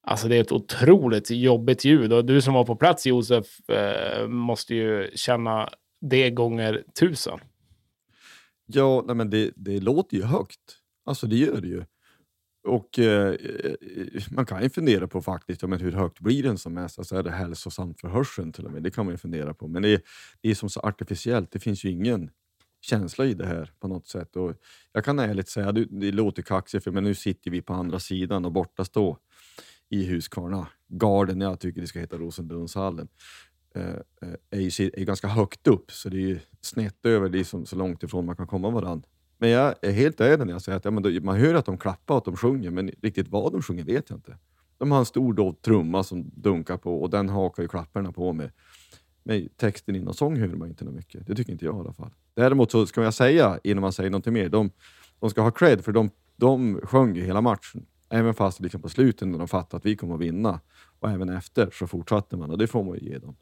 alltså 0.08 0.28
det 0.28 0.38
är 0.38 0.42
ett 0.42 0.52
otroligt 0.52 1.32
jobbigt 1.32 1.86
ljud. 1.86 2.14
Och 2.14 2.26
du 2.26 2.42
som 2.42 2.54
var 2.54 2.64
på 2.64 2.76
plats, 2.76 3.06
Josef, 3.06 3.46
eh, 3.70 4.28
måste 4.28 4.76
ju 4.76 5.10
känna 5.16 5.70
det 6.02 6.30
gånger 6.30 6.84
tusen. 7.00 7.40
Ja, 8.72 9.04
nej 9.08 9.16
men 9.16 9.30
det, 9.30 9.52
det 9.56 9.80
låter 9.80 10.18
ju 10.18 10.24
högt. 10.24 10.78
Alltså 11.06 11.28
det 11.28 11.36
gör 11.36 11.62
det 11.62 11.68
ju. 11.68 11.84
Och 12.64 13.00
eh, 13.00 13.34
eh 13.34 14.24
man 14.32 14.46
kan 14.46 14.64
ju 14.64 14.70
fundera 14.70 15.08
på 15.08 15.22
faktiskt, 15.22 15.62
ja, 15.62 15.68
men 15.68 15.80
hur 15.80 15.92
högt 15.92 16.20
blir 16.20 16.44
den 16.44 16.58
som 16.58 16.74
mest? 16.74 17.00
Alltså 17.00 17.16
är 17.16 17.24
det 17.24 17.32
hälsosamt 17.32 18.02
för 18.02 18.08
hörseln 18.08 18.52
till 18.52 18.66
och 18.66 18.72
med? 18.72 18.84
Det 18.84 18.92
kan 18.92 19.06
man 19.06 19.14
ju 19.14 19.18
fundera 19.18 19.54
på. 19.54 19.68
Men 19.68 19.82
det 19.82 19.90
är, 19.90 20.02
det 20.42 20.50
är 20.50 20.56
som 20.56 20.70
så 20.70 20.80
artificiellt. 20.80 21.52
Det 21.52 21.60
finns 21.60 21.84
ju 21.84 21.90
ingen 21.90 22.30
känsla 22.82 23.26
i 23.26 23.34
det 23.34 23.46
här 23.46 23.74
på 23.80 23.88
något 23.88 24.08
sätt. 24.08 24.36
Och 24.36 24.54
jag 24.94 25.06
kan 25.06 25.20
ärligt 25.20 25.50
säga, 25.50 25.72
det, 25.72 25.86
det 25.86 26.12
låter 26.12 26.42
kaxigt, 26.42 26.86
men 26.86 27.04
nu 27.04 27.16
sitter 27.16 27.52
vi 27.52 27.62
på 27.62 27.74
andra 27.74 28.00
sidan 28.00 28.46
och 28.46 28.52
borta 28.52 28.86
stå 28.86 29.18
i 29.90 30.06
Huskvarna. 30.06 30.68
Garden, 30.88 31.42
jag 31.42 31.60
tycker 31.60 31.82
det 31.82 31.88
ska 31.88 32.00
heta 32.00 32.18
Rosenlundshallen. 32.18 33.08
Eh, 33.76 33.90
eh, 34.22 34.36
är, 34.50 34.60
ju, 34.60 34.92
är 34.94 35.06
ganska 35.06 35.28
högt 35.28 35.68
upp, 35.68 35.92
så 35.92 36.10
det 36.10 36.18
är 36.18 36.28
ju 36.28 36.40
snett 36.62 37.06
över, 37.06 37.30
det 37.30 37.40
är 37.40 37.44
så, 37.44 37.66
så 37.66 37.76
långt 37.76 38.04
ifrån 38.04 38.26
man 38.26 38.36
kan 38.36 38.48
komma 38.48 38.70
varandra. 38.70 39.08
Men 39.38 39.50
jag 39.50 39.76
är 39.82 39.92
helt 39.92 40.22
ärlig 40.22 40.46
när 40.46 40.54
jag 40.54 40.62
säger 40.62 40.78
att 40.78 40.86
ja, 40.86 40.92
men 40.92 41.04
då, 41.04 41.10
man 41.10 41.38
hör 41.38 41.54
att 41.54 41.66
de 41.66 41.78
klappar 41.78 42.14
och 42.14 42.18
att 42.18 42.26
de 42.26 42.36
sjunger, 42.36 42.70
men 42.72 42.92
riktigt 43.02 43.28
vad 43.28 43.52
de 43.52 43.62
sjunger 43.62 43.84
vet 43.84 44.10
jag 44.10 44.18
inte. 44.18 44.38
De 44.78 44.92
har 44.92 45.00
en 45.00 45.06
stor 45.06 45.34
då, 45.34 45.54
trumma 45.54 46.04
som 46.04 46.32
dunkar 46.36 46.78
på 46.78 47.02
och 47.02 47.10
den 47.10 47.30
hakar 47.30 47.64
ju 47.64 47.70
klapparna 47.70 48.12
på 48.12 48.34
med. 48.34 48.52
Men 49.24 49.50
texten 49.58 49.96
inom 49.96 50.14
sång 50.14 50.38
hör 50.38 50.48
man 50.48 50.68
inte 50.68 50.86
mycket. 50.86 51.28
Det 51.28 51.36
tycker 51.36 51.52
inte 51.52 51.66
jag 51.66 51.76
i 51.76 51.80
alla 51.80 51.94
fall. 51.94 52.12
Däremot 52.34 52.72
så 52.72 52.86
ska 52.86 53.04
jag 53.04 53.14
säga, 53.14 53.60
innan 53.64 53.82
man 53.82 53.94
säger 53.94 54.10
någonting 54.10 54.34
mer, 54.34 54.50
de, 54.50 54.72
de 55.20 55.30
ska 55.30 55.42
ha 55.42 55.52
cred 55.52 55.86
för 55.86 55.92
de, 55.92 56.10
de 56.36 56.82
sjöng 56.84 57.16
ju 57.16 57.24
hela 57.24 57.42
matchen. 57.42 57.86
Även 58.10 58.34
fast 58.34 58.60
liksom 58.60 58.82
på 58.82 58.90
slutet 58.90 59.28
när 59.28 59.38
de 59.38 59.48
fattade 59.48 59.78
att 59.78 59.86
vi 59.86 59.96
kommer 59.96 60.16
att 60.16 60.22
vinna. 60.22 60.60
Och 61.00 61.10
även 61.10 61.30
efter 61.30 61.70
så 61.74 61.88
fortsatte 61.88 62.38
man 62.38 62.52
och 62.52 62.58
det 62.58 62.68
får 62.68 62.84
man 62.84 62.98
ju 62.98 63.10
ge 63.10 63.18
dem 63.18 63.36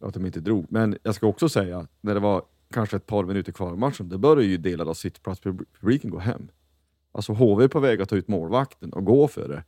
att 0.00 0.14
de 0.14 0.26
inte 0.26 0.40
drog. 0.40 0.66
Men 0.68 0.98
jag 1.02 1.14
ska 1.14 1.26
också 1.26 1.48
säga, 1.48 1.86
när 2.00 2.14
det 2.14 2.20
var 2.20 2.42
kanske 2.70 2.96
ett 2.96 3.06
par 3.06 3.24
minuter 3.24 3.52
kvar 3.52 3.70
av 3.70 3.78
matchen, 3.78 4.08
då 4.08 4.18
började 4.18 4.44
ju 4.44 4.56
delar 4.56 4.86
av 4.86 4.94
sittplatspubliken 4.94 6.10
gå 6.10 6.18
hem. 6.18 6.48
Alltså 7.12 7.32
HV 7.32 7.64
är 7.64 7.68
på 7.68 7.80
väg 7.80 8.02
att 8.02 8.08
ta 8.08 8.16
ut 8.16 8.28
målvakten 8.28 8.92
och 8.92 9.04
gå 9.04 9.28
för 9.28 9.48
det. 9.48 9.64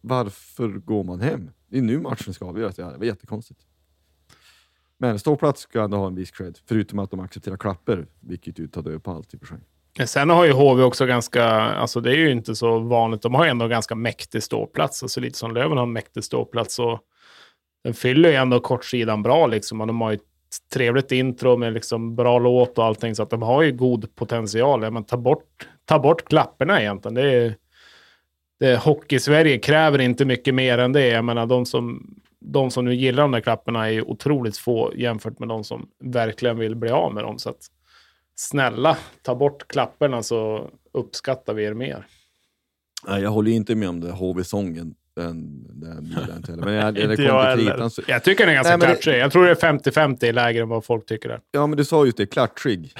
Varför 0.00 0.68
går 0.68 1.04
man 1.04 1.20
hem? 1.20 1.50
Det 1.68 1.78
är 1.78 1.82
nu 1.82 2.00
matchen 2.00 2.34
ska 2.34 2.44
avgöras. 2.44 2.76
Det 2.76 2.82
var 2.82 3.04
jättekonstigt. 3.04 3.60
Men 4.98 5.18
ståplats 5.18 5.60
ska 5.60 5.82
ändå 5.82 5.96
ha 5.96 6.06
en 6.06 6.14
viss 6.14 6.30
cred, 6.30 6.58
förutom 6.66 6.98
att 6.98 7.10
de 7.10 7.20
accepterar 7.20 7.56
klapper, 7.56 8.06
vilket 8.20 8.58
ju 8.58 8.68
tar 8.68 8.82
död 8.82 9.02
på 9.02 9.10
allt 9.10 9.34
i 9.34 9.36
och 9.36 9.40
för 9.40 9.46
sig. 9.46 9.58
Sen 10.06 10.30
har 10.30 10.44
ju 10.44 10.52
HV 10.52 10.82
också 10.82 11.06
ganska, 11.06 11.44
alltså 11.50 12.00
det 12.00 12.10
är 12.10 12.16
ju 12.16 12.30
inte 12.30 12.54
så 12.54 12.78
vanligt, 12.78 13.22
de 13.22 13.34
har 13.34 13.44
ju 13.44 13.50
ändå 13.50 13.68
ganska 13.68 13.94
mäktig 13.94 14.42
ståplats, 14.42 15.02
alltså 15.02 15.20
lite 15.20 15.38
som 15.38 15.54
Löven 15.54 15.76
har 15.76 15.84
en 15.84 15.92
mäktig 15.92 16.24
ståplats. 16.24 16.78
Och 16.78 17.00
den 17.84 17.94
fyller 17.94 18.28
ju 18.28 18.34
ändå 18.34 18.60
kortsidan 18.60 19.22
bra 19.22 19.46
liksom, 19.46 19.80
och 19.80 19.86
de 19.86 20.00
har 20.00 20.10
ju 20.10 20.14
ett 20.14 20.22
trevligt 20.72 21.12
intro 21.12 21.56
med 21.56 21.72
liksom 21.72 22.16
bra 22.16 22.38
låt 22.38 22.78
och 22.78 22.84
allting, 22.84 23.14
så 23.14 23.22
att 23.22 23.30
de 23.30 23.42
har 23.42 23.62
ju 23.62 23.72
god 23.72 24.14
potential. 24.14 24.82
Ja, 24.82 24.90
men 24.90 25.04
ta 25.04 25.16
bort, 25.16 25.68
ta 25.84 25.98
bort 25.98 26.28
klapporna 26.28 26.80
egentligen. 26.80 27.14
Det 27.14 27.32
är, 27.32 27.56
det, 28.60 28.76
Hockey-Sverige 28.76 29.58
kräver 29.58 30.00
inte 30.00 30.24
mycket 30.24 30.54
mer 30.54 30.78
än 30.78 30.92
det. 30.92 31.06
Jag 31.06 31.24
menar, 31.24 31.46
de 31.46 31.66
som, 31.66 32.14
de 32.40 32.70
som 32.70 32.84
nu 32.84 32.94
gillar 32.94 33.22
de 33.22 33.30
där 33.30 33.40
klapporna 33.40 33.90
är 33.90 34.10
otroligt 34.10 34.56
få 34.56 34.92
jämfört 34.96 35.38
med 35.38 35.48
de 35.48 35.64
som 35.64 35.88
verkligen 36.04 36.58
vill 36.58 36.76
bli 36.76 36.90
av 36.90 37.14
med 37.14 37.24
dem. 37.24 37.38
Så 37.38 37.50
att, 37.50 37.68
snälla, 38.34 38.96
ta 39.22 39.34
bort 39.34 39.68
klapporna 39.68 40.22
så 40.22 40.70
uppskattar 40.92 41.54
vi 41.54 41.64
er 41.64 41.74
mer. 41.74 42.06
Nej, 43.06 43.22
jag 43.22 43.30
håller 43.30 43.50
inte 43.50 43.74
med 43.74 43.88
om 43.88 44.00
det 44.00 44.10
HV-sången. 44.10 44.94
Den, 45.16 45.64
den, 45.80 46.14
den, 46.26 46.42
den, 46.46 46.60
men 46.60 46.74
jag, 46.74 46.88
Inte 46.98 47.02
jag 47.02 47.16
till 47.16 47.26
heller. 47.26 47.56
kritan 47.72 47.90
så, 47.90 48.02
Jag 48.08 48.24
tycker 48.24 48.46
den 48.46 48.50
är 48.50 48.54
ganska 48.54 48.76
Nej, 48.76 48.78
men 48.78 48.88
det- 48.88 49.02
klatschig. 49.02 49.20
Jag 49.20 49.32
tror 49.32 49.44
det 49.44 49.50
är 49.50 49.54
50-50 49.54 50.32
lägre 50.32 50.62
än 50.62 50.68
vad 50.68 50.84
folk 50.84 51.06
tycker. 51.06 51.28
Där. 51.28 51.40
Ja, 51.50 51.66
men 51.66 51.76
du 51.76 51.84
sa 51.84 52.04
just 52.04 52.16
det, 52.16 52.26
klatschig. 52.26 52.92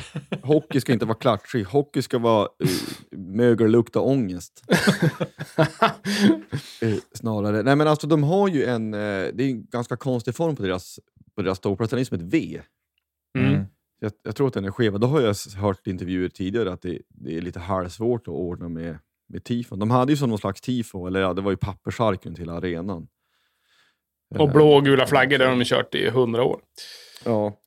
Hockey 0.42 0.80
ska 0.80 0.92
inte 0.92 1.06
vara 1.06 1.18
klatschig. 1.18 1.64
Hockey 1.64 2.02
ska 2.02 2.18
vara 2.18 2.42
uh, 2.44 3.18
mögellukta 3.18 4.00
ångest. 4.00 4.64
Eh, 6.82 6.94
snarare. 7.14 7.62
Nej, 7.62 7.76
men 7.76 7.88
alltså 7.88 8.06
de 8.06 8.22
har 8.22 8.48
ju 8.48 8.64
en, 8.64 8.94
eh, 8.94 8.98
det 9.34 9.44
är 9.44 9.48
en 9.48 9.64
ganska 9.66 9.96
konstig 9.96 10.34
form 10.34 10.56
på 10.56 10.62
deras, 10.62 11.00
på 11.36 11.42
deras 11.42 11.58
ståplats. 11.58 11.90
Den 11.90 12.00
är 12.00 12.04
som 12.04 12.16
ett 12.18 12.34
V. 12.34 12.60
Mm. 13.38 13.64
Jag, 14.00 14.12
jag 14.22 14.36
tror 14.36 14.46
att 14.48 14.54
den 14.54 14.64
är 14.64 14.70
skev. 14.70 15.00
Då 15.00 15.06
har 15.06 15.20
jag 15.20 15.34
hört 15.56 15.86
intervjuer 15.86 16.28
tidigare 16.28 16.72
att 16.72 16.82
det, 16.82 16.98
det 17.08 17.36
är 17.36 17.40
lite 17.40 17.60
halvsvårt 17.60 18.20
att 18.22 18.34
ordna 18.34 18.68
med, 18.68 18.98
med 19.28 19.44
tifon. 19.44 19.78
De 19.78 19.90
hade 19.90 20.12
ju 20.12 20.16
som 20.16 20.28
någon 20.28 20.38
slags 20.38 20.60
tifo, 20.60 21.06
eller 21.06 21.20
ja, 21.20 21.34
det 21.34 21.42
var 21.42 21.50
ju 21.50 21.56
pappersark 21.56 22.26
runt 22.26 22.38
hela 22.38 22.52
arenan. 22.52 23.08
Och 24.38 24.50
blå 24.50 24.74
och 24.76 24.84
gula 24.84 25.06
flaggor, 25.06 25.38
där 25.38 25.46
har 25.46 25.56
de 25.56 25.64
kört 25.64 25.94
i 25.94 26.06
100 26.06 26.44
år. 26.44 26.60
Ja. 27.24 27.60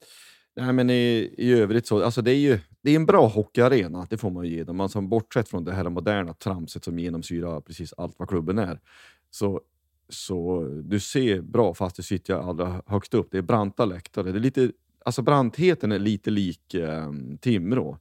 Nej, 0.56 0.74
men 0.74 0.90
i, 0.90 1.34
i 1.38 1.54
övrigt 1.54 1.88
så, 1.88 2.04
alltså 2.04 2.22
det 2.22 2.32
är 2.32 2.36
ju 2.36 2.60
det 2.88 2.92
är 2.92 2.96
en 2.96 3.06
bra 3.06 3.28
hockeyarena, 3.28 4.08
det 4.10 4.18
får 4.18 4.30
man 4.30 4.46
ju 4.46 4.52
ge 4.52 4.64
dem. 4.64 4.80
Alltså, 4.80 5.02
bortsett 5.02 5.50
från 5.50 5.64
det 5.64 5.74
här 5.74 5.90
moderna 5.90 6.34
tramset 6.34 6.84
som 6.84 7.00
genomsyrar 7.00 7.62
precis 7.62 7.94
allt 7.98 8.16
vad 8.20 8.30
klubben 8.30 8.58
är. 8.58 8.80
Så, 9.32 9.62
så 10.10 10.64
du 10.84 11.00
ser 11.00 11.42
bra, 11.42 11.74
fast 11.74 11.96
du 11.96 12.04
sitter 12.04 12.34
allra 12.34 12.82
högst 12.86 13.14
upp. 13.14 13.28
Det 13.32 13.38
är 13.38 13.42
branta 13.42 13.86
läktare. 13.86 14.32
Det 14.32 14.38
är 14.38 14.42
lite, 14.42 14.72
alltså 15.06 15.22
brantheten 15.22 15.92
är 15.92 16.00
lite 16.00 16.30
lik 16.30 16.74
eh, 16.74 17.12
Timrå. 17.42 17.98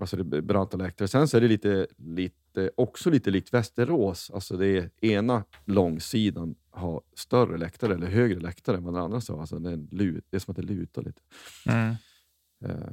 Alltså 0.00 0.16
det 0.16 0.36
är 0.36 0.40
branta 0.40 0.76
läktare. 0.76 1.08
Sen 1.08 1.28
så 1.28 1.36
är 1.36 1.40
det 1.40 1.48
lite, 1.48 1.86
lite, 1.96 2.70
också 2.76 3.10
lite 3.10 3.30
likt 3.30 3.54
Västerås. 3.54 4.30
Alltså 4.34 4.56
det 4.56 4.66
är 4.66 4.90
ena 5.00 5.44
långsidan 5.64 6.54
har 6.70 7.02
större 7.14 7.58
läktare 7.58 7.94
eller 7.94 8.06
högre 8.06 8.40
läktare 8.40 8.76
än 8.76 8.84
vad 8.84 8.94
den 8.94 9.02
andra 9.02 9.20
sa. 9.20 9.40
Alltså 9.40 9.58
det, 9.58 9.70
är 9.70 9.86
lut, 9.90 10.24
det 10.30 10.36
är 10.36 10.38
som 10.38 10.52
att 10.52 10.56
det 10.56 10.62
lutar 10.62 11.02
lite. 11.02 11.20
Mm. 11.66 11.94
Eh, 12.64 12.92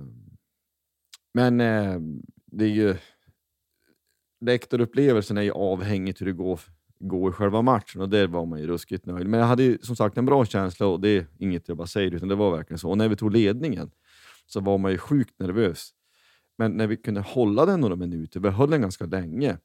Men 1.33 1.61
eh, 1.61 1.99
det 2.45 2.65
är 2.65 2.69
ju... 2.69 2.95
Läktarupplevelsen 4.41 5.37
är 5.37 5.41
ju 5.41 5.51
avhängigt 5.51 6.21
hur 6.21 6.25
det 6.25 6.33
går, 6.33 6.59
går 6.99 7.29
i 7.29 7.33
själva 7.33 7.61
matchen 7.61 8.01
och 8.01 8.09
där 8.09 8.27
var 8.27 8.45
man 8.45 8.59
ju 8.59 8.67
ruskigt 8.67 9.05
nöjd. 9.05 9.27
Men 9.27 9.39
jag 9.39 9.47
hade 9.47 9.63
ju 9.63 9.77
som 9.81 9.95
sagt 9.95 10.17
en 10.17 10.25
bra 10.25 10.45
känsla 10.45 10.87
och 10.87 10.99
det 11.01 11.09
är 11.09 11.27
inget 11.37 11.67
jag 11.67 11.77
bara 11.77 11.87
säger 11.87 12.11
utan 12.11 12.27
det 12.27 12.35
var 12.35 12.57
verkligen 12.57 12.79
så. 12.79 12.89
Och 12.89 12.97
när 12.97 13.09
vi 13.09 13.15
tog 13.15 13.31
ledningen 13.31 13.91
så 14.45 14.59
var 14.59 14.77
man 14.77 14.91
ju 14.91 14.97
sjukt 14.97 15.39
nervös. 15.39 15.93
Men 16.57 16.71
när 16.71 16.87
vi 16.87 16.97
kunde 16.97 17.21
hålla 17.21 17.65
den 17.65 17.81
några 17.81 17.95
minuter, 17.95 18.39
vi 18.39 18.49
höll 18.49 18.69
den 18.69 18.81
ganska 18.81 19.05
länge, 19.05 19.57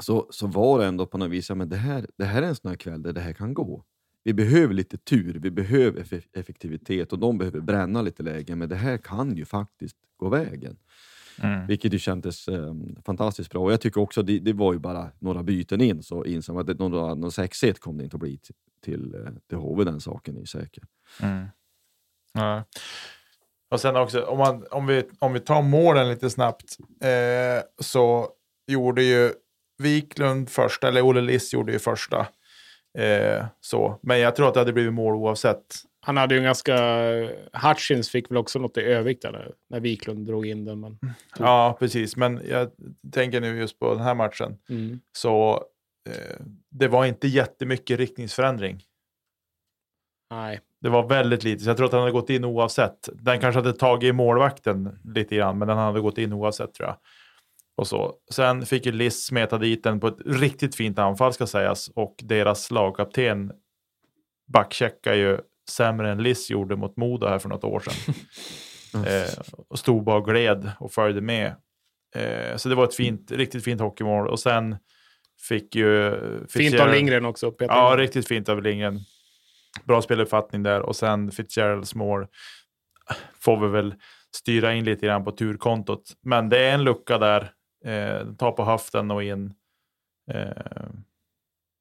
så, 0.00 0.26
så 0.30 0.46
var 0.46 0.78
det 0.78 0.86
ändå 0.86 1.06
på 1.06 1.18
något 1.18 1.30
vis, 1.30 1.48
ja, 1.48 1.54
men 1.54 1.68
det, 1.68 1.76
här, 1.76 2.06
det 2.16 2.24
här 2.24 2.42
är 2.42 2.46
en 2.46 2.56
sån 2.56 2.68
här 2.68 2.76
kväll 2.76 3.02
där 3.02 3.12
det 3.12 3.20
här 3.20 3.32
kan 3.32 3.54
gå. 3.54 3.84
Vi 4.24 4.34
behöver 4.34 4.74
lite 4.74 4.96
tur, 4.98 5.38
vi 5.38 5.50
behöver 5.50 6.02
eff- 6.02 6.28
effektivitet 6.32 7.12
och 7.12 7.18
de 7.18 7.38
behöver 7.38 7.60
bränna 7.60 8.02
lite 8.02 8.22
lägen, 8.22 8.58
men 8.58 8.68
det 8.68 8.76
här 8.76 8.98
kan 8.98 9.36
ju 9.36 9.44
faktiskt 9.44 9.96
gå 10.16 10.28
vägen. 10.28 10.76
Mm. 11.42 11.66
Vilket 11.66 11.94
ju 11.94 11.98
kändes 11.98 12.48
eh, 12.48 12.74
fantastiskt 13.04 13.50
bra. 13.50 13.62
Och 13.62 13.72
jag 13.72 13.80
tycker 13.80 14.00
också 14.00 14.22
det, 14.22 14.38
det 14.38 14.52
var 14.52 14.72
ju 14.72 14.78
bara 14.78 15.10
några 15.18 15.42
byten 15.42 15.80
in, 15.80 16.02
så 16.02 16.24
insåg 16.24 16.60
att 16.60 16.66
det, 16.66 16.78
någon, 16.78 17.20
någon 17.20 17.30
6-1 17.30 17.78
kommer 17.78 17.98
det 17.98 18.04
inte 18.04 18.16
att 18.16 18.20
bli 18.20 18.38
till, 18.38 18.54
till, 18.80 19.14
eh, 19.14 19.32
till 19.48 19.58
HV, 19.58 19.84
den 19.84 20.00
saken 20.00 20.36
är 20.36 20.44
säker. 20.44 20.84
Mm. 21.22 21.46
Ja. 22.32 22.64
Och 23.72 23.80
sen 23.80 23.96
också, 23.96 24.22
om, 24.22 24.38
man, 24.38 24.66
om, 24.70 24.86
vi, 24.86 25.04
om 25.18 25.32
vi 25.32 25.40
tar 25.40 25.62
målen 25.62 26.08
lite 26.08 26.30
snabbt, 26.30 26.76
eh, 27.04 27.64
så 27.80 28.28
gjorde 28.66 29.02
ju 29.02 29.32
Wiklund 29.82 30.50
första, 30.50 30.88
eller 30.88 31.02
Olle 31.06 31.20
Liss 31.20 31.54
gjorde 31.54 31.72
ju 31.72 31.78
första. 31.78 32.26
Eh, 32.98 33.44
så. 33.60 33.98
Men 34.02 34.18
jag 34.20 34.36
tror 34.36 34.48
att 34.48 34.54
det 34.54 34.60
hade 34.60 34.72
blivit 34.72 34.92
mål 34.92 35.14
oavsett. 35.14 35.64
Han 36.00 36.16
hade 36.16 36.34
ju 36.34 36.38
en 36.38 36.44
ganska... 36.44 36.76
Hutchins 37.52 38.10
fick 38.10 38.30
väl 38.30 38.36
också 38.36 38.58
något 38.58 38.78
i 38.78 38.80
där, 38.82 39.32
när- 39.32 39.52
när 39.70 39.80
Wiklund 39.80 40.26
drog 40.26 40.46
in 40.46 40.64
den. 40.64 40.80
Men... 40.80 40.98
Ja, 41.38 41.76
precis. 41.78 42.16
Men 42.16 42.40
jag 42.48 42.70
tänker 43.12 43.40
nu 43.40 43.58
just 43.58 43.78
på 43.78 43.94
den 43.94 44.02
här 44.02 44.14
matchen. 44.14 44.58
Mm. 44.68 45.00
Så 45.18 45.64
eh, 46.10 46.46
det 46.70 46.88
var 46.88 47.04
inte 47.06 47.28
jättemycket 47.28 47.98
riktningsförändring. 47.98 48.82
Nej. 50.30 50.60
Det 50.82 50.88
var 50.88 51.08
väldigt 51.08 51.44
lite, 51.44 51.64
så 51.64 51.70
jag 51.70 51.76
tror 51.76 51.86
att 51.86 51.92
han 51.92 52.00
hade 52.00 52.12
gått 52.12 52.30
in 52.30 52.44
oavsett. 52.44 53.08
Den 53.12 53.40
kanske 53.40 53.58
hade 53.58 53.72
tagit 53.72 54.08
i 54.08 54.12
målvakten 54.12 54.98
lite 55.04 55.36
grann, 55.36 55.58
men 55.58 55.68
den 55.68 55.76
hade 55.76 56.00
gått 56.00 56.18
in 56.18 56.32
oavsett 56.32 56.74
tror 56.74 56.88
jag. 56.88 56.96
Och 57.76 57.86
så. 57.86 58.14
Sen 58.30 58.66
fick 58.66 58.86
ju 58.86 58.92
Liss 58.92 59.24
smeta 59.24 59.58
dit 59.58 59.84
den 59.84 60.00
på 60.00 60.06
ett 60.06 60.18
riktigt 60.26 60.74
fint 60.74 60.98
anfall 60.98 61.32
ska 61.32 61.46
sägas 61.46 61.88
och 61.88 62.14
deras 62.22 62.70
lagkapten 62.70 63.52
backcheckar 64.52 65.14
ju 65.14 65.38
sämre 65.70 66.10
än 66.10 66.22
Liss 66.22 66.50
gjorde 66.50 66.76
mot 66.76 66.96
Modo 66.96 67.26
här 67.26 67.38
för 67.38 67.48
något 67.48 67.64
år 67.64 67.80
sedan. 67.80 68.14
eh, 69.06 69.42
och 69.68 69.78
stod 69.78 70.04
bara 70.04 70.16
och 70.16 70.26
gled 70.26 70.72
och 70.80 70.92
följde 70.92 71.20
med. 71.20 71.54
Eh, 72.14 72.56
så 72.56 72.68
det 72.68 72.74
var 72.74 72.84
ett 72.84 72.94
fint, 72.94 73.30
riktigt 73.30 73.64
fint 73.64 73.80
hockeymål 73.80 74.28
och 74.28 74.40
sen 74.40 74.76
fick 75.48 75.74
ju... 75.74 76.18
Fint 76.48 76.80
av 76.80 76.92
Lindgren 76.92 77.24
också. 77.24 77.50
Peter. 77.50 77.74
Ja, 77.74 77.94
riktigt 77.98 78.28
fint 78.28 78.48
av 78.48 78.62
Lindgren. 78.62 79.00
Bra 79.84 80.02
speluppfattning 80.02 80.62
där 80.62 80.80
och 80.82 80.96
sen 80.96 81.30
Fitzgeralds 81.30 81.94
mål 81.94 82.26
får 83.34 83.60
vi 83.60 83.68
väl 83.68 83.94
styra 84.36 84.74
in 84.74 84.84
lite 84.84 85.06
grann 85.06 85.24
på 85.24 85.32
turkontot. 85.32 86.12
Men 86.20 86.48
det 86.48 86.58
är 86.58 86.74
en 86.74 86.84
lucka 86.84 87.18
där. 87.18 87.52
Eh, 87.84 88.26
ta 88.38 88.52
på 88.52 88.64
höften 88.64 89.10
och 89.10 89.22
in. 89.22 89.54
Eh, 90.30 90.50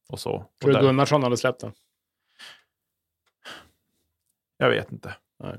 och 0.10 0.20
så. 0.20 0.32
Och 0.32 0.52
Tror 0.62 0.74
du 0.74 0.80
Gunnarsson 0.80 1.24
hade 1.24 1.38
släppt 1.38 1.62
den? 1.62 1.72
jag 4.58 4.70
vet 4.70 4.92
inte. 4.92 5.16
Nej. 5.44 5.56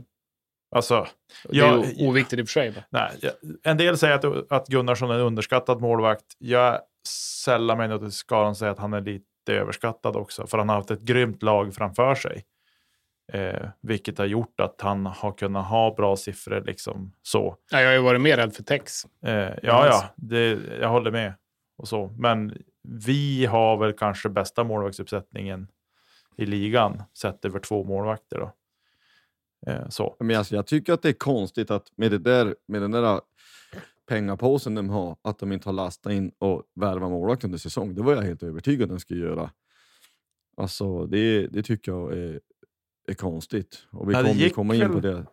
Alltså, 0.71 1.07
Det 1.45 1.59
är 1.59 1.77
ju 1.77 2.09
oviktigt 2.09 2.38
i 2.38 2.42
och 2.42 2.47
för 2.49 2.53
sig. 2.53 2.85
nej, 2.90 3.18
jag- 3.21 3.33
en 3.62 3.77
del 3.77 3.99
säger 3.99 4.14
att, 4.14 4.53
att 4.53 4.66
Gunnarsson 4.68 5.11
är 5.11 5.14
en 5.14 5.21
underskattad 5.21 5.81
målvakt. 5.81 6.25
Jag 6.38 6.81
sällar 7.45 7.77
mig 7.77 7.99
till 7.99 8.12
skalan 8.12 8.55
säga 8.55 8.71
att 8.71 8.79
han 8.79 8.92
är 8.92 9.01
lite 9.01 9.27
överskattad 9.48 10.16
också. 10.16 10.46
För 10.46 10.59
han 10.59 10.68
har 10.68 10.76
haft 10.76 10.90
ett 10.90 11.00
grymt 11.00 11.42
lag 11.42 11.74
framför 11.74 12.14
sig. 12.14 12.44
Eh, 13.33 13.68
vilket 13.81 14.18
har 14.18 14.24
gjort 14.24 14.61
att 14.61 14.81
han 14.81 15.07
har 15.07 15.33
kunnat 15.33 15.66
ha 15.66 15.94
bra 15.94 16.16
siffror 16.16 16.62
liksom 16.66 17.12
så. 17.22 17.57
Ja, 17.70 17.81
jag 17.81 17.88
har 17.88 17.94
ju 17.94 18.00
varit 18.00 18.20
mer 18.20 18.37
rädd 18.37 18.55
för 18.55 18.62
Tex. 18.62 19.05
Eh, 19.24 19.33
ja, 19.33 19.52
ja, 19.62 20.05
det, 20.16 20.59
jag 20.81 20.88
håller 20.88 21.11
med. 21.11 21.35
Och 21.76 21.88
så. 21.88 22.14
Men 22.18 22.62
vi 22.83 23.46
har 23.46 23.76
väl 23.76 23.92
kanske 23.92 24.28
bästa 24.28 24.64
målvaktsuppsättningen 24.64 25.68
i 26.37 26.46
ligan 26.46 27.02
sett 27.18 27.44
över 27.44 27.59
två 27.59 27.85
målvakter. 27.85 28.38
Då. 28.38 28.52
Eh, 29.66 29.88
så. 29.88 30.16
Men 30.20 30.37
alltså, 30.37 30.55
jag 30.55 30.66
tycker 30.66 30.92
att 30.92 31.02
det 31.02 31.09
är 31.09 31.12
konstigt 31.12 31.70
att 31.70 31.87
med, 31.96 32.11
det 32.11 32.18
där, 32.18 32.57
med 32.66 32.83
den 32.83 32.90
där 32.90 33.20
pengapåsen 34.09 34.75
de 34.75 34.91
har, 34.91 35.17
att 35.23 35.38
de 35.38 35.53
inte 35.53 35.69
har 35.69 35.73
lastat 35.73 36.12
in 36.12 36.33
och 36.38 36.62
värvat 36.75 37.11
målvakt 37.11 37.45
under 37.45 37.59
säsong. 37.59 37.95
Det 37.95 38.03
var 38.03 38.15
jag 38.15 38.23
helt 38.23 38.43
övertygad 38.43 38.83
att 38.85 38.88
de 38.97 39.01
skulle 39.01 39.21
göra. 39.21 39.51
Alltså, 40.57 41.07
det, 41.07 41.47
det 41.47 41.62
tycker 41.62 41.93
jag 41.93 42.12
är, 42.12 42.41
är 43.09 43.15
konstigt. 43.15 43.87
Och 43.91 44.11
vi 44.11 44.15
Ja, 44.15 44.23
kommer 44.23 44.49
komma 44.49 44.75
in 44.75 44.93
på 44.93 45.01
det. 45.01 45.27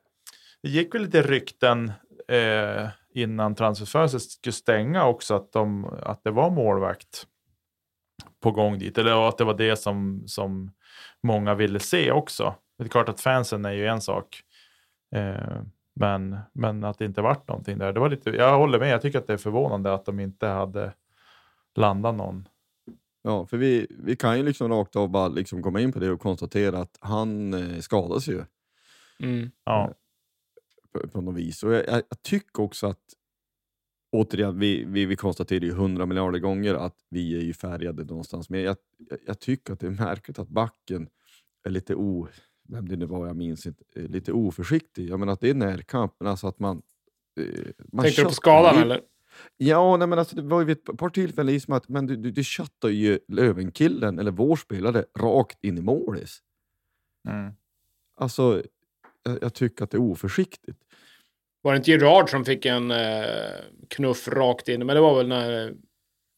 Det 0.64 0.70
gick 0.70 0.96
väl 0.96 1.02
lite 1.02 1.22
rykten 1.22 1.92
eh, 2.28 2.88
innan 3.14 3.56
transferfönstret 3.56 4.24
skulle 4.24 4.54
stänga 4.54 5.06
också 5.06 5.36
att, 5.36 5.52
de, 5.52 5.86
att 5.86 6.24
det 6.24 6.32
var 6.32 6.50
målvakt 6.50 7.28
på 8.40 8.52
gång 8.52 8.80
dit. 8.80 8.98
Eller 8.98 9.30
att 9.30 9.38
det 9.38 9.44
var 9.44 9.58
det 9.58 9.76
som, 9.76 10.24
som 10.28 10.72
många 11.24 11.56
ville 11.56 11.80
se 11.80 12.12
också. 12.12 12.56
Det 12.78 12.84
är 12.84 12.88
klart 12.88 13.10
att 13.10 13.22
fansen 13.22 13.66
är 13.66 13.72
ju 13.72 13.88
en 13.88 14.02
sak. 14.02 14.42
Eh, 15.16 15.62
Men, 16.00 16.38
men 16.54 16.84
att 16.84 16.98
det 16.98 17.06
inte 17.06 17.22
vart 17.22 17.48
någonting 17.48 17.78
där. 17.78 17.94
Det 17.94 18.00
var 18.00 18.10
lite, 18.10 18.30
jag 18.30 18.58
håller 18.58 18.80
med, 18.80 18.90
jag 18.90 19.02
tycker 19.02 19.20
att 19.20 19.28
det 19.28 19.34
är 19.34 19.38
förvånande 19.38 19.94
att 19.94 20.06
de 20.06 20.20
inte 20.20 20.48
hade 20.48 20.94
landat 21.76 22.16
någon. 22.16 22.48
Ja, 23.22 23.46
för 23.46 23.58
vi, 23.58 23.88
vi 23.90 24.16
kan 24.16 24.38
ju 24.38 24.44
liksom 24.44 24.70
rakt 24.72 24.96
av 24.96 25.10
bara 25.10 25.28
liksom 25.28 25.64
komma 25.64 25.82
in 25.82 25.92
på 25.92 26.00
det 26.00 26.12
och 26.12 26.22
konstatera 26.22 26.80
att 26.80 26.98
han 27.02 27.54
eh, 27.54 27.80
skadas 27.80 28.28
ju 28.28 28.44
Mm. 29.20 29.52
Ja, 29.64 29.94
på, 30.92 31.08
på 31.08 31.22
något 31.22 31.36
vis. 31.36 31.64
Och 31.64 31.74
jag, 31.74 31.88
jag, 31.88 32.04
jag 32.10 32.22
tycker 32.22 32.64
också 32.64 32.88
att, 32.88 33.14
återigen, 34.12 34.60
vi, 34.60 34.84
vi, 34.84 35.06
vi 35.06 35.16
konstaterar 35.16 35.62
ju 35.62 35.74
hundra 35.74 36.06
miljarder 36.06 36.40
gånger 36.40 36.74
att 36.74 36.96
vi 37.10 37.36
är 37.38 37.42
ju 37.42 37.54
färgade 37.54 38.04
någonstans. 38.04 38.50
Men 38.50 38.62
jag, 38.62 38.78
jag, 38.98 39.20
jag 39.26 39.40
tycker 39.40 39.74
att 39.74 39.80
det 39.80 39.88
är 39.88 39.92
märkligt 39.92 40.40
att 40.40 40.50
backen 40.50 41.10
är 41.64 41.70
lite 41.70 41.96
o... 41.96 42.28
Vem 42.72 42.88
det 42.90 42.96
nu 42.96 43.06
var, 43.06 43.28
jag 43.28 43.36
minns 43.36 43.66
inte. 43.66 43.84
eh, 43.96 44.04
Lite 44.10 44.32
oförsiktig. 44.32 45.10
Jag 45.10 45.20
menar 45.20 45.34
att 45.34 45.40
det 45.40 45.50
är 45.50 45.54
närkamp, 45.54 46.14
men 46.20 46.28
alltså 46.28 46.48
att 46.48 46.60
man... 46.60 46.82
eh, 47.40 47.46
man 47.92 48.04
Tänkte 48.06 48.22
du 48.22 48.26
på 48.26 48.32
skadan 48.34 48.76
ju- 48.76 48.82
eller? 48.82 49.02
Ja, 49.58 49.98
nej, 49.98 50.08
men 50.08 50.20
alltså, 50.20 50.36
det 50.36 50.42
var 50.42 50.66
ju 50.66 50.72
ett 50.72 50.98
par 50.98 51.10
tillfällen 51.10 51.54
liksom 51.54 51.74
att 51.74 51.90
men 51.90 52.06
du, 52.08 52.16
du, 52.16 52.32
du 52.32 52.44
köttar 52.44 52.90
ju 52.90 53.20
Lövenkillen, 53.28 54.20
eller 54.20 54.32
vår 54.32 54.56
spelare, 54.56 55.06
rakt 55.20 55.64
in 55.64 55.78
i 55.78 55.82
målis. 55.82 56.40
mm. 57.30 57.52
Alltså, 58.18 58.64
jag, 59.24 59.38
jag 59.42 59.54
tycker 59.54 59.84
att 59.84 59.92
det 59.92 59.98
är 59.98 60.02
oförsiktigt. 60.02 60.80
Var 61.62 61.72
det 61.74 61.78
inte 61.78 61.92
Gerard 61.92 62.30
som 62.30 62.46
fick 62.46 62.66
en 62.66 62.92
eh, 62.92 63.26
knuff 63.90 64.28
rakt 64.28 64.68
in? 64.68 64.86
Men 64.86 64.96
det 64.96 65.02
var 65.02 65.18
väl 65.18 65.28
när... 65.28 65.74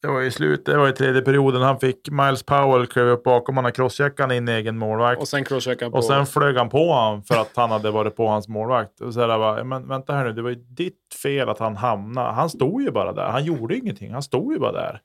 Det 0.02 0.08
var 0.08 0.22
i 0.22 0.32
slutet, 0.32 0.66
det 0.66 0.78
var 0.78 0.90
i 0.90 0.94
tredje 0.94 1.22
perioden. 1.22 1.62
Han 1.62 1.80
fick 1.80 2.10
Miles 2.12 2.44
Powell 2.44 2.88
klev 2.88 3.08
upp 3.08 3.24
bakom, 3.24 3.56
han 3.56 3.66
har 3.66 3.72
crosscheckat 3.72 4.32
in 4.32 4.48
egen 4.48 4.78
målvakt. 4.78 5.22
Och 5.22 5.28
sen 5.28 5.44
crosscheckade 5.44 5.92
på... 5.92 5.98
Och 5.98 6.04
sen 6.04 6.26
flög 6.26 6.58
han 6.58 6.70
på 6.70 6.92
honom 6.92 7.24
för 7.24 7.42
att 7.42 7.52
han 7.56 7.72
hade 7.72 7.92
varit 7.92 8.16
på 8.16 8.28
hans 8.28 8.48
målvakt. 8.48 9.02
Och 9.02 9.14
så 9.14 9.20
där 9.20 9.38
bara, 9.38 9.64
men 9.64 9.88
vänta 9.88 10.14
här 10.14 10.26
nu, 10.26 10.34
det 10.34 10.42
var 10.42 10.50
ju 10.50 10.56
ditt 10.56 11.16
fel 11.24 11.50
att 11.50 11.60
han 11.60 11.76
hamnade. 11.76 12.32
Han 12.32 12.50
stod 12.50 12.82
ju 12.82 12.92
bara 12.92 13.14
där. 13.14 13.28
Han 13.28 13.46
gjorde 13.46 13.78
ingenting. 13.78 14.14
Han 14.14 14.24
stod 14.24 14.54
ju 14.54 14.60
bara 14.60 14.72
där. 14.72 15.02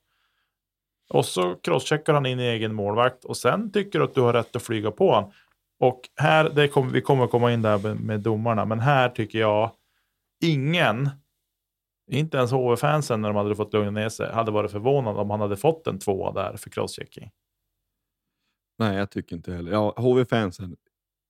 Och 1.09 1.25
så 1.25 1.55
crosscheckar 1.55 2.13
han 2.13 2.25
in 2.25 2.39
i 2.39 2.43
egen 2.43 2.73
målvakt 2.73 3.25
och 3.25 3.37
sen 3.37 3.71
tycker 3.71 3.99
du 3.99 4.05
att 4.05 4.15
du 4.15 4.21
har 4.21 4.33
rätt 4.33 4.55
att 4.55 4.63
flyga 4.63 4.91
på 4.91 5.11
honom. 5.11 5.31
Och 5.79 6.01
här, 6.15 6.49
det 6.49 6.67
kommer, 6.67 6.91
vi 6.91 7.01
kommer 7.01 7.27
komma 7.27 7.53
in 7.53 7.61
där 7.61 7.93
med 7.93 8.19
domarna, 8.19 8.65
men 8.65 8.79
här 8.79 9.09
tycker 9.09 9.39
jag 9.39 9.71
ingen, 10.43 11.09
inte 12.07 12.37
ens 12.37 12.51
HV-fansen 12.51 13.21
när 13.21 13.29
de 13.29 13.35
hade 13.35 13.55
fått 13.55 13.73
lugna 13.73 13.91
ner 13.91 14.09
sig, 14.09 14.31
hade 14.31 14.51
varit 14.51 14.71
förvånade 14.71 15.19
om 15.19 15.29
han 15.29 15.41
hade 15.41 15.57
fått 15.57 15.87
en 15.87 15.99
tvåa 15.99 16.31
där 16.31 16.57
för 16.57 16.69
crosschecking. 16.69 17.31
Nej, 18.79 18.97
jag 18.97 19.11
tycker 19.11 19.35
inte 19.35 19.53
heller. 19.53 19.71
Ja, 19.71 19.93
HV-fansen, 19.97 20.75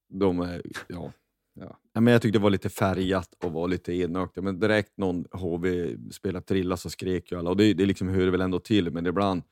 de 0.10 0.40
är... 0.40 0.62
Ja, 0.88 1.12
ja. 1.60 1.80
Men 1.94 2.14
jag 2.14 2.22
tyckte 2.22 2.40
det 2.40 2.44
var 2.44 2.50
lite 2.50 2.70
färgat 2.70 3.30
och 3.44 3.52
var 3.52 3.68
lite 3.68 3.94
enögt. 3.94 4.36
Men 4.36 4.60
direkt 4.60 4.98
någon 4.98 5.26
HV-spelare 5.32 6.44
trillade 6.44 6.82
så 6.82 6.90
skrek 6.90 7.32
ju 7.32 7.40
alla. 7.40 7.50
Och 7.50 7.58
det, 7.58 7.74
det 7.74 7.86
liksom 7.86 8.08
hör 8.08 8.28
väl 8.28 8.42
ändå 8.42 8.60
till, 8.60 8.92
men 8.92 9.06
ibland 9.06 9.44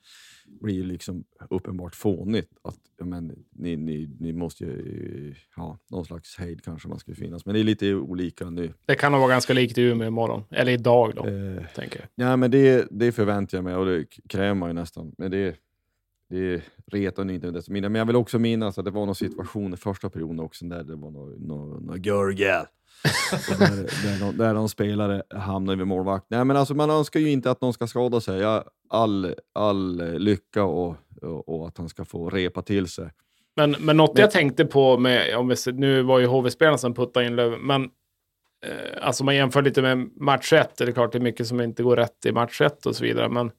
blir 0.45 0.83
liksom 0.83 1.23
uppenbart 1.49 1.95
fånigt. 1.95 2.51
Att, 2.61 2.77
men, 3.03 3.45
ni, 3.51 3.75
ni, 3.75 4.15
ni 4.19 4.33
måste 4.33 4.63
ju... 4.63 5.35
Ja, 5.55 5.77
någon 5.91 6.05
slags 6.05 6.37
hejd 6.37 6.63
kanske 6.63 6.87
man 6.87 6.99
skulle 6.99 7.15
finnas. 7.15 7.45
Men 7.45 7.53
det 7.55 7.61
är 7.61 7.63
lite 7.63 7.93
olika 7.95 8.49
nu. 8.49 8.73
Det 8.85 8.95
kan 8.95 9.11
nog 9.11 9.21
vara 9.21 9.31
ganska 9.31 9.53
likt 9.53 9.77
i 9.77 9.81
Umeå 9.81 10.07
imorgon. 10.07 10.43
Eller 10.51 10.71
idag 10.71 11.13
då, 11.15 11.27
Eh, 11.27 11.63
tänker 11.75 11.99
jag. 11.99 12.27
Ja, 12.27 12.35
men 12.37 12.51
det, 12.51 12.87
det 12.91 13.11
förväntar 13.11 13.57
jag 13.57 13.63
mig 13.63 13.75
och 13.75 13.85
det 13.85 14.05
kräver 14.29 14.53
man 14.53 14.69
ju 14.69 14.73
nästan. 14.73 15.15
Men 15.17 15.31
det, 15.31 15.55
det 16.29 16.61
retar 16.85 17.31
inte 17.31 17.51
desto 17.51 17.71
mindre. 17.71 17.89
Men 17.89 17.99
jag 17.99 18.05
vill 18.05 18.15
också 18.15 18.39
minnas 18.39 18.77
att 18.77 18.85
det 18.85 18.91
var 18.91 19.05
någon 19.05 19.15
situation 19.15 19.73
i 19.73 19.77
första 19.77 20.09
perioden 20.09 20.39
också 20.39 20.65
där 20.65 20.83
det 20.83 20.95
var 20.95 21.11
någon, 21.11 21.33
någon, 21.33 21.85
någon 21.85 22.01
görgel. 22.01 22.65
Där, 23.59 23.75
där, 24.03 24.19
de, 24.19 24.37
där 24.37 24.53
de 24.53 24.69
spelare 24.69 25.23
hamnade 25.29 25.77
vid 25.77 25.87
målvakt. 25.87 26.25
Nej, 26.29 26.45
men 26.45 26.57
alltså, 26.57 26.73
man 26.73 26.89
önskar 26.89 27.19
ju 27.19 27.31
inte 27.31 27.51
att 27.51 27.61
någon 27.61 27.73
ska 27.73 27.87
skada 27.87 28.21
sig. 28.21 28.39
Ja, 28.39 28.63
all, 28.89 29.33
all 29.53 30.17
lycka 30.19 30.63
och, 30.63 30.95
och, 31.21 31.49
och 31.49 31.67
att 31.67 31.77
han 31.77 31.89
ska 31.89 32.05
få 32.05 32.29
repa 32.29 32.61
till 32.61 32.87
sig. 32.87 33.09
Men, 33.55 33.75
men 33.79 33.97
något 33.97 34.13
Men- 34.13 34.21
jag 34.21 34.31
tänkte 34.31 34.65
på 34.65 34.97
med, 34.97 35.37
om 35.37 35.47
vi, 35.47 35.55
nu 35.73 36.01
var 36.01 36.19
ju 36.19 36.25
HV-spelaren 36.25 36.77
som 36.77 36.93
puttade 36.93 37.25
in 37.25 37.35
Löven, 37.35 37.59
men 37.61 37.83
eh, 37.83 39.07
alltså 39.07 39.23
man 39.23 39.35
jämför 39.35 39.61
lite 39.61 39.81
med 39.81 40.09
match 40.21 40.53
1, 40.53 40.77
det 40.77 40.83
är 40.83 40.91
klart 40.91 41.11
det 41.11 41.17
är 41.17 41.21
mycket 41.21 41.47
som 41.47 41.61
inte 41.61 41.83
går 41.83 41.95
rätt 41.95 42.25
i 42.25 42.31
match 42.31 42.61
1 42.61 42.85
och 42.85 42.95
så 42.95 43.03
vidare, 43.03 43.29
men 43.29 43.51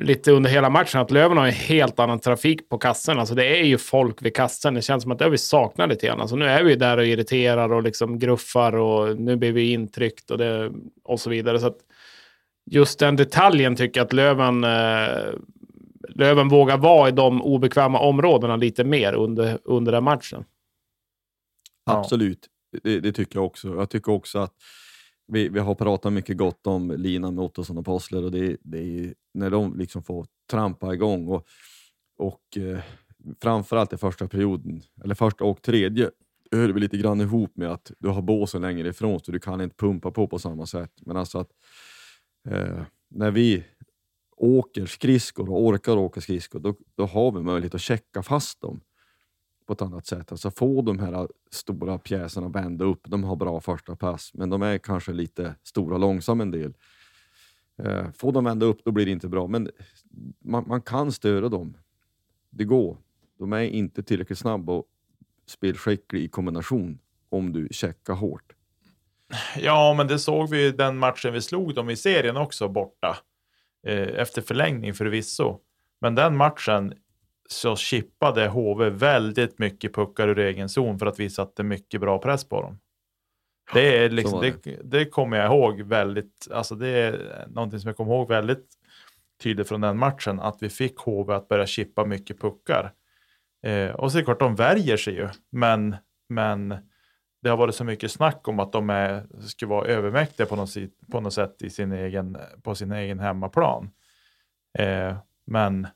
lite 0.00 0.32
under 0.32 0.50
hela 0.50 0.70
matchen 0.70 1.00
att 1.00 1.10
Löven 1.10 1.38
har 1.38 1.46
en 1.46 1.52
helt 1.52 1.98
annan 1.98 2.20
trafik 2.20 2.68
på 2.68 2.78
kassen. 2.78 3.18
Alltså 3.18 3.34
det 3.34 3.60
är 3.60 3.64
ju 3.64 3.78
folk 3.78 4.22
vid 4.22 4.36
kassen. 4.36 4.74
Det 4.74 4.82
känns 4.82 5.02
som 5.02 5.12
att 5.12 5.18
det 5.18 5.24
har 5.24 5.30
vi 5.30 5.38
saknat 5.38 5.88
lite 5.88 6.06
grann. 6.06 6.20
Alltså 6.20 6.36
nu 6.36 6.44
är 6.44 6.62
vi 6.62 6.76
där 6.76 6.96
och 6.96 7.06
irriterar 7.06 7.72
och 7.72 7.82
liksom 7.82 8.18
gruffar 8.18 8.72
och 8.72 9.18
nu 9.18 9.36
blir 9.36 9.52
vi 9.52 9.72
intryckt 9.72 10.30
och, 10.30 10.38
det, 10.38 10.72
och 11.04 11.20
så 11.20 11.30
vidare. 11.30 11.58
Så 11.58 11.66
att 11.66 11.78
just 12.70 12.98
den 12.98 13.16
detaljen 13.16 13.76
tycker 13.76 14.00
jag 14.00 14.04
att 14.04 14.12
Löven 14.12 14.64
eh, 14.64 15.34
Löven 16.08 16.48
vågar 16.48 16.78
vara 16.78 17.08
i 17.08 17.12
de 17.12 17.42
obekväma 17.42 17.98
områdena 17.98 18.56
lite 18.56 18.84
mer 18.84 19.12
under, 19.12 19.58
under 19.64 19.92
den 19.92 20.04
matchen. 20.04 20.44
Ja. 21.86 21.98
Absolut, 21.98 22.46
det, 22.82 23.00
det 23.00 23.12
tycker 23.12 23.36
jag 23.36 23.46
också. 23.46 23.68
Jag 23.68 23.90
tycker 23.90 24.12
också 24.12 24.38
att 24.38 24.54
vi, 25.32 25.48
vi 25.48 25.60
har 25.60 25.74
pratat 25.74 26.12
mycket 26.12 26.36
gott 26.36 26.66
om 26.66 26.90
linan 26.90 27.34
med 27.34 27.44
Ottosson 27.44 27.78
och 27.78 27.84
Possler 27.84 28.24
och 28.24 28.30
det, 28.30 28.56
det 28.62 28.78
är 28.78 28.82
ju 28.82 29.14
när 29.34 29.50
de 29.50 29.78
liksom 29.78 30.02
får 30.02 30.26
trampa 30.50 30.94
igång 30.94 31.28
och, 31.28 31.46
och 32.18 32.56
eh, 32.56 32.80
framförallt 33.42 33.92
i 33.92 33.96
första 33.96 34.28
perioden, 34.28 34.82
eller 35.04 35.14
första 35.14 35.44
och 35.44 35.62
tredje, 35.62 36.10
hör 36.50 36.68
vi 36.68 36.80
lite 36.80 36.96
grann 36.96 37.20
ihop 37.20 37.56
med 37.56 37.68
att 37.68 37.92
du 37.98 38.08
har 38.08 38.22
båsen 38.22 38.62
längre 38.62 38.88
ifrån 38.88 39.20
så 39.20 39.32
du 39.32 39.38
kan 39.38 39.60
inte 39.60 39.76
pumpa 39.76 40.10
på 40.10 40.26
på 40.28 40.38
samma 40.38 40.66
sätt. 40.66 40.92
Men 41.00 41.16
alltså 41.16 41.38
att 41.38 41.50
eh, 42.48 42.82
när 43.10 43.30
vi 43.30 43.64
åker 44.36 44.86
skridskor 44.86 45.50
och 45.50 45.64
orkar 45.64 45.96
åka 45.96 46.20
skridskor, 46.20 46.60
då, 46.60 46.74
då 46.94 47.06
har 47.06 47.32
vi 47.32 47.42
möjlighet 47.42 47.74
att 47.74 47.80
checka 47.80 48.22
fast 48.22 48.60
dem 48.60 48.80
på 49.74 49.84
ett 49.84 49.92
annat 49.92 50.06
sätt. 50.06 50.32
Alltså 50.32 50.50
få 50.50 50.82
de 50.82 50.98
här 50.98 51.12
äh, 51.12 51.26
stora 51.50 51.98
pjäserna 51.98 52.46
att 52.46 52.54
vända 52.54 52.84
upp. 52.84 53.00
De 53.04 53.24
har 53.24 53.36
bra 53.36 53.60
första 53.60 53.96
pass, 53.96 54.30
men 54.34 54.50
de 54.50 54.62
är 54.62 54.78
kanske 54.78 55.12
lite 55.12 55.54
stora 55.62 55.94
och 55.94 56.00
långsamma 56.00 56.42
en 56.42 56.50
del. 56.50 56.74
Eh, 57.82 58.10
få 58.16 58.30
dem 58.30 58.44
vända 58.44 58.66
upp, 58.66 58.84
då 58.84 58.90
blir 58.90 59.06
det 59.06 59.12
inte 59.12 59.28
bra. 59.28 59.46
Men 59.46 59.66
eh, 59.66 59.72
man, 60.38 60.64
man 60.68 60.82
kan 60.82 61.12
störa 61.12 61.48
dem. 61.48 61.76
Det 62.50 62.64
går. 62.64 62.96
De 63.38 63.52
är 63.52 63.62
inte 63.62 64.02
tillräckligt 64.02 64.38
snabba 64.38 64.72
och 64.72 64.86
spelskickliga 65.46 66.22
i 66.22 66.28
kombination 66.28 66.98
om 67.28 67.52
du 67.52 67.68
checkar 67.70 68.14
hårt. 68.14 68.52
Ja, 69.56 69.94
men 69.96 70.06
det 70.06 70.18
såg 70.18 70.50
vi 70.50 70.66
i 70.66 70.72
den 70.72 70.98
matchen 70.98 71.32
vi 71.32 71.40
slog 71.40 71.74
dem 71.74 71.90
i 71.90 71.96
serien 71.96 72.36
också 72.36 72.68
borta. 72.68 73.18
Eh, 73.86 74.20
efter 74.20 74.42
förlängning 74.42 74.94
förvisso. 74.94 75.60
Men 76.00 76.14
den 76.14 76.36
matchen 76.36 76.94
så 77.52 77.76
chippade 77.76 78.48
HV 78.48 78.90
väldigt 78.90 79.58
mycket 79.58 79.94
puckar 79.94 80.28
ur 80.28 80.38
egen 80.38 80.68
zon 80.68 80.98
för 80.98 81.06
att 81.06 81.20
vi 81.20 81.30
satte 81.30 81.62
mycket 81.62 82.00
bra 82.00 82.18
press 82.18 82.48
på 82.48 82.62
dem. 82.62 82.78
Det, 83.72 84.04
är 84.04 84.10
liksom, 84.10 84.32
var 84.32 84.52
det. 84.62 84.78
Det, 84.84 85.04
kommer 85.04 85.36
jag 85.36 85.46
ihåg 85.46 85.82
väldigt, 85.82 86.48
alltså 86.50 86.74
det 86.74 86.88
är 86.88 87.46
någonting 87.48 87.80
som 87.80 87.88
jag 87.88 87.96
kommer 87.96 88.12
ihåg 88.12 88.28
väldigt 88.28 88.66
tydligt 89.42 89.68
från 89.68 89.80
den 89.80 89.98
matchen, 89.98 90.40
att 90.40 90.62
vi 90.62 90.68
fick 90.68 90.98
HV 90.98 91.34
att 91.34 91.48
börja 91.48 91.66
chippa 91.66 92.04
mycket 92.04 92.40
puckar. 92.40 92.92
Eh, 93.62 93.90
och 93.90 94.12
så 94.12 94.18
är 94.18 94.20
det 94.20 94.24
klart, 94.24 94.40
de 94.40 94.54
värjer 94.54 94.96
sig 94.96 95.14
ju, 95.14 95.28
men, 95.50 95.96
men 96.28 96.74
det 97.42 97.50
har 97.50 97.56
varit 97.56 97.74
så 97.74 97.84
mycket 97.84 98.10
snack 98.10 98.48
om 98.48 98.60
att 98.60 98.72
de 98.72 98.90
är, 98.90 99.26
ska 99.40 99.66
vara 99.66 99.86
övermäktiga 99.86 100.46
på 100.46 100.56
något, 100.56 100.74
på 101.10 101.20
något 101.20 101.34
sätt 101.34 101.62
i 101.62 101.70
sin 101.70 101.92
egen, 101.92 102.38
på 102.62 102.74
sin 102.74 102.92
egen 102.92 103.18
hemmaplan. 103.18 103.90
Eh, 104.78 105.16
men 105.44 105.86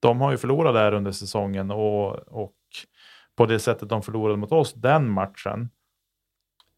de 0.00 0.20
har 0.20 0.30
ju 0.30 0.36
förlorat 0.36 0.74
där 0.74 0.94
under 0.94 1.12
säsongen 1.12 1.70
och, 1.70 2.14
och 2.16 2.56
på 3.36 3.46
det 3.46 3.58
sättet 3.58 3.88
de 3.88 4.02
förlorade 4.02 4.36
mot 4.36 4.52
oss 4.52 4.72
den 4.72 5.10
matchen. 5.10 5.70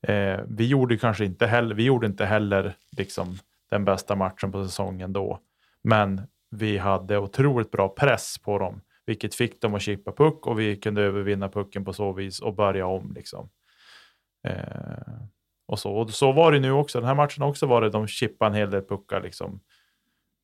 Eh, 0.06 0.40
vi 0.48 0.66
gjorde 0.66 0.98
kanske 0.98 1.24
inte 1.24 1.46
heller, 1.46 1.74
vi 1.74 1.82
gjorde 1.82 2.06
inte 2.06 2.24
heller 2.24 2.76
liksom 2.96 3.38
den 3.70 3.84
bästa 3.84 4.16
matchen 4.16 4.52
på 4.52 4.64
säsongen 4.64 5.12
då. 5.12 5.38
Men 5.82 6.22
vi 6.50 6.78
hade 6.78 7.18
otroligt 7.18 7.70
bra 7.70 7.88
press 7.88 8.38
på 8.38 8.58
dem, 8.58 8.80
vilket 9.06 9.34
fick 9.34 9.62
dem 9.62 9.74
att 9.74 9.82
chippa 9.82 10.12
puck 10.12 10.46
och 10.46 10.60
vi 10.60 10.76
kunde 10.76 11.02
övervinna 11.02 11.48
pucken 11.48 11.84
på 11.84 11.92
så 11.92 12.12
vis 12.12 12.40
och 12.40 12.54
börja 12.54 12.86
om. 12.86 13.12
Liksom. 13.12 13.50
Eh, 14.48 15.22
och, 15.66 15.78
så. 15.78 15.92
och 15.92 16.10
så 16.10 16.32
var 16.32 16.52
det 16.52 16.60
nu 16.60 16.72
också. 16.72 16.98
Den 16.98 17.08
här 17.08 17.14
matchen 17.14 17.42
har 17.42 17.48
också 17.48 17.66
varit 17.66 17.92
de 17.92 18.06
chippade 18.06 18.50
en 18.50 18.54
hel 18.54 18.70
del 18.70 18.82
puckar. 18.82 19.22
Liksom. 19.22 19.60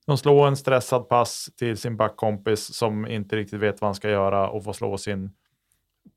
De 0.06 0.18
slår 0.18 0.46
en 0.46 0.56
stressad 0.56 1.08
pass 1.08 1.50
till 1.56 1.76
sin 1.76 1.96
backkompis 1.96 2.74
som 2.74 3.06
inte 3.06 3.36
riktigt 3.36 3.60
vet 3.60 3.80
vad 3.80 3.88
han 3.88 3.94
ska 3.94 4.10
göra 4.10 4.50
och 4.50 4.64
får 4.64 4.72
slå 4.72 4.98
sin 4.98 5.30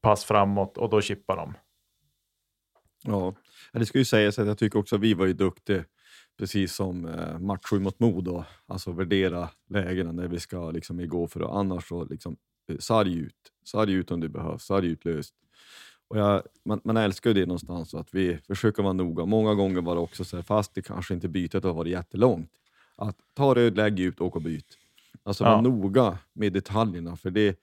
pass 0.01 0.25
framåt 0.25 0.77
och 0.77 0.89
då 0.89 1.01
chippar 1.01 1.37
de. 1.37 1.53
Ja, 3.03 3.33
det 3.73 3.85
ska 3.85 3.97
ju 3.97 4.05
sägas 4.05 4.39
att 4.39 4.47
jag 4.47 4.57
tycker 4.57 4.79
också 4.79 4.95
att 4.95 5.01
vi 5.01 5.13
var 5.13 5.25
ju 5.25 5.33
duktiga, 5.33 5.83
precis 6.37 6.75
som 6.75 7.05
eh, 7.05 7.39
match 7.39 7.65
sju 7.69 7.79
mot 7.79 7.99
Modo, 7.99 8.43
alltså 8.65 8.91
värdera 8.91 9.49
lägena 9.69 10.11
när 10.11 10.27
vi 10.27 10.39
ska 10.39 10.71
liksom 10.71 11.07
gå 11.07 11.27
för 11.27 11.39
det. 11.39 11.47
Annars 11.47 11.87
så 11.87 12.05
liksom 12.05 12.37
eh, 12.69 12.77
sarg 12.77 13.17
ut, 13.17 13.35
sarg 13.65 13.93
ut 13.93 14.11
om 14.11 14.19
det 14.19 14.29
behövs, 14.29 14.63
sarg 14.63 14.87
ut 14.87 15.05
löst. 15.05 15.33
Och 16.07 16.19
jag, 16.19 16.43
man, 16.65 16.81
man 16.83 16.97
älskar 16.97 17.29
ju 17.29 17.33
det 17.33 17.45
någonstans, 17.45 17.93
att 17.93 18.13
vi 18.13 18.37
försöker 18.47 18.83
vara 18.83 18.93
noga. 18.93 19.25
Många 19.25 19.53
gånger 19.53 19.81
var 19.81 19.95
det 19.95 20.01
också 20.01 20.25
så 20.25 20.35
här, 20.35 20.43
fast 20.43 20.75
det 20.75 20.81
kanske 20.81 21.13
inte 21.13 21.27
bytet 21.27 21.63
har 21.63 21.73
varit 21.73 21.91
jättelångt, 21.91 22.51
att 22.97 23.17
ta 23.33 23.55
röd, 23.55 23.77
lägg 23.77 23.99
ut, 23.99 24.21
åk 24.21 24.35
och 24.35 24.41
byt. 24.41 24.77
Alltså 25.23 25.43
Ja. 25.43 25.49
vara 25.49 25.61
noga 25.61 26.17
med 26.33 26.53
detaljerna, 26.53 27.15
för 27.15 27.31
det 27.31 27.59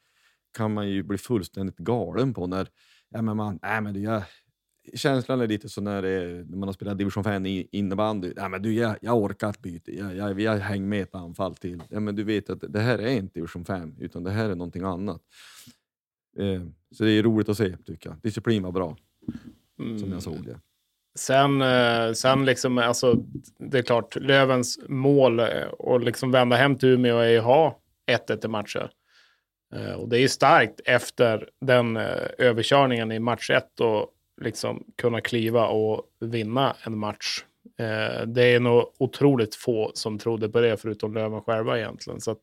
kan 0.57 0.75
man 0.75 0.88
ju 0.88 1.03
bli 1.03 1.18
fullständigt 1.18 1.77
galen 1.77 2.35
på 2.35 2.47
när 2.47 2.68
ja, 3.09 3.23
men 3.23 3.37
man, 3.37 3.59
nej, 3.62 3.81
men 3.81 3.94
du, 3.94 4.01
jag, 4.01 4.23
känslan 4.94 5.40
är 5.40 5.47
lite 5.47 5.68
så 5.68 5.81
när, 5.81 6.03
det, 6.03 6.09
är- 6.11 6.44
när 6.44 6.57
man 6.57 6.68
har 6.68 6.73
spelat 6.73 6.99
division 6.99 7.25
5 7.25 7.47
i 7.47 7.68
innebandy. 7.73 8.33
Ja, 8.37 8.49
men 8.49 8.62
du, 8.62 8.73
jag, 8.75 8.97
jag 9.01 9.18
orkar 9.18 9.51
ett 9.51 9.62
byte, 9.62 9.97
jag, 9.97 10.16
jag, 10.16 10.40
jag 10.40 10.59
hänger 10.59 10.87
med 10.87 11.03
ett 11.03 11.14
anfall 11.14 11.55
till. 11.55 11.83
Ja, 11.88 12.01
men 12.01 12.16
du 12.16 12.25
vet 12.25 12.51
att 12.51 12.64
det 12.68 12.81
här 12.81 12.99
är 12.99 13.16
inte 13.16 13.35
division 13.35 13.64
5, 13.64 13.97
utan 13.99 14.25
det 14.25 14.31
här 14.31 14.51
är 14.51 14.55
någonting 14.55 14.83
annat. 14.83 15.23
Eh, 16.38 16.62
så 16.90 17.05
det 17.05 17.11
är 17.11 17.23
roligt 17.23 17.49
att 17.49 17.57
se, 17.57 17.77
tycker 17.77 18.11
jag. 18.11 18.18
Disciplin 18.23 18.62
var 18.62 18.73
bra, 18.73 18.97
som 19.77 19.87
Mm. 19.97 20.12
jag 20.12 20.23
såg 20.23 20.44
det. 20.47 20.61
Sen, 21.18 21.62
eh, 21.62 22.12
sen 22.12 22.44
liksom, 22.44 22.79
alltså, 22.79 23.14
det 23.59 23.79
är 23.79 23.83
klart, 23.83 24.16
Lövens 24.16 24.79
mål 24.88 25.40
eh, 25.40 25.66
och 25.79 26.00
liksom 26.00 26.31
vända 26.31 26.57
hem 26.57 26.79
till 26.79 26.88
Umeå 26.88 27.18
är 27.18 27.29
ju 27.29 27.38
att 27.38 27.44
ha 27.44 27.79
1-1 28.07 28.44
i 28.44 28.48
matcher. 28.48 28.90
Eh, 29.74 29.92
och 29.92 30.09
det 30.09 30.18
är 30.18 30.20
ju 30.20 30.29
starkt 30.29 30.81
efter 30.85 31.48
den 31.61 31.96
överkörningen 32.38 33.12
i 33.12 33.18
match 33.18 33.50
1 33.50 33.81
och 33.81 34.09
liksom 34.40 34.85
kunna 34.96 35.20
kliva 35.20 35.66
och 35.66 36.03
vinna 36.20 36.77
en 36.87 36.98
match. 36.98 37.44
Det 38.27 38.55
är 38.55 38.61
nog 38.61 38.92
otroligt 38.98 39.55
få 39.55 39.90
som 39.94 40.18
trodde 40.18 40.48
på 40.48 40.61
det, 40.61 40.77
förutom 40.77 41.14
Löven 41.14 41.40
själva 41.40 41.79
egentligen. 41.79 42.20
Så 42.20 42.31
att, 42.31 42.38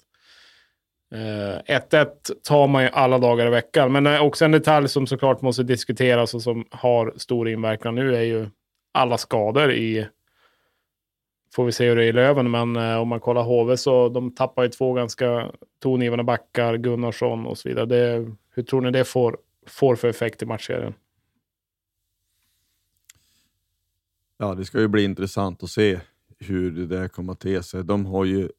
1-1 1.13 2.07
tar 2.43 2.67
man 2.67 2.83
ju 2.83 2.89
alla 2.89 3.17
dagar 3.17 3.47
i 3.47 3.49
veckan. 3.49 3.91
Men 3.91 4.21
också 4.21 4.45
en 4.45 4.51
detalj 4.51 4.89
som 4.89 5.07
såklart 5.07 5.41
måste 5.41 5.63
diskuteras 5.63 6.33
och 6.33 6.41
som 6.41 6.65
har 6.71 7.13
stor 7.17 7.49
inverkan 7.49 7.95
nu 7.95 8.15
är 8.15 8.21
ju 8.21 8.49
alla 8.91 9.17
skador 9.17 9.71
i... 9.71 10.07
Får 11.53 11.65
vi 11.65 11.71
se 11.71 11.89
hur 11.89 11.95
det 11.95 12.03
är 12.03 12.07
i 12.07 12.11
Löven, 12.11 12.51
men 12.51 12.75
eh, 12.75 12.97
om 12.97 13.07
man 13.07 13.19
kollar 13.19 13.43
HV 13.43 13.77
så 13.77 14.09
de 14.09 14.35
tappar 14.35 14.63
ju 14.63 14.69
två 14.69 14.93
ganska 14.93 15.51
tongivande 15.79 16.23
backar, 16.23 16.77
Gunnarsson 16.77 17.45
och 17.45 17.57
så 17.57 17.69
vidare. 17.69 17.85
Det, 17.85 18.31
hur 18.49 18.63
tror 18.63 18.81
ni 18.81 18.91
det 18.91 19.03
får, 19.03 19.37
får 19.67 19.95
för 19.95 20.07
effekt 20.07 20.41
i 20.41 20.45
matchserien? 20.45 20.93
Ja, 24.37 24.55
det 24.55 24.65
ska 24.65 24.79
ju 24.79 24.87
bli 24.87 25.03
intressant 25.03 25.63
att 25.63 25.69
se 25.69 25.99
hur 26.39 26.71
det 26.71 26.85
där 26.85 27.07
kommer 27.07 27.33
att 27.33 27.39
te 27.39 27.63
sig. 27.63 27.83
De 27.83 28.05
har 28.05 28.25
ju 28.25 28.49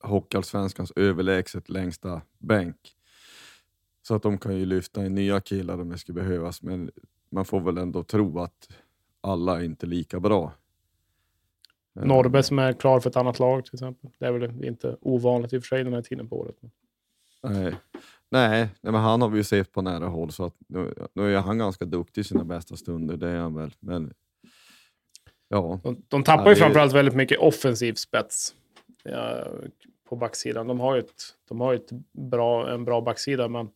Hockeyallsvenskans 0.00 0.92
överlägset 0.96 1.68
längsta 1.68 2.22
bänk. 2.38 2.76
Så 4.02 4.14
att 4.14 4.22
de 4.22 4.38
kan 4.38 4.56
ju 4.56 4.66
lyfta 4.66 5.06
in 5.06 5.14
nya 5.14 5.40
killar 5.40 5.80
om 5.80 5.88
det 5.88 5.98
skulle 5.98 6.22
behövas, 6.22 6.62
men 6.62 6.90
man 7.30 7.44
får 7.44 7.60
väl 7.60 7.78
ändå 7.78 8.02
tro 8.02 8.38
att 8.38 8.68
alla 9.20 9.60
är 9.60 9.64
inte 9.64 9.86
lika 9.86 10.20
bra. 10.20 10.52
Eh, 11.96 12.04
Norrbe 12.04 12.42
som 12.42 12.58
är 12.58 12.72
klar 12.72 13.00
för 13.00 13.10
ett 13.10 13.16
annat 13.16 13.38
lag 13.38 13.64
till 13.64 13.74
exempel. 13.74 14.10
Det 14.18 14.26
är 14.26 14.32
väl 14.32 14.64
inte 14.64 14.96
ovanligt 15.00 15.52
i 15.52 15.58
och 15.58 15.62
för 15.62 15.68
sig 15.68 15.84
den 15.84 15.92
här 15.92 16.02
tiden 16.02 16.28
på 16.28 16.40
året. 16.40 16.56
Nej, 17.42 17.74
nej, 18.30 18.68
men 18.80 18.94
han 18.94 19.22
har 19.22 19.28
vi 19.28 19.36
ju 19.36 19.44
sett 19.44 19.72
på 19.72 19.82
nära 19.82 20.06
håll, 20.06 20.32
så 20.32 20.44
att 20.44 20.54
nu, 20.66 20.94
nu 21.12 21.34
är 21.36 21.40
han 21.40 21.58
ganska 21.58 21.84
duktig 21.84 22.20
i 22.20 22.24
sina 22.24 22.44
bästa 22.44 22.76
stunder, 22.76 23.16
det 23.16 23.28
är 23.28 23.38
han 23.38 23.54
väl. 23.54 23.74
Men 23.80 24.12
ja, 25.48 25.80
De, 25.82 26.02
de 26.08 26.24
tappar 26.24 26.44
Ja, 26.44 26.50
ju 26.50 26.56
framförallt 26.56 26.92
väldigt 26.92 27.14
mycket 27.14 27.38
offensiv 27.38 27.94
spets 27.94 28.54
ja, 29.04 29.46
på 30.08 30.16
backsidan. 30.16 30.66
De 30.66 30.80
har 30.80 30.94
ju, 30.94 31.00
ett, 31.00 31.22
de 31.48 31.60
har 31.60 31.74
ett 31.74 31.90
bra, 32.12 32.74
en 32.74 32.84
bra 32.84 33.00
backsida, 33.00 33.48
men 33.48 33.68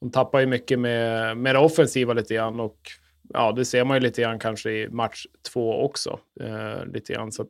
de 0.00 0.10
tappar 0.10 0.40
ju 0.40 0.46
mycket 0.46 0.78
med, 0.78 1.36
med 1.36 1.54
det 1.54 1.58
offensiva 1.58 2.12
lite 2.12 2.34
grann. 2.34 2.60
Och 2.60 2.90
ja, 3.28 3.52
det 3.52 3.64
ser 3.64 3.84
man 3.84 3.96
ju 3.96 4.00
lite 4.00 4.22
grann 4.22 4.38
kanske 4.38 4.70
i 4.70 4.88
match 4.88 5.26
två 5.52 5.84
också. 5.84 6.18
Eh, 6.40 6.86
lite 6.86 7.12
grann, 7.12 7.32
så 7.32 7.42
att, 7.42 7.48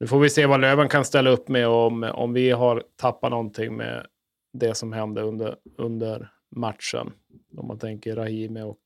nu 0.00 0.06
får 0.06 0.20
vi 0.20 0.30
se 0.30 0.46
vad 0.46 0.60
Löven 0.60 0.88
kan 0.88 1.04
ställa 1.04 1.30
upp 1.30 1.48
med 1.48 1.68
om, 1.68 2.02
om 2.02 2.32
vi 2.32 2.50
har 2.50 2.82
tappat 2.96 3.30
någonting 3.30 3.76
med 3.76 4.06
det 4.52 4.74
som 4.74 4.92
hände 4.92 5.22
under, 5.22 5.56
under 5.78 6.30
matchen. 6.56 7.12
Om 7.56 7.66
man 7.66 7.78
tänker 7.78 8.16
Rahimi 8.16 8.62
och 8.62 8.80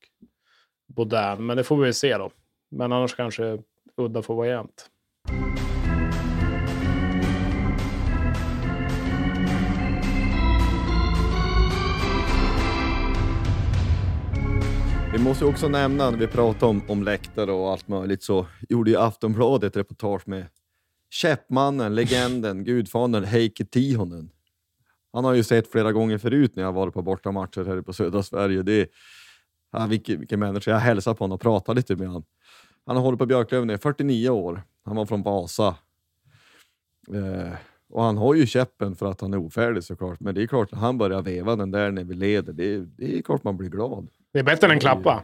Bodin. 0.87 1.45
Men 1.45 1.57
det 1.57 1.63
får 1.63 1.77
vi 1.77 1.83
väl 1.83 1.93
se 1.93 2.17
då. 2.17 2.31
Men 2.71 2.91
annars 2.91 3.15
kanske 3.15 3.57
udda 3.97 4.21
får 4.21 4.35
vara 4.35 4.47
jämnt. 4.47 4.89
Måste 15.23 15.45
också 15.45 15.67
nämna, 15.67 16.09
när 16.09 16.17
vi 16.17 16.27
pratar 16.27 16.67
om, 16.67 16.81
om 16.87 17.03
läktare 17.03 17.51
och 17.51 17.71
allt 17.71 17.87
möjligt, 17.87 18.23
så 18.23 18.45
gjorde 18.69 18.91
ju 18.91 18.97
Aftonbladet 18.97 19.67
ett 19.67 19.77
reportage 19.77 20.27
med 20.27 20.45
käppmannen, 21.09 21.95
legenden, 21.95 22.63
gudfadern 22.65 23.23
Heikki 23.23 23.65
Tihonen. 23.65 24.29
Han 25.13 25.25
har 25.25 25.33
ju 25.33 25.43
sett 25.43 25.71
flera 25.71 25.91
gånger 25.91 26.17
förut 26.17 26.55
när 26.55 26.63
jag 26.63 26.73
varit 26.73 26.93
på 26.93 27.01
bortamatcher 27.01 27.65
här 27.65 27.81
på 27.81 27.93
södra 27.93 28.23
Sverige. 28.23 28.63
Det 28.63 28.81
är, 28.81 28.87
ja, 29.71 29.85
vilken, 29.85 30.19
vilken 30.19 30.39
människa. 30.39 30.71
Jag 30.71 30.79
hälsade 30.79 31.15
på 31.15 31.23
honom 31.23 31.35
och 31.35 31.41
pratade 31.41 31.75
lite 31.75 31.95
med 31.95 32.07
honom. 32.07 32.25
Han 32.85 32.95
har 32.95 33.03
hållit 33.03 33.19
på 33.19 33.25
Björklöven 33.25 33.69
i 33.69 33.77
49 33.77 34.29
år. 34.29 34.61
Han 34.85 34.95
var 34.95 35.05
från 35.05 35.23
Vasa. 35.23 35.75
Eh, 37.13 37.53
och 37.89 38.03
han 38.03 38.17
har 38.17 38.33
ju 38.33 38.47
käppen 38.47 38.95
för 38.95 39.05
att 39.05 39.21
han 39.21 39.33
är 39.33 39.37
ofärdig 39.37 39.83
såklart. 39.83 40.19
Men 40.19 40.35
det 40.35 40.43
är 40.43 40.47
klart, 40.47 40.71
när 40.71 40.79
han 40.79 40.97
börjar 40.97 41.21
veva 41.21 41.55
den 41.55 41.71
där 41.71 41.91
när 41.91 42.03
vi 42.03 42.13
leder, 42.13 42.53
det, 42.53 42.77
det 42.77 43.17
är 43.17 43.21
klart 43.21 43.43
man 43.43 43.57
blir 43.57 43.69
glad. 43.69 44.09
Det 44.33 44.39
är 44.39 44.43
bättre 44.43 44.67
än 44.67 44.71
en 44.71 44.79
klappa. 44.79 45.23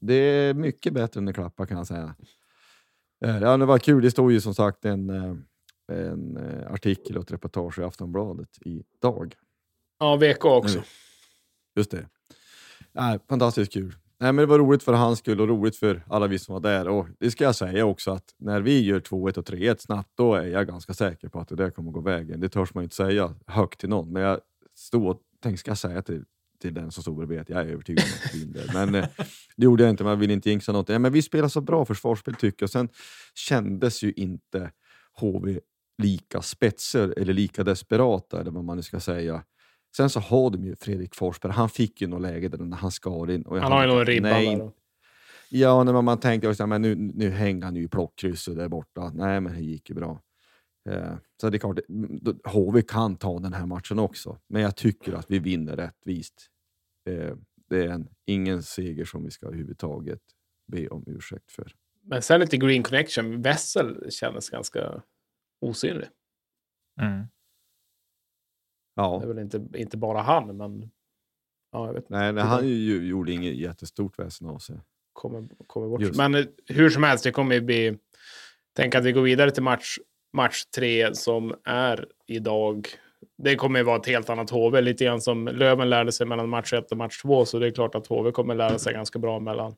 Det 0.00 0.14
är 0.14 0.54
mycket 0.54 0.92
bättre 0.92 1.20
än 1.20 1.28
en 1.28 1.34
klappa 1.34 1.66
kan 1.66 1.76
jag 1.76 1.86
säga. 1.86 2.14
Eh, 3.24 3.38
Ja, 3.38 3.56
det 3.56 3.64
var 3.66 3.78
kul. 3.78 4.02
Det 4.02 4.10
stod 4.10 4.32
ju 4.32 4.40
som 4.40 4.54
sagt 4.54 4.84
en, 4.84 5.10
eh, 5.10 5.34
en 5.92 6.36
eh, 6.36 6.72
artikel 6.72 7.16
och 7.16 7.22
ett 7.22 7.32
reportage 7.32 7.78
i 7.78 7.82
Aftonbladet 7.82 8.48
idag. 8.60 9.34
Ja, 9.98 10.16
VK 10.16 10.44
också. 10.44 10.82
Just 11.76 11.90
det. 11.90 12.08
Nej, 12.92 13.18
fantastiskt 13.28 13.72
kul. 13.72 13.94
Nej, 14.20 14.32
men 14.32 14.36
det 14.42 14.46
var 14.46 14.58
roligt 14.58 14.82
för 14.82 14.92
hans 14.92 15.18
skull 15.18 15.40
och 15.40 15.48
roligt 15.48 15.76
för 15.76 16.04
alla 16.08 16.26
vi 16.26 16.38
som 16.38 16.52
var 16.52 16.60
där. 16.60 16.88
Och 16.88 17.06
det 17.18 17.30
ska 17.30 17.44
jag 17.44 17.54
säga 17.54 17.86
också 17.86 18.10
att 18.10 18.34
när 18.38 18.60
vi 18.60 18.80
gör 18.84 19.00
2-1 19.00 19.38
och 19.38 19.44
3-1 19.44 19.76
snabbt, 19.78 20.10
då 20.14 20.34
är 20.34 20.46
jag 20.46 20.66
ganska 20.66 20.94
säker 20.94 21.28
på 21.28 21.40
att 21.40 21.48
det 21.48 21.56
där 21.56 21.70
kommer 21.70 21.90
gå 21.90 22.00
vägen. 22.00 22.40
Det 22.40 22.48
törs 22.48 22.74
man 22.74 22.82
ju 22.82 22.84
inte 22.84 22.96
säga 22.96 23.34
högt 23.46 23.80
till 23.80 23.88
någon, 23.88 24.12
men 24.12 24.22
jag 24.22 24.40
stod 24.74 25.06
och 25.06 25.20
tänkte, 25.42 25.60
ska 25.60 25.70
jag 25.70 25.78
säga 25.78 26.02
till, 26.02 26.24
till 26.62 26.74
den 26.74 26.90
som 26.90 27.02
stod 27.02 27.16
bredvid 27.16 27.40
att 27.40 27.48
jag 27.48 27.60
är 27.60 27.66
övertygad 27.66 28.04
om 28.04 28.10
att 28.24 28.32
blir 28.32 28.46
där. 28.46 28.70
Men 28.74 28.94
eh, 28.94 29.08
det 29.56 29.64
gjorde 29.64 29.82
jag 29.82 29.90
inte, 29.90 30.04
man 30.04 30.18
ville 30.18 30.32
inte 30.32 30.50
jinxa 30.50 30.72
något. 30.72 30.88
Ja, 30.88 30.98
men 30.98 31.12
vi 31.12 31.22
spelar 31.22 31.48
så 31.48 31.60
bra 31.60 31.84
försvarsspel 31.84 32.34
tycker 32.34 32.62
jag. 32.62 32.70
Sen 32.70 32.88
kändes 33.34 34.02
ju 34.02 34.12
inte 34.12 34.70
HV 35.20 35.60
lika 36.02 36.42
spetser 36.42 37.14
eller 37.16 37.32
lika 37.32 37.64
desperata, 37.64 38.40
eller 38.40 38.50
vad 38.50 38.64
man 38.64 38.76
nu 38.76 38.82
ska 38.82 39.00
säga. 39.00 39.44
Sen 39.96 40.10
så 40.10 40.20
har 40.20 40.50
de 40.50 40.64
ju 40.64 40.76
Fredrik 40.76 41.14
Forsberg, 41.14 41.52
han 41.52 41.68
fick 41.68 42.00
ju 42.00 42.06
något 42.06 42.22
läge 42.22 42.48
där 42.48 42.58
när 42.58 42.76
han 42.76 42.90
skar 42.90 43.30
in. 43.30 43.44
Han 43.48 43.72
har 43.72 43.86
ju 43.86 44.00
en 44.00 44.06
ribba 44.06 44.28
nej, 44.28 44.56
där. 44.56 44.70
Ja, 45.50 45.84
när 45.84 46.02
man 46.02 46.20
tänkte 46.20 46.48
också, 46.48 46.66
men 46.66 46.82
nu, 46.82 46.94
nu 46.94 47.30
hänger 47.30 47.64
han 47.64 47.76
ju 47.76 47.82
i 47.82 47.88
plockkrysset 47.88 48.56
där 48.56 48.68
borta. 48.68 49.12
Nej, 49.14 49.40
men 49.40 49.54
det 49.54 49.60
gick 49.60 49.88
ju 49.88 49.94
bra. 49.94 50.20
Eh, 50.88 51.14
så 51.40 51.50
det 51.50 51.56
är 51.56 51.58
klart, 51.58 51.78
HV 52.44 52.82
kan 52.82 53.16
ta 53.16 53.38
den 53.38 53.52
här 53.52 53.66
matchen 53.66 53.98
också, 53.98 54.38
men 54.48 54.62
jag 54.62 54.76
tycker 54.76 55.12
att 55.12 55.30
vi 55.30 55.38
vinner 55.38 55.76
rättvist. 55.76 56.48
Eh, 57.04 57.36
det 57.68 57.84
är 57.84 57.88
en, 57.88 58.08
ingen 58.24 58.62
seger 58.62 59.04
som 59.04 59.24
vi 59.24 59.30
ska 59.30 59.46
överhuvudtaget 59.46 60.20
be 60.66 60.88
om 60.88 61.04
ursäkt 61.06 61.52
för. 61.52 61.72
Men 62.00 62.22
sen 62.22 62.40
lite 62.40 62.56
green 62.56 62.82
connection. 62.82 63.42
Wessel 63.42 64.10
kändes 64.10 64.50
ganska 64.50 65.02
osynlig. 65.60 66.08
Mm. 67.00 67.26
Ja, 68.94 69.18
Det 69.18 69.24
är 69.24 69.28
väl 69.34 69.38
inte, 69.38 69.66
inte 69.74 69.96
bara 69.96 70.20
han, 70.20 70.56
men 70.56 70.90
ja, 71.72 71.86
jag 71.86 71.94
vet 71.94 72.02
inte. 72.02 72.14
nej, 72.14 72.32
nej, 72.32 72.44
han 72.44 72.68
ju, 72.68 73.06
gjorde 73.06 73.32
inget 73.32 73.54
jättestort 73.54 74.18
väsen 74.18 74.46
av 74.46 74.58
sig. 74.58 74.80
Kommer, 75.12 75.48
kommer 75.66 75.88
bort. 75.88 76.00
Just. 76.00 76.16
Men 76.16 76.34
eh, 76.34 76.44
hur 76.66 76.90
som 76.90 77.02
helst, 77.02 77.24
det 77.24 77.32
kommer 77.32 77.54
ju 77.54 77.60
bli... 77.60 77.98
Tänk 78.72 78.94
att 78.94 79.04
vi 79.04 79.12
går 79.12 79.22
vidare 79.22 79.50
till 79.50 79.62
match, 79.62 79.98
match 80.32 80.64
tre 80.64 81.14
som 81.14 81.54
är 81.64 82.08
idag. 82.26 82.88
Det 83.38 83.56
kommer 83.56 83.78
ju 83.78 83.84
vara 83.84 83.96
ett 83.96 84.06
helt 84.06 84.30
annat 84.30 84.50
HV, 84.50 84.80
lite 84.80 85.04
grann 85.04 85.20
som 85.20 85.48
Löven 85.48 85.90
lärde 85.90 86.12
sig 86.12 86.26
mellan 86.26 86.48
match 86.48 86.72
ett 86.72 86.90
och 86.90 86.96
match 86.96 87.22
två. 87.22 87.44
Så 87.44 87.58
det 87.58 87.66
är 87.66 87.70
klart 87.70 87.94
att 87.94 88.06
HV 88.06 88.32
kommer 88.32 88.54
lära 88.54 88.78
sig 88.78 88.92
ganska 88.92 89.18
bra 89.18 89.40
mellan, 89.40 89.74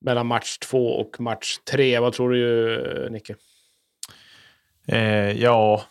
mellan 0.00 0.26
match 0.26 0.58
två 0.58 0.88
och 0.88 1.20
match 1.20 1.58
tre. 1.70 1.98
Vad 1.98 2.12
tror 2.12 2.30
du, 2.30 3.08
Nicke? 3.10 3.36
Eh, 4.88 5.42
ja, 5.42 5.82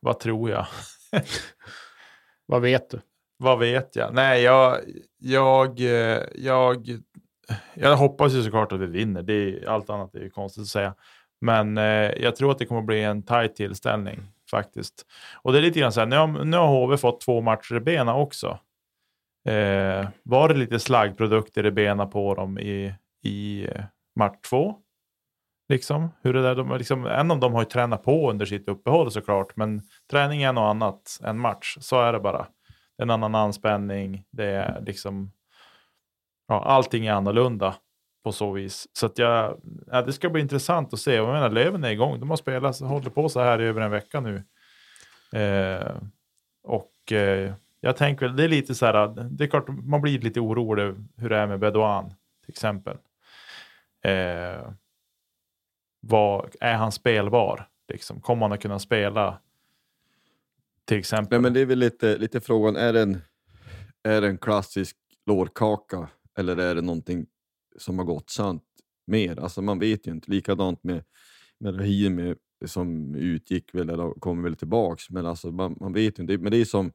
vad 0.00 0.18
tror 0.20 0.50
jag? 0.50 0.66
Vad 2.46 2.62
vet 2.62 2.90
du? 2.90 3.00
Vad 3.36 3.58
vet 3.58 3.96
jag? 3.96 4.14
Nej, 4.14 4.42
jag, 4.42 4.78
jag, 5.18 5.80
eh, 5.80 6.22
jag, 6.34 6.88
jag 7.74 7.96
hoppas 7.96 8.32
ju 8.32 8.42
såklart 8.42 8.72
att 8.72 8.80
vi 8.80 8.86
vinner. 8.86 9.22
Det 9.22 9.32
är, 9.32 9.68
allt 9.68 9.90
annat 9.90 10.14
är 10.14 10.20
ju 10.20 10.30
konstigt 10.30 10.62
att 10.62 10.68
säga. 10.68 10.94
Men 11.40 11.78
eh, 11.78 12.12
jag 12.22 12.36
tror 12.36 12.50
att 12.50 12.58
det 12.58 12.66
kommer 12.66 12.82
bli 12.82 13.02
en 13.02 13.22
tajt 13.22 13.56
tillställning 13.56 14.20
faktiskt. 14.50 15.06
Och 15.42 15.52
det 15.52 15.58
är 15.58 15.62
lite 15.62 15.80
grann 15.80 15.92
så 15.92 16.00
här, 16.00 16.06
nu 16.06 16.16
har, 16.16 16.44
nu 16.44 16.56
har 16.56 16.66
HV 16.66 16.96
fått 16.96 17.20
två 17.20 17.40
matcher 17.40 17.76
i 17.76 17.80
benen 17.80 18.14
också. 18.14 18.58
Eh, 19.48 20.08
var 20.22 20.48
det 20.48 20.54
lite 20.54 20.78
slaggprodukter 20.78 21.66
i 21.66 21.70
benen 21.70 22.10
på 22.10 22.34
dem 22.34 22.58
i, 22.58 22.94
i 23.22 23.66
eh, 23.66 23.84
match 24.16 24.36
två? 24.48 24.74
Liksom, 25.68 26.10
hur 26.22 26.32
det 26.32 26.42
där, 26.42 26.54
de, 26.54 26.78
liksom, 26.78 27.06
en 27.06 27.30
av 27.30 27.40
dem 27.40 27.52
har 27.52 27.60
ju 27.60 27.68
tränat 27.68 28.02
på 28.02 28.30
under 28.30 28.46
sitt 28.46 28.68
uppehåll 28.68 29.10
såklart, 29.10 29.56
men 29.56 29.82
träning 30.10 30.42
är 30.42 30.52
något 30.52 30.70
annat 30.70 31.20
än 31.24 31.38
match. 31.38 31.76
Så 31.80 32.00
är 32.00 32.12
det 32.12 32.20
bara. 32.20 32.46
Det 32.96 33.02
är 33.02 33.02
en 33.02 33.10
annan 33.10 33.34
anspänning. 33.34 34.24
Det 34.30 34.44
är 34.44 34.80
liksom, 34.80 35.32
ja, 36.48 36.64
allting 36.64 37.06
är 37.06 37.12
annorlunda 37.12 37.74
på 38.28 38.32
så 38.32 38.52
vis. 38.52 38.88
Så 38.92 39.06
att 39.06 39.18
jag, 39.18 39.60
ja, 39.86 40.02
det 40.02 40.12
ska 40.12 40.30
bli 40.30 40.40
intressant 40.40 40.92
att 40.92 41.00
se. 41.00 41.14
Jag 41.14 41.32
menar, 41.32 41.50
Löven 41.50 41.84
är 41.84 41.90
igång. 41.90 42.20
De 42.20 42.30
har 42.30 42.36
spelat, 42.36 42.80
håller 42.80 43.10
på 43.10 43.28
så 43.28 43.40
här 43.40 43.60
i 43.60 43.64
över 43.64 43.80
en 43.80 43.90
vecka 43.90 44.20
nu. 44.20 44.42
Eh, 45.32 45.96
och 46.62 47.12
eh, 47.12 47.52
jag 47.80 47.96
tänker 47.96 48.26
väl, 48.26 48.36
det 48.36 48.44
är 48.44 48.48
lite 48.48 48.74
så 48.74 48.86
här, 48.86 49.08
det 49.30 49.44
är 49.44 49.48
klart 49.48 49.68
man 49.68 50.00
blir 50.00 50.18
lite 50.18 50.40
orolig 50.40 50.94
hur 51.16 51.28
det 51.28 51.36
är 51.36 51.46
med 51.46 51.58
Bedouin 51.58 52.08
till 52.44 52.52
exempel. 52.52 52.96
Eh, 54.04 54.70
vad, 56.00 56.56
är 56.60 56.74
han 56.74 56.92
spelbar? 56.92 57.68
Liksom? 57.88 58.20
Kommer 58.20 58.42
han 58.42 58.52
att 58.52 58.62
kunna 58.62 58.78
spela 58.78 59.38
till 60.84 60.98
exempel? 60.98 61.30
Nej, 61.30 61.40
men 61.42 61.52
det 61.52 61.60
är 61.60 61.66
väl 61.66 61.78
lite, 61.78 62.16
lite 62.16 62.40
frågan, 62.40 62.76
är 62.76 62.92
det, 62.92 63.02
en, 63.02 63.22
är 64.02 64.20
det 64.20 64.28
en 64.28 64.38
klassisk 64.38 64.96
lårkaka 65.26 66.08
eller 66.38 66.56
är 66.56 66.74
det 66.74 66.82
någonting 66.82 67.26
som 67.78 67.98
har 67.98 68.06
gått 68.06 68.30
sant 68.30 68.62
mer? 69.06 69.40
Alltså 69.40 69.62
man 69.62 69.78
vet 69.78 70.06
ju 70.06 70.10
inte. 70.10 70.30
Likadant 70.30 70.84
med, 70.84 71.04
med 71.60 71.80
Rahimi 71.80 72.34
som 72.66 73.14
utgick 73.14 73.74
väl 73.74 73.90
eller 73.90 74.20
kommer 74.20 74.42
väl 74.42 74.56
tillbaks. 74.56 75.10
Men 75.10 75.26
alltså 75.26 75.50
man, 75.50 75.76
man 75.80 75.92
vet 75.92 76.18
ju 76.18 76.22
inte. 76.22 76.38
Men 76.38 76.52
det 76.52 76.58
är 76.58 76.64
som, 76.64 76.92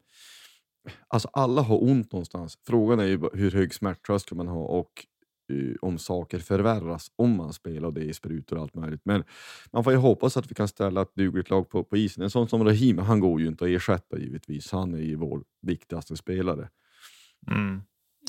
alltså 1.08 1.28
alla 1.32 1.62
har 1.62 1.82
ont 1.82 2.12
någonstans. 2.12 2.58
Frågan 2.66 3.00
är 3.00 3.04
ju 3.04 3.20
hur 3.32 3.50
hög 3.50 3.74
smärttröskel 3.74 4.36
man 4.36 4.48
har 4.48 4.66
och 4.66 5.06
uh, 5.52 5.76
om 5.80 5.98
saker 5.98 6.38
förvärras 6.38 7.10
om 7.16 7.36
man 7.36 7.52
spelar 7.52 7.88
och 7.88 7.94
det 7.94 8.08
är 8.08 8.12
sprutor 8.12 8.56
och 8.56 8.62
allt 8.62 8.74
möjligt. 8.74 9.02
Men 9.04 9.24
man 9.72 9.84
får 9.84 9.92
ju 9.92 9.98
hoppas 9.98 10.36
att 10.36 10.50
vi 10.50 10.54
kan 10.54 10.68
ställa 10.68 11.02
ett 11.02 11.14
dugligt 11.14 11.50
lag 11.50 11.68
på, 11.68 11.84
på 11.84 11.96
isen. 11.96 12.22
En 12.24 12.30
sån 12.30 12.48
som 12.48 12.64
Rahimi 12.64 13.02
han 13.02 13.20
går 13.20 13.40
ju 13.40 13.46
inte 13.46 13.64
att 13.64 13.70
ersätta 13.70 14.18
givetvis. 14.18 14.72
Han 14.72 14.94
är 14.94 14.98
ju 14.98 15.16
vår 15.16 15.44
viktigaste 15.62 16.16
spelare. 16.16 16.68
Mm. 17.50 17.82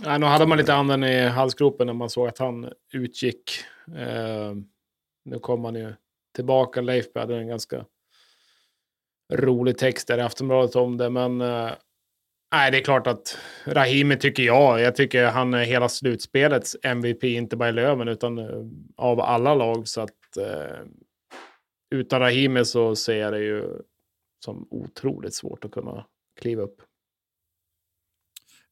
Nej, 0.04 0.20
nu 0.20 0.26
hade 0.26 0.48
man 0.48 0.58
lite 0.58 0.74
anden 0.74 1.04
i 1.04 1.28
halsgropen 1.28 1.88
när 1.88 1.94
man 1.94 2.10
såg 2.10 2.28
att 2.28 2.38
han 2.38 2.74
utgick. 2.94 3.52
Eh, 3.88 4.54
nu 5.26 5.40
kom 5.40 5.66
han 5.66 5.76
ju 5.76 5.94
tillbaka. 6.36 6.82
Leif 6.82 7.06
hade 7.16 7.38
en 7.38 7.48
ganska 7.48 7.86
rolig 9.34 9.78
text 9.78 10.08
där 10.08 10.18
i 10.18 10.22
Aftonbladet 10.22 10.76
om 10.76 10.98
det, 10.98 11.10
men 11.10 11.42
eh, 11.42 11.72
nej, 12.52 12.72
det 12.72 12.78
är 12.78 12.84
klart 12.84 13.08
att 13.08 13.38
Rahimi 13.66 14.18
tycker 14.18 14.44
jag. 14.44 14.82
Jag 14.82 14.96
tycker 14.96 15.26
han 15.26 15.54
är 15.54 15.64
hela 15.64 15.90
slutspelets 15.90 16.76
MVP, 16.84 17.24
inte 17.24 17.58
bara 17.58 17.70
i 17.70 17.72
Löven, 17.72 18.08
utan 18.08 18.38
eh, 18.38 18.66
av 18.96 19.22
alla 19.22 19.56
lag. 19.56 19.88
Så 19.88 20.02
att 20.02 20.38
eh, 20.38 20.80
utan 21.96 22.20
Rahimi 22.20 22.66
så 22.66 22.96
ser 22.96 23.18
jag 23.18 23.34
det 23.34 23.40
ju 23.40 23.64
som 24.46 24.68
otroligt 24.70 25.34
svårt 25.34 25.66
att 25.66 25.72
kunna 25.72 26.06
kliva 26.40 26.64
upp. 26.64 26.82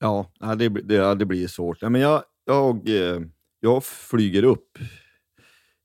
Ja, 0.04 0.30
det, 0.58 0.70
det, 0.70 1.16
det 1.16 1.26
blir 1.26 1.48
svårt. 1.48 1.82
Men 1.82 2.02
jag, 2.02 2.24
jag, 2.46 2.90
eh, 2.90 3.22
jag 3.60 3.84
flyger 3.84 4.44
upp 4.44 4.78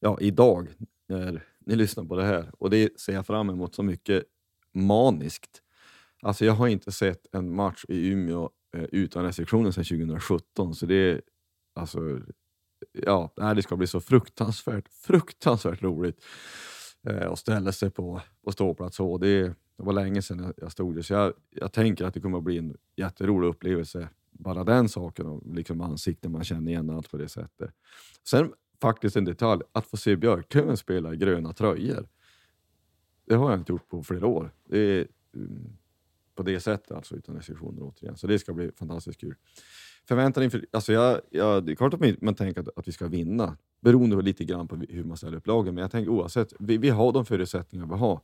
ja, 0.00 0.18
idag 0.20 0.68
när 1.08 1.44
ni 1.66 1.76
lyssnar 1.76 2.04
på 2.04 2.16
det 2.16 2.24
här 2.24 2.50
och 2.58 2.70
det 2.70 3.00
ser 3.00 3.12
jag 3.12 3.26
fram 3.26 3.50
emot 3.50 3.74
så 3.74 3.82
mycket 3.82 4.24
maniskt. 4.74 5.62
Alltså 6.22 6.44
jag 6.44 6.52
har 6.52 6.68
inte 6.68 6.92
sett 6.92 7.34
en 7.34 7.54
match 7.54 7.84
i 7.88 8.08
Umeå 8.08 8.50
eh, 8.76 8.82
utan 8.82 9.24
restriktioner 9.24 9.70
sedan 9.70 9.84
2017, 9.84 10.74
så 10.74 10.86
det 10.86 11.20
alltså, 11.74 12.20
ja, 12.92 13.32
det 13.56 13.62
ska 13.62 13.76
bli 13.76 13.86
så 13.86 14.00
fruktansvärt, 14.00 14.88
fruktansvärt 14.88 15.82
roligt 15.82 16.24
eh, 17.08 17.30
att 17.30 17.38
ställa 17.38 17.72
sig 17.72 17.90
på, 17.90 18.20
på 18.44 18.52
ståplats. 18.52 19.00
Och 19.00 19.20
det, 19.20 19.54
det 19.78 19.84
var 19.84 19.92
länge 19.92 20.22
sedan 20.22 20.54
jag 20.56 20.72
stod 20.72 20.94
där, 20.94 21.02
så 21.02 21.12
jag, 21.12 21.32
jag 21.50 21.72
tänker 21.72 22.04
att 22.04 22.14
det 22.14 22.20
kommer 22.20 22.38
att 22.38 22.44
bli 22.44 22.58
en 22.58 22.76
jätterolig 22.96 23.48
upplevelse. 23.48 24.08
Bara 24.30 24.64
den 24.64 24.88
saken 24.88 25.26
och 25.26 25.54
liksom 25.54 25.80
ansikten 25.80 26.32
man 26.32 26.44
känner 26.44 26.70
igen 26.70 26.90
allt 26.90 27.10
på 27.10 27.16
det 27.16 27.28
sättet. 27.28 27.70
Sen 28.24 28.52
faktiskt 28.80 29.16
en 29.16 29.24
detalj, 29.24 29.62
att 29.72 29.86
få 29.86 29.96
se 29.96 30.16
Björklöven 30.16 30.76
spela 30.76 31.14
i 31.14 31.16
gröna 31.16 31.52
tröjor. 31.52 32.08
Det 33.24 33.34
har 33.34 33.50
jag 33.50 33.60
inte 33.60 33.72
gjort 33.72 33.88
på 33.88 34.02
flera 34.02 34.26
år. 34.26 34.54
Det 34.64 34.78
är 34.78 35.06
mm, 35.34 35.76
på 36.34 36.42
det 36.42 36.60
sättet 36.60 36.90
alltså, 36.90 37.16
utan 37.16 37.36
restriktioner 37.36 37.82
återigen. 37.82 38.16
Så 38.16 38.26
det 38.26 38.38
ska 38.38 38.52
bli 38.52 38.70
fantastiskt 38.72 39.20
kul. 39.20 39.34
Förväntan 40.08 40.42
inför, 40.42 40.66
alltså 40.70 40.92
jag, 40.92 41.20
jag, 41.30 41.66
det 41.66 41.72
är 41.72 41.76
klart 41.76 41.94
att 41.94 42.22
man 42.22 42.34
tänker 42.34 42.60
att, 42.60 42.78
att 42.78 42.88
vi 42.88 42.92
ska 42.92 43.08
vinna, 43.08 43.56
beroende 43.80 44.22
lite 44.22 44.44
grann 44.44 44.68
på 44.68 44.76
hur 44.76 45.04
man 45.04 45.16
ställer 45.16 45.36
upp 45.36 45.46
lagen. 45.46 45.74
Men 45.74 45.82
jag 45.82 45.90
tänker 45.90 46.10
oavsett, 46.10 46.52
vi, 46.58 46.78
vi 46.78 46.88
har 46.88 47.12
de 47.12 47.26
förutsättningar 47.26 47.86
vi 47.86 47.94
har. 47.94 48.20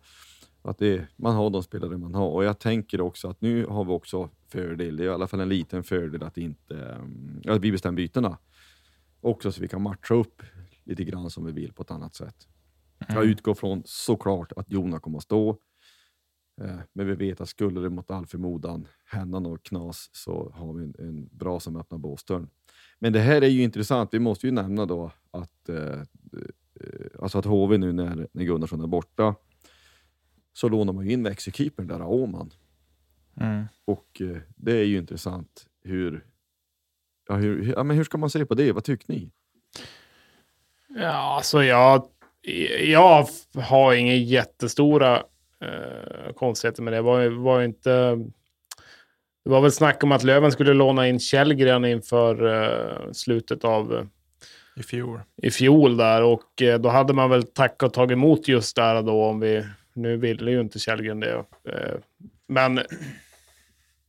Att 0.65 0.79
det, 0.79 1.07
man 1.17 1.35
har 1.37 1.51
de 1.51 1.63
spelare 1.63 1.99
man 1.99 2.15
har. 2.15 2.29
Och 2.29 2.45
jag 2.45 2.59
tänker 2.59 3.01
också 3.01 3.29
att 3.29 3.41
nu 3.41 3.67
har 3.67 3.85
vi 3.85 3.91
också 3.91 4.31
fördel, 4.49 4.97
det 4.97 5.03
är 5.03 5.07
i 5.07 5.11
alla 5.11 5.27
fall 5.27 5.41
en 5.41 5.49
liten 5.49 5.85
fördel 5.85 6.23
att, 6.23 6.39
inte, 6.39 6.75
um, 6.75 7.43
att 7.49 7.61
vi 7.61 7.73
bestämmer 7.73 7.97
bytena. 7.97 8.39
Också 9.21 9.53
så 9.53 9.61
vi 9.61 9.69
kan 9.69 9.83
matcha 9.83 10.15
upp 10.15 10.43
lite 10.85 11.05
grann 11.05 11.31
som 11.31 11.45
vi 11.47 11.53
vill 11.53 11.73
på 11.73 11.83
ett 11.83 11.91
annat 11.91 12.15
sätt. 12.15 12.49
Mm. 12.99 13.17
Jag 13.17 13.31
utgår 13.31 13.55
från 13.55 13.83
såklart 13.85 14.53
att 14.57 14.71
Jona 14.71 15.01
kommer 15.01 15.19
att 15.19 15.25
stå. 15.25 15.59
Eh, 16.61 16.79
men 16.93 17.07
vi 17.07 17.15
vet 17.15 17.41
att 17.41 17.49
skulle 17.49 17.81
det 17.81 17.91
mot 17.91 18.11
all 18.11 18.27
förmodan 18.27 18.87
hända 19.05 19.41
något 19.41 19.63
knas 19.63 20.11
så 20.13 20.53
har 20.55 20.73
vi 20.73 20.85
en, 20.85 20.95
en 20.99 21.29
bra 21.33 21.61
som 21.61 21.77
öppnar 21.77 21.99
båsdörren. 21.99 22.49
Men 22.99 23.13
det 23.13 23.21
här 23.21 23.43
är 23.43 23.49
ju 23.49 23.63
intressant. 23.63 24.15
Vi 24.15 24.19
måste 24.19 24.47
ju 24.47 24.53
nämna 24.53 24.87
då 24.87 25.13
att, 25.31 25.69
eh, 25.69 25.77
eh 25.77 26.03
alltså 27.19 27.39
att 27.39 27.45
HV 27.45 27.79
nu 27.79 27.93
när, 27.93 28.29
när 28.33 28.45
Gunnarsson 28.45 28.81
är 28.81 28.87
borta 28.87 29.35
så 30.55 30.69
lånar 30.69 30.93
man 30.93 31.07
ju 31.07 31.13
in 31.13 31.23
växelkeepern 31.23 31.87
där, 31.87 32.03
Åman. 32.03 32.51
Mm. 33.41 33.65
Och 33.85 34.21
eh, 34.21 34.37
det 34.57 34.73
är 34.73 34.85
ju 34.85 34.99
intressant 34.99 35.67
hur, 35.85 36.25
ja, 37.29 37.35
hur, 37.35 37.73
ja, 37.77 37.83
men 37.83 37.97
hur 37.97 38.05
ska 38.05 38.19
man 38.19 38.31
se 38.31 38.47
på 38.47 38.55
det? 38.55 38.73
Vad 38.73 38.85
tycker 38.85 39.13
ni? 39.13 39.31
Ja, 40.89 41.37
alltså 41.37 41.65
jag, 41.65 42.07
jag 42.85 43.29
har 43.55 43.95
inga 43.95 44.15
jättestora 44.15 45.23
eh, 45.61 46.33
konstigheter 46.35 46.83
med 46.83 46.93
det. 46.93 47.03
Var, 47.03 47.27
var 47.27 47.63
inte... 47.63 47.91
Det 49.45 49.51
var 49.51 49.61
väl 49.61 49.73
snack 49.73 50.03
om 50.03 50.13
att 50.13 50.23
Löven 50.23 50.53
skulle 50.53 50.75
låna 50.75 51.09
in 51.09 51.21
Källgren 51.21 51.85
inför 51.85 52.47
eh, 52.47 53.13
slutet 53.13 53.65
av 53.65 54.09
i 54.77 54.83
fjol. 54.83 55.21
I 55.43 55.51
fjol 55.51 55.97
där 55.97 56.23
och 56.23 56.63
eh, 56.63 56.81
då 56.81 56.89
hade 56.89 57.13
man 57.13 57.31
väl 57.31 57.43
tackat 57.43 57.83
och 57.83 57.93
tagit 57.93 58.13
emot 58.13 58.49
just 58.49 58.77
där 58.77 59.03
då 59.03 59.25
om 59.25 59.41
vi... 59.41 59.65
Nu 59.95 60.17
ville 60.17 60.51
ju 60.51 60.61
inte 60.61 60.79
Källgren 60.79 61.21
det. 61.21 61.45
Eh, 61.69 61.95
men 62.49 62.81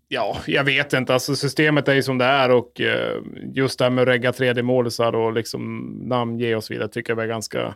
ja, 0.08 0.38
jag 0.48 0.64
vet 0.64 0.94
inte. 0.94 1.14
Alltså 1.14 1.36
systemet 1.36 1.88
är 1.88 1.94
ju 1.94 2.04
som 2.04 2.18
det 2.18 2.26
är 2.26 2.52
och 2.52 2.82
eh, 2.82 3.22
just 3.54 3.80
det 3.80 3.86
här 3.86 3.90
med 3.90 4.02
att 4.02 4.08
regga 4.08 4.32
3D-målisar 4.32 5.16
och 5.16 5.34
liksom 5.34 5.92
namnge 6.04 6.56
och 6.56 6.64
så 6.64 6.74
vidare 6.74 6.90
tycker 6.90 7.14
jag 7.14 7.24
är 7.24 7.28
ganska 7.28 7.76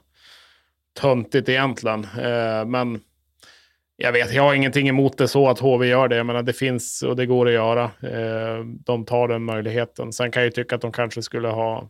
töntigt 0.93 1.49
egentligen. 1.49 2.03
Eh, 2.03 2.65
men 2.65 2.99
jag 4.01 4.11
vet, 4.11 4.33
jag 4.33 4.43
har 4.43 4.53
ingenting 4.53 4.89
emot 4.89 5.17
det 5.17 5.27
så 5.27 5.49
att 5.49 5.59
HV 5.59 5.87
gör 5.87 6.07
det. 6.07 6.15
Jag 6.15 6.25
menar, 6.25 6.43
det 6.43 6.53
finns 6.53 7.01
och 7.01 7.15
det 7.15 7.25
går 7.25 7.47
att 7.47 7.53
göra. 7.53 7.83
Eh, 7.83 8.65
de 8.65 9.05
tar 9.05 9.27
den 9.27 9.43
möjligheten. 9.43 10.13
Sen 10.13 10.31
kan 10.31 10.41
jag 10.41 10.47
ju 10.47 10.51
tycka 10.51 10.75
att 10.75 10.81
de 10.81 10.91
kanske 10.91 11.21
skulle 11.21 11.47
ha 11.47 11.89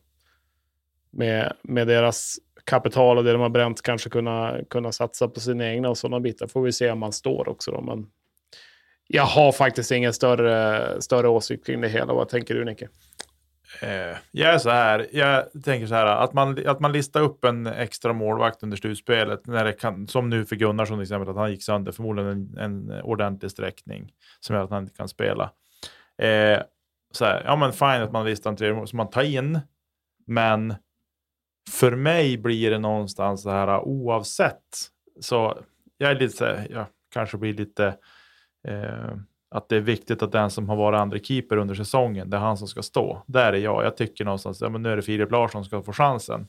med, 1.11 1.53
med 1.61 1.87
deras 1.87 2.39
kapital 2.69 3.17
och 3.17 3.23
det 3.23 3.31
de 3.31 3.41
har 3.41 3.49
bränt 3.49 3.81
kanske 3.81 4.09
kunna, 4.09 4.57
kunna 4.69 4.91
satsa 4.91 5.27
på 5.27 5.39
sina 5.39 5.67
egna 5.67 5.89
och 5.89 5.97
sådana 5.97 6.19
bitar. 6.19 6.47
Får 6.47 6.61
vi 6.61 6.71
se 6.71 6.91
om 6.91 6.99
man 6.99 7.13
står 7.13 7.49
också 7.49 7.71
då. 7.71 7.81
Men 7.81 8.07
jag 9.07 9.23
har 9.23 9.51
faktiskt 9.51 9.91
ingen 9.91 10.13
större, 10.13 11.01
större 11.01 11.27
åsikt 11.27 11.65
kring 11.65 11.81
det 11.81 11.87
hela. 11.87 12.13
Vad 12.13 12.29
tänker 12.29 12.55
du 12.55 12.65
Nicke? 12.65 12.87
Eh, 13.81 14.17
jag 14.31 14.53
är 14.53 14.57
så 14.57 14.69
här, 14.69 15.07
jag 15.11 15.63
tänker 15.63 15.87
så 15.87 15.93
här 15.95 16.05
att 16.05 16.33
man, 16.33 16.67
att 16.67 16.79
man 16.79 16.91
listar 16.91 17.21
upp 17.21 17.45
en 17.45 17.67
extra 17.67 18.13
målvakt 18.13 18.63
under 18.63 18.77
slutspelet, 18.77 19.47
när 19.47 19.65
det 19.65 19.73
kan, 19.73 20.07
som 20.07 20.29
nu 20.29 20.45
för 20.45 20.55
Gunnarsson 20.55 20.97
till 20.97 21.03
exempel, 21.03 21.29
att 21.29 21.35
han 21.35 21.51
gick 21.51 21.63
sönder, 21.63 21.91
förmodligen 21.91 22.31
en, 22.31 22.57
en 22.57 23.01
ordentlig 23.01 23.51
sträckning 23.51 24.11
som 24.39 24.55
gör 24.55 24.63
att 24.63 24.69
han 24.69 24.83
inte 24.83 24.95
kan 24.95 25.07
spela. 25.07 25.51
Eh, 26.17 26.59
så 27.11 27.25
här, 27.25 27.43
ja 27.45 27.55
men 27.55 27.73
fine 27.73 28.01
att 28.01 28.11
man 28.11 28.25
listar 28.25 28.49
en 28.49 28.55
tredje 28.55 28.75
mål 28.75 28.87
som 28.87 28.97
man 28.97 29.09
tar 29.09 29.23
in, 29.23 29.59
men 30.27 30.75
för 31.69 31.95
mig 31.95 32.37
blir 32.37 32.71
det 32.71 32.79
någonstans 32.79 33.41
så 33.41 33.49
här 33.49 33.79
oavsett, 33.79 34.63
så 35.19 35.63
jag 35.97 36.11
är 36.11 36.15
lite 36.15 36.37
så 36.37 36.45
här, 36.45 36.67
jag 36.69 36.85
kanske 37.13 37.37
blir 37.37 37.53
lite 37.53 37.97
eh, 38.67 39.15
att 39.51 39.69
det 39.69 39.75
är 39.75 39.81
viktigt 39.81 40.23
att 40.23 40.31
den 40.31 40.49
som 40.49 40.69
har 40.69 40.75
varit 40.75 40.97
andra 40.97 41.19
keeper 41.19 41.57
under 41.57 41.75
säsongen, 41.75 42.29
det 42.29 42.37
är 42.37 42.41
han 42.41 42.57
som 42.57 42.67
ska 42.67 42.81
stå. 42.81 43.23
Där 43.27 43.53
är 43.53 43.57
jag. 43.57 43.85
Jag 43.85 43.97
tycker 43.97 44.25
någonstans, 44.25 44.61
ja 44.61 44.69
men 44.69 44.83
nu 44.83 44.91
är 44.91 44.95
det 44.95 45.01
Filip 45.01 45.31
Larsson 45.31 45.63
som 45.63 45.69
ska 45.69 45.83
få 45.83 45.93
chansen. 45.93 46.47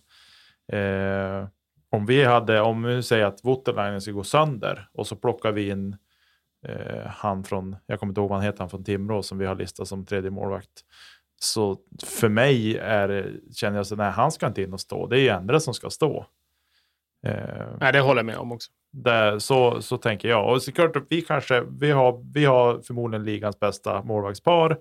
Eh, 0.72 1.48
om 1.90 2.06
vi 2.06 2.24
hade, 2.24 2.60
om 2.60 2.82
vi 2.82 3.02
säger 3.02 3.24
att 3.24 3.44
Voutilainen 3.44 4.00
ska 4.00 4.12
gå 4.12 4.24
sönder 4.24 4.88
och 4.92 5.06
så 5.06 5.16
plockar 5.16 5.52
vi 5.52 5.68
in 5.68 5.96
eh, 6.66 7.06
han 7.06 7.44
från, 7.44 7.76
jag 7.86 8.00
kommer 8.00 8.10
inte 8.10 8.20
ihåg 8.20 8.28
vad 8.28 8.38
han 8.38 8.46
heter, 8.46 8.58
han 8.58 8.70
från 8.70 8.84
Timrå 8.84 9.22
som 9.22 9.38
vi 9.38 9.46
har 9.46 9.54
listat 9.54 9.88
som 9.88 10.06
tredje 10.06 10.30
målvakt. 10.30 10.84
Så 11.42 11.76
för 12.02 12.28
mig 12.28 12.78
är 12.78 13.34
känner 13.54 13.76
jag 13.76 13.86
så 13.86 13.96
nej, 13.96 14.10
han 14.10 14.32
ska 14.32 14.46
inte 14.46 14.62
in 14.62 14.72
och 14.72 14.80
stå. 14.80 15.06
Det 15.06 15.16
är 15.16 15.20
ju 15.20 15.28
andra 15.28 15.60
som 15.60 15.74
ska 15.74 15.90
stå. 15.90 16.26
Eh, 17.26 17.66
nej, 17.80 17.92
det 17.92 18.00
håller 18.00 18.18
jag 18.18 18.26
med 18.26 18.36
om 18.36 18.52
också. 18.52 18.70
Där, 18.92 19.38
så, 19.38 19.82
så 19.82 19.96
tänker 19.96 20.28
jag. 20.28 20.52
Och 20.52 20.62
såklart, 20.62 20.96
vi 21.08 21.22
kanske, 21.22 21.64
vi 21.80 21.90
har, 21.90 22.24
vi 22.34 22.44
har 22.44 22.80
förmodligen 22.80 23.24
ligans 23.24 23.60
bästa 23.60 24.02
målvaktspar. 24.02 24.78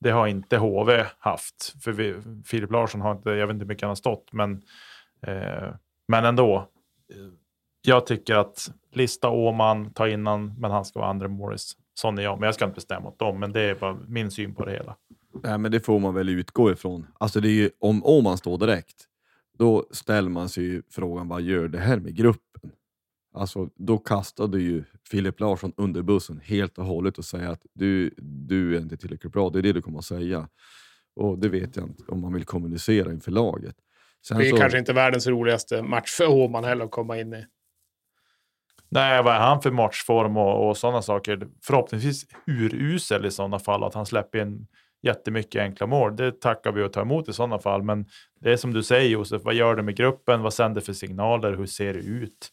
Det 0.00 0.10
har 0.10 0.26
inte 0.26 0.56
HV 0.56 1.04
haft. 1.18 1.74
För 1.84 1.92
vi, 1.92 2.14
Filip 2.46 2.70
Larsson 2.70 3.00
har 3.00 3.12
inte, 3.12 3.30
jag 3.30 3.46
vet 3.46 3.54
inte 3.54 3.64
hur 3.64 3.68
mycket 3.68 3.82
han 3.82 3.90
har 3.90 3.94
stått, 3.94 4.32
men, 4.32 4.62
eh, 5.22 5.68
men 6.08 6.24
ändå. 6.24 6.68
Jag 7.82 8.06
tycker 8.06 8.34
att 8.34 8.70
lista 8.92 9.30
Åman, 9.30 9.92
ta 9.92 10.08
innan, 10.08 10.54
men 10.58 10.70
han 10.70 10.84
ska 10.84 10.98
vara 10.98 11.10
andra 11.10 11.28
Morris. 11.28 11.76
Sån 11.94 12.18
är 12.18 12.22
jag, 12.22 12.40
men 12.40 12.46
jag 12.46 12.54
ska 12.54 12.64
inte 12.64 12.74
bestämma 12.74 13.08
åt 13.08 13.18
dem. 13.18 13.40
Men 13.40 13.52
det 13.52 13.60
är 13.60 13.74
bara 13.74 13.96
min 14.08 14.30
syn 14.30 14.54
på 14.54 14.64
det 14.64 14.72
hela. 14.72 14.96
Nej, 15.42 15.58
men 15.58 15.72
det 15.72 15.80
får 15.80 15.98
man 15.98 16.14
väl 16.14 16.28
utgå 16.28 16.72
ifrån. 16.72 17.06
Alltså 17.20 17.40
det 17.40 17.48
är 17.48 17.52
ju, 17.52 17.70
om 17.78 18.04
Åman 18.04 18.38
står 18.38 18.58
direkt, 18.58 19.04
då 19.58 19.86
ställer 19.90 20.30
man 20.30 20.48
sig 20.48 20.64
ju 20.64 20.82
frågan 20.90 21.28
vad 21.28 21.42
gör 21.42 21.68
det 21.68 21.78
här 21.78 21.98
med 21.98 22.14
gruppen? 22.14 22.72
Alltså, 23.34 23.68
då 23.76 23.98
kastade 23.98 24.60
ju 24.60 24.84
Filip 25.10 25.40
Larsson 25.40 25.72
under 25.76 26.02
bussen 26.02 26.40
helt 26.44 26.78
och 26.78 26.84
hållet 26.84 27.18
och 27.18 27.24
säger 27.24 27.48
att 27.48 27.62
du, 27.74 28.14
du 28.18 28.76
är 28.76 28.80
inte 28.80 28.96
tillräckligt 28.96 29.32
bra. 29.32 29.50
Det 29.50 29.58
är 29.58 29.62
det 29.62 29.72
du 29.72 29.82
kommer 29.82 29.98
att 29.98 30.04
säga. 30.04 30.48
Och 31.16 31.38
det 31.38 31.48
vet 31.48 31.76
jag 31.76 31.86
inte 31.86 32.02
om 32.08 32.20
man 32.20 32.32
vill 32.32 32.44
kommunicera 32.44 33.12
inför 33.12 33.30
laget. 33.30 33.76
Sen 34.26 34.38
det 34.38 34.48
är 34.48 34.50
så... 34.50 34.56
kanske 34.56 34.78
inte 34.78 34.92
världens 34.92 35.26
roligaste 35.26 35.82
match 35.82 36.10
för 36.10 36.30
Åman 36.30 36.64
heller 36.64 36.84
att 36.84 36.90
komma 36.90 37.18
in 37.18 37.34
i. 37.34 37.46
Nej, 38.88 39.22
vad 39.22 39.34
är 39.34 39.40
han 39.40 39.62
för 39.62 39.70
matchform 39.70 40.36
och, 40.36 40.68
och 40.68 40.76
sådana 40.76 41.02
saker? 41.02 41.48
Förhoppningsvis 41.64 42.26
urusel 42.46 43.26
i 43.26 43.30
sådana 43.30 43.58
fall, 43.58 43.84
att 43.84 43.94
han 43.94 44.06
släpper 44.06 44.38
in 44.38 44.66
jättemycket 45.02 45.62
enkla 45.62 45.86
mål. 45.86 46.16
Det 46.16 46.40
tackar 46.40 46.72
vi 46.72 46.82
och 46.82 46.92
tar 46.92 47.02
emot 47.02 47.28
i 47.28 47.32
sådana 47.32 47.58
fall. 47.58 47.82
Men 47.82 48.06
det 48.40 48.52
är 48.52 48.56
som 48.56 48.72
du 48.72 48.82
säger 48.82 49.10
Josef, 49.10 49.42
vad 49.44 49.54
gör 49.54 49.76
det 49.76 49.82
med 49.82 49.96
gruppen? 49.96 50.42
Vad 50.42 50.54
sänder 50.54 50.80
för 50.80 50.92
signaler? 50.92 51.56
Hur 51.56 51.66
ser 51.66 51.94
det 51.94 52.00
ut? 52.00 52.48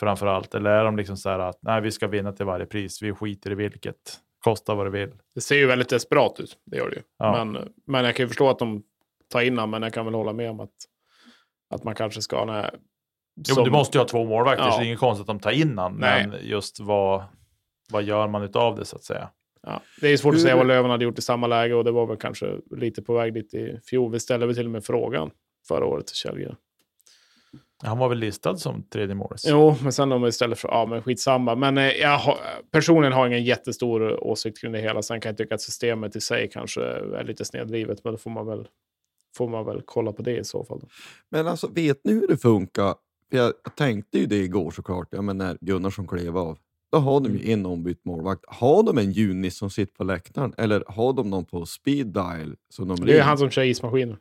Framför 0.00 0.26
allt. 0.26 0.54
Eller 0.54 0.70
är 0.70 0.84
de 0.84 0.96
liksom 0.96 1.16
så 1.16 1.30
här 1.30 1.38
att 1.38 1.58
nej, 1.62 1.80
vi 1.80 1.90
ska 1.90 2.08
vinna 2.08 2.32
till 2.32 2.46
varje 2.46 2.66
pris. 2.66 3.02
Vi 3.02 3.12
skiter 3.12 3.50
i 3.50 3.54
vilket. 3.54 3.96
Kosta 4.44 4.74
vad 4.74 4.86
det 4.86 4.90
vill. 4.90 5.10
Det 5.34 5.40
ser 5.40 5.56
ju 5.56 5.66
väldigt 5.66 5.88
desperat 5.88 6.40
ut. 6.40 6.56
Det 6.66 6.76
gör 6.76 6.90
det 6.90 6.96
ju. 6.96 7.02
Ja. 7.18 7.44
Men, 7.44 7.72
men 7.86 8.04
jag 8.04 8.16
kan 8.16 8.24
ju 8.24 8.28
förstå 8.28 8.50
att 8.50 8.58
de 8.58 8.82
tar 9.32 9.40
in 9.40 9.58
honom, 9.58 9.70
men 9.70 9.82
jag 9.82 9.94
kan 9.94 10.04
väl 10.04 10.14
hålla 10.14 10.32
med 10.32 10.50
om 10.50 10.60
att, 10.60 10.74
att 11.70 11.84
man 11.84 11.94
kanske 11.94 12.22
ska... 12.22 12.44
Nej, 12.44 12.70
som... 13.46 13.54
Jo, 13.58 13.64
du 13.64 13.70
måste 13.70 13.98
ju 13.98 14.00
ha 14.00 14.08
två 14.08 14.24
målvakter, 14.24 14.64
ja. 14.64 14.70
så 14.70 14.78
det 14.78 14.84
är 14.84 14.86
inget 14.86 14.98
konstigt 14.98 15.22
att 15.22 15.26
de 15.26 15.40
tar 15.40 15.50
in 15.50 15.78
honom. 15.78 15.98
Men 15.98 16.34
just 16.42 16.80
vad, 16.80 17.24
vad 17.90 18.02
gör 18.02 18.28
man 18.28 18.42
utav 18.42 18.76
det 18.76 18.84
så 18.84 18.96
att 18.96 19.04
säga? 19.04 19.30
Ja, 19.66 19.82
det 20.00 20.08
är 20.08 20.16
svårt 20.16 20.34
att 20.34 20.40
säga 20.40 20.56
vad 20.56 20.66
Löven 20.66 20.90
hade 20.90 21.04
gjort 21.04 21.18
i 21.18 21.22
samma 21.22 21.46
läge 21.46 21.74
och 21.74 21.84
det 21.84 21.90
var 21.90 22.06
väl 22.06 22.16
kanske 22.16 22.56
lite 22.76 23.02
på 23.02 23.14
väg 23.14 23.34
dit 23.34 23.54
i 23.54 23.80
fjol. 23.84 24.12
Vi 24.12 24.20
ställde 24.20 24.46
väl 24.46 24.56
till 24.56 24.64
och 24.64 24.70
med 24.70 24.84
frågan 24.84 25.30
förra 25.68 25.84
året 25.84 26.06
till 26.06 26.16
Källgren. 26.16 26.56
Han 27.82 27.98
var 27.98 28.08
väl 28.08 28.18
listad 28.18 28.56
som 28.56 28.82
tredje 28.82 29.14
målis? 29.14 29.44
Jo, 29.48 29.76
men 29.82 29.92
sen 29.92 30.12
om 30.12 30.22
vi 30.22 30.28
istället 30.28 30.58
för, 30.58 30.68
ja 30.68 30.86
men 30.86 31.02
skitsamma. 31.02 31.54
Men 31.54 31.78
eh, 31.78 31.84
jag 31.84 32.18
har, 32.18 32.38
personligen 32.70 33.12
har 33.12 33.26
ingen 33.26 33.44
jättestor 33.44 34.24
åsikt 34.24 34.60
kring 34.60 34.72
det 34.72 34.78
hela. 34.78 35.02
Sen 35.02 35.20
kan 35.20 35.30
jag 35.30 35.36
tycka 35.36 35.54
att 35.54 35.60
systemet 35.60 36.16
i 36.16 36.20
sig 36.20 36.50
kanske 36.52 36.82
är 36.82 37.24
lite 37.24 37.44
snedrivet, 37.44 38.04
men 38.04 38.12
då 38.12 38.18
får 38.18 38.30
man 38.30 38.46
väl, 38.46 38.68
får 39.36 39.48
man 39.48 39.66
väl 39.66 39.82
kolla 39.84 40.12
på 40.12 40.22
det 40.22 40.36
i 40.36 40.44
så 40.44 40.64
fall. 40.64 40.80
Men 41.28 41.46
alltså, 41.46 41.68
vet 41.68 42.04
ni 42.04 42.12
hur 42.12 42.28
det 42.28 42.36
funkar? 42.36 42.94
Jag 43.30 43.52
tänkte 43.76 44.18
ju 44.18 44.26
det 44.26 44.36
igår 44.36 44.70
såklart, 44.70 45.08
ja, 45.10 45.22
men 45.22 45.38
när 45.38 45.58
Gunnarsson 45.60 46.08
klev 46.08 46.38
av. 46.38 46.58
Då 46.92 46.98
har 46.98 47.20
de 47.20 47.32
ju 47.32 47.38
mm. 47.38 47.52
en 47.52 47.66
ombytt 47.66 48.04
målvakt. 48.04 48.44
Har 48.48 48.82
de 48.82 48.98
en 48.98 49.12
Junis 49.12 49.56
som 49.56 49.70
sitter 49.70 49.94
på 49.94 50.04
läktaren 50.04 50.54
eller 50.58 50.84
har 50.88 51.12
de 51.12 51.30
någon 51.30 51.44
på 51.44 51.66
speed 51.66 52.06
dial? 52.06 52.56
Som 52.68 52.88
de 52.88 53.06
det 53.06 53.18
är 53.18 53.22
han 53.22 53.38
som 53.38 53.50
kör 53.50 53.62
ismaskinen. 53.62 54.16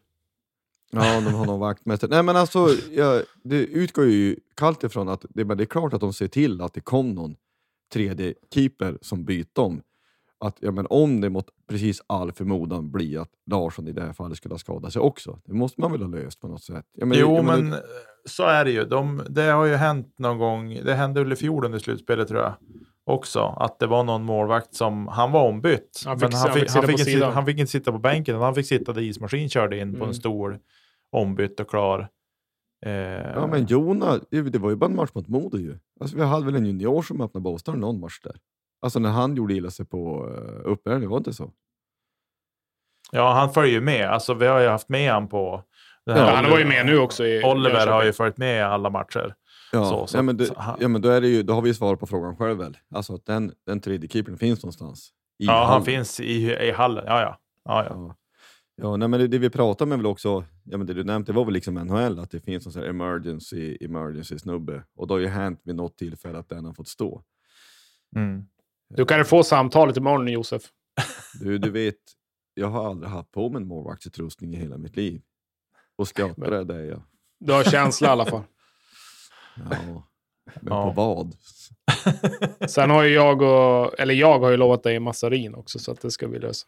Ja, 0.92 1.22
de 1.22 1.34
har 1.34 1.46
någon 1.46 1.60
vaktmästare. 1.60 2.12
Nej, 2.12 2.24
men 2.24 2.36
alltså, 2.36 2.68
ja, 2.92 3.22
det 3.44 3.58
utgår 3.58 4.06
ju 4.06 4.36
kallt 4.56 4.84
ifrån 4.84 5.10
att 5.10 5.26
det, 5.30 5.46
men 5.46 5.58
det 5.58 5.64
är 5.64 5.66
klart 5.66 5.94
att 5.94 6.02
de 6.02 6.14
ser 6.14 6.28
till 6.28 6.62
att 6.62 6.74
det 6.74 6.82
kom 6.82 7.14
någon 7.14 7.36
tredje 7.94 8.34
keeper 8.54 8.98
som 9.02 9.26
byter 9.26 9.60
om. 9.60 9.82
Att, 10.46 10.58
ja, 10.60 10.72
men 10.72 10.88
om 10.90 11.22
det 11.22 11.30
mot 11.30 11.46
precis 11.70 12.02
all 12.08 12.32
förmodan 12.32 12.92
blir 12.92 13.20
att 13.22 13.32
Larsson 13.52 13.88
i 13.88 13.92
det 13.92 14.02
här 14.02 14.14
fallet 14.14 14.38
skulle 14.38 14.54
ha 14.54 14.60
skadat 14.60 14.94
sig 14.94 15.02
också. 15.02 15.40
Det 15.46 15.54
måste 15.54 15.82
man 15.82 15.92
väl 15.92 16.02
ha 16.02 16.10
löst 16.10 16.42
på 16.42 16.48
något 16.48 16.64
sätt? 16.64 16.86
Ja, 16.94 17.06
men, 17.06 17.18
jo, 17.18 17.36
ja, 17.36 17.42
men, 17.42 17.60
men 17.60 17.70
det... 17.70 17.84
så 18.26 18.44
är 18.44 18.66
det 18.66 18.72
ju. 18.72 18.86
De, 18.86 19.22
det 19.30 19.42
har 19.42 19.66
ju 19.66 19.76
hänt 19.76 20.14
någon 20.18 20.38
gång. 20.38 20.80
Det 20.86 20.94
hände 20.94 21.24
väl 21.24 21.34
i 21.34 21.36
fjol 21.36 21.66
under 21.66 21.80
slutspelet 21.80 22.28
tror 22.28 22.42
jag 22.42 22.54
också. 23.06 23.40
Att 23.40 23.80
det 23.80 23.88
var 23.88 24.04
någon 24.04 24.24
målvakt 24.24 24.76
som, 24.76 25.08
han 25.08 25.32
var 25.32 25.48
ombytt. 25.48 26.04
Han 26.06 26.20
fick, 26.20 26.32
men 26.32 26.40
han 26.40 26.54
fick, 26.54 26.72
han 26.72 26.84
fick, 26.84 26.90
han 26.90 26.98
fick 26.98 27.08
inte, 27.08 27.26
han 27.26 27.46
fick 27.46 27.60
inte 27.60 27.72
sitta 27.72 27.92
på 27.92 28.00
bänken, 28.00 28.36
han 28.36 28.56
fick 28.56 28.68
sitta 28.68 28.94
där 28.94 29.02
ismaskin 29.02 29.50
körde 29.50 29.76
in 29.76 29.82
mm. 29.82 29.94
på 29.94 30.04
en 30.04 30.04
mm. 30.04 30.14
stol 30.14 30.58
ombytt 31.12 31.60
och 31.60 31.70
klar. 31.70 32.10
Eh, 32.86 32.92
ja, 32.92 33.48
men 33.48 33.66
Jona, 33.66 34.20
det 34.30 34.58
var 34.58 34.70
ju 34.70 34.76
bara 34.76 34.90
en 34.90 34.96
match 34.96 35.10
mot 35.14 35.28
Modo 35.28 35.58
ju. 35.58 35.78
Alltså, 36.00 36.18
vi 36.18 36.24
hade 36.24 36.46
väl 36.46 36.56
en 36.56 36.66
junior 36.66 37.02
som 37.02 37.22
öppnade 37.22 37.44
Båstad 37.44 37.76
någon 37.76 38.00
match 38.00 38.20
där. 38.24 38.36
Alltså 38.82 39.00
när 39.00 39.10
han 39.10 39.36
gjorde 39.36 39.54
illa 39.54 39.72
sig 39.72 39.86
på 39.86 40.28
uh, 40.28 40.72
uppvärmning, 40.72 41.10
var 41.10 41.18
det 41.18 41.22
inte 41.22 41.34
så? 41.34 41.52
Ja, 43.12 43.34
han 43.34 43.54
följer 43.54 43.74
ju 43.74 43.82
med. 43.82 44.10
Alltså, 44.10 44.34
vi 44.34 44.48
har 44.48 44.60
ju 44.60 44.68
haft 44.68 44.90
med 44.90 45.14
honom 45.14 45.30
på... 45.30 45.64
Ja, 46.04 46.36
han 46.36 46.50
var 46.50 46.60
ju 46.60 46.66
med 46.66 46.86
nu 46.86 46.98
också. 46.98 47.26
I, 47.26 47.44
Oliver 47.44 47.88
har 47.88 48.04
ju 48.04 48.14
följt 48.14 48.38
med 48.38 48.58
i 48.58 48.62
alla 48.62 48.90
matcher. 48.90 49.36
Ja, 49.72 49.86
så, 49.86 50.08
så, 50.08 50.18
ja, 50.18 50.22
men, 50.22 50.38
det, 50.38 50.50
ja, 50.80 50.88
men 50.88 51.02
då, 51.02 51.10
är 51.10 51.22
det 51.22 51.28
ju, 51.28 51.44
då 51.44 51.54
har 51.54 51.62
vi 51.62 51.74
svar 51.74 51.96
på 51.96 52.08
frågan 52.08 52.38
själv 52.38 52.58
väl. 52.58 52.78
Alltså 52.96 53.16
att 53.16 53.26
den, 53.26 53.52
den 53.66 53.80
tredje 53.80 54.10
keepern 54.10 54.38
finns 54.38 54.64
någonstans. 54.64 55.10
ja, 55.38 55.54
hallen. 55.54 55.70
han 55.70 55.86
finns 55.86 56.20
i, 56.20 56.52
i 56.52 56.72
hallen. 56.72 57.04
Ja, 57.08 57.22
ja. 57.22 57.38
ja, 57.66 57.86
ja. 57.90 58.16
Ja, 58.82 58.98
nej, 58.98 59.08
men 59.08 59.20
det, 59.20 59.28
det 59.28 59.38
vi 59.38 59.50
pratar 59.50 59.86
med 59.86 59.98
väl 59.98 60.06
också, 60.06 60.44
ja, 60.64 60.78
men 60.78 60.88
det 60.88 60.94
du 60.94 61.04
nämnde, 61.04 61.32
det 61.32 61.36
var 61.36 61.46
väl 61.46 61.54
liksom 61.54 61.74
NHL, 61.74 62.20
att 62.20 62.32
det 62.32 62.40
finns 62.40 62.66
en 62.66 62.72
sån 62.72 62.82
här 62.82 62.90
emergency, 62.90 63.78
emergency 63.82 64.40
snubbe. 64.40 64.84
Och 64.96 65.08
då 65.08 65.14
har 65.14 65.20
ju 65.20 65.28
hänt 65.28 65.62
vid 65.64 65.76
något 65.76 65.98
tillfälle 65.98 66.38
att 66.38 66.50
den 66.50 66.66
har 66.66 66.74
fått 66.74 66.88
stå. 66.88 67.24
Mm. 68.16 68.46
Du 68.90 69.06
kan 69.06 69.26
få 69.26 69.44
samtalet 69.44 69.98
imorgon, 69.98 70.28
Josef. 70.28 70.62
Du, 71.40 71.58
du 71.58 71.72
vet, 71.72 71.96
jag 72.54 72.68
har 72.68 72.90
aldrig 72.90 73.12
haft 73.12 73.32
på 73.32 73.50
mig 73.50 73.62
en 73.62 73.68
målvaktsutrustning 73.68 74.54
i 74.54 74.58
hela 74.58 74.78
mitt 74.78 74.96
liv. 74.96 75.22
Och 75.96 76.08
skrattar 76.08 76.52
är 76.52 76.64
det 76.64 76.86
jag. 76.86 77.02
Du 77.40 77.54
har 77.54 77.64
känsla 77.64 78.08
i 78.08 78.12
alla 78.12 78.26
fall. 78.26 78.44
Ja, 79.72 80.04
men 80.62 80.74
ja. 80.74 80.84
på 80.84 80.92
vad? 80.92 81.36
Sen 82.70 82.90
har 82.90 83.04
ju 83.04 83.14
jag 83.14 83.42
och, 83.42 84.00
eller 84.00 84.14
jag 84.14 84.40
har 84.40 84.50
ju 84.50 84.58
lovat 84.58 84.84
dig 84.84 85.00
massarin 85.00 85.56
också, 85.56 85.80
så 85.80 85.92
att 85.92 86.02
det 86.02 86.12
ska 86.12 86.28
vi 86.28 86.40
lösa. 86.40 86.68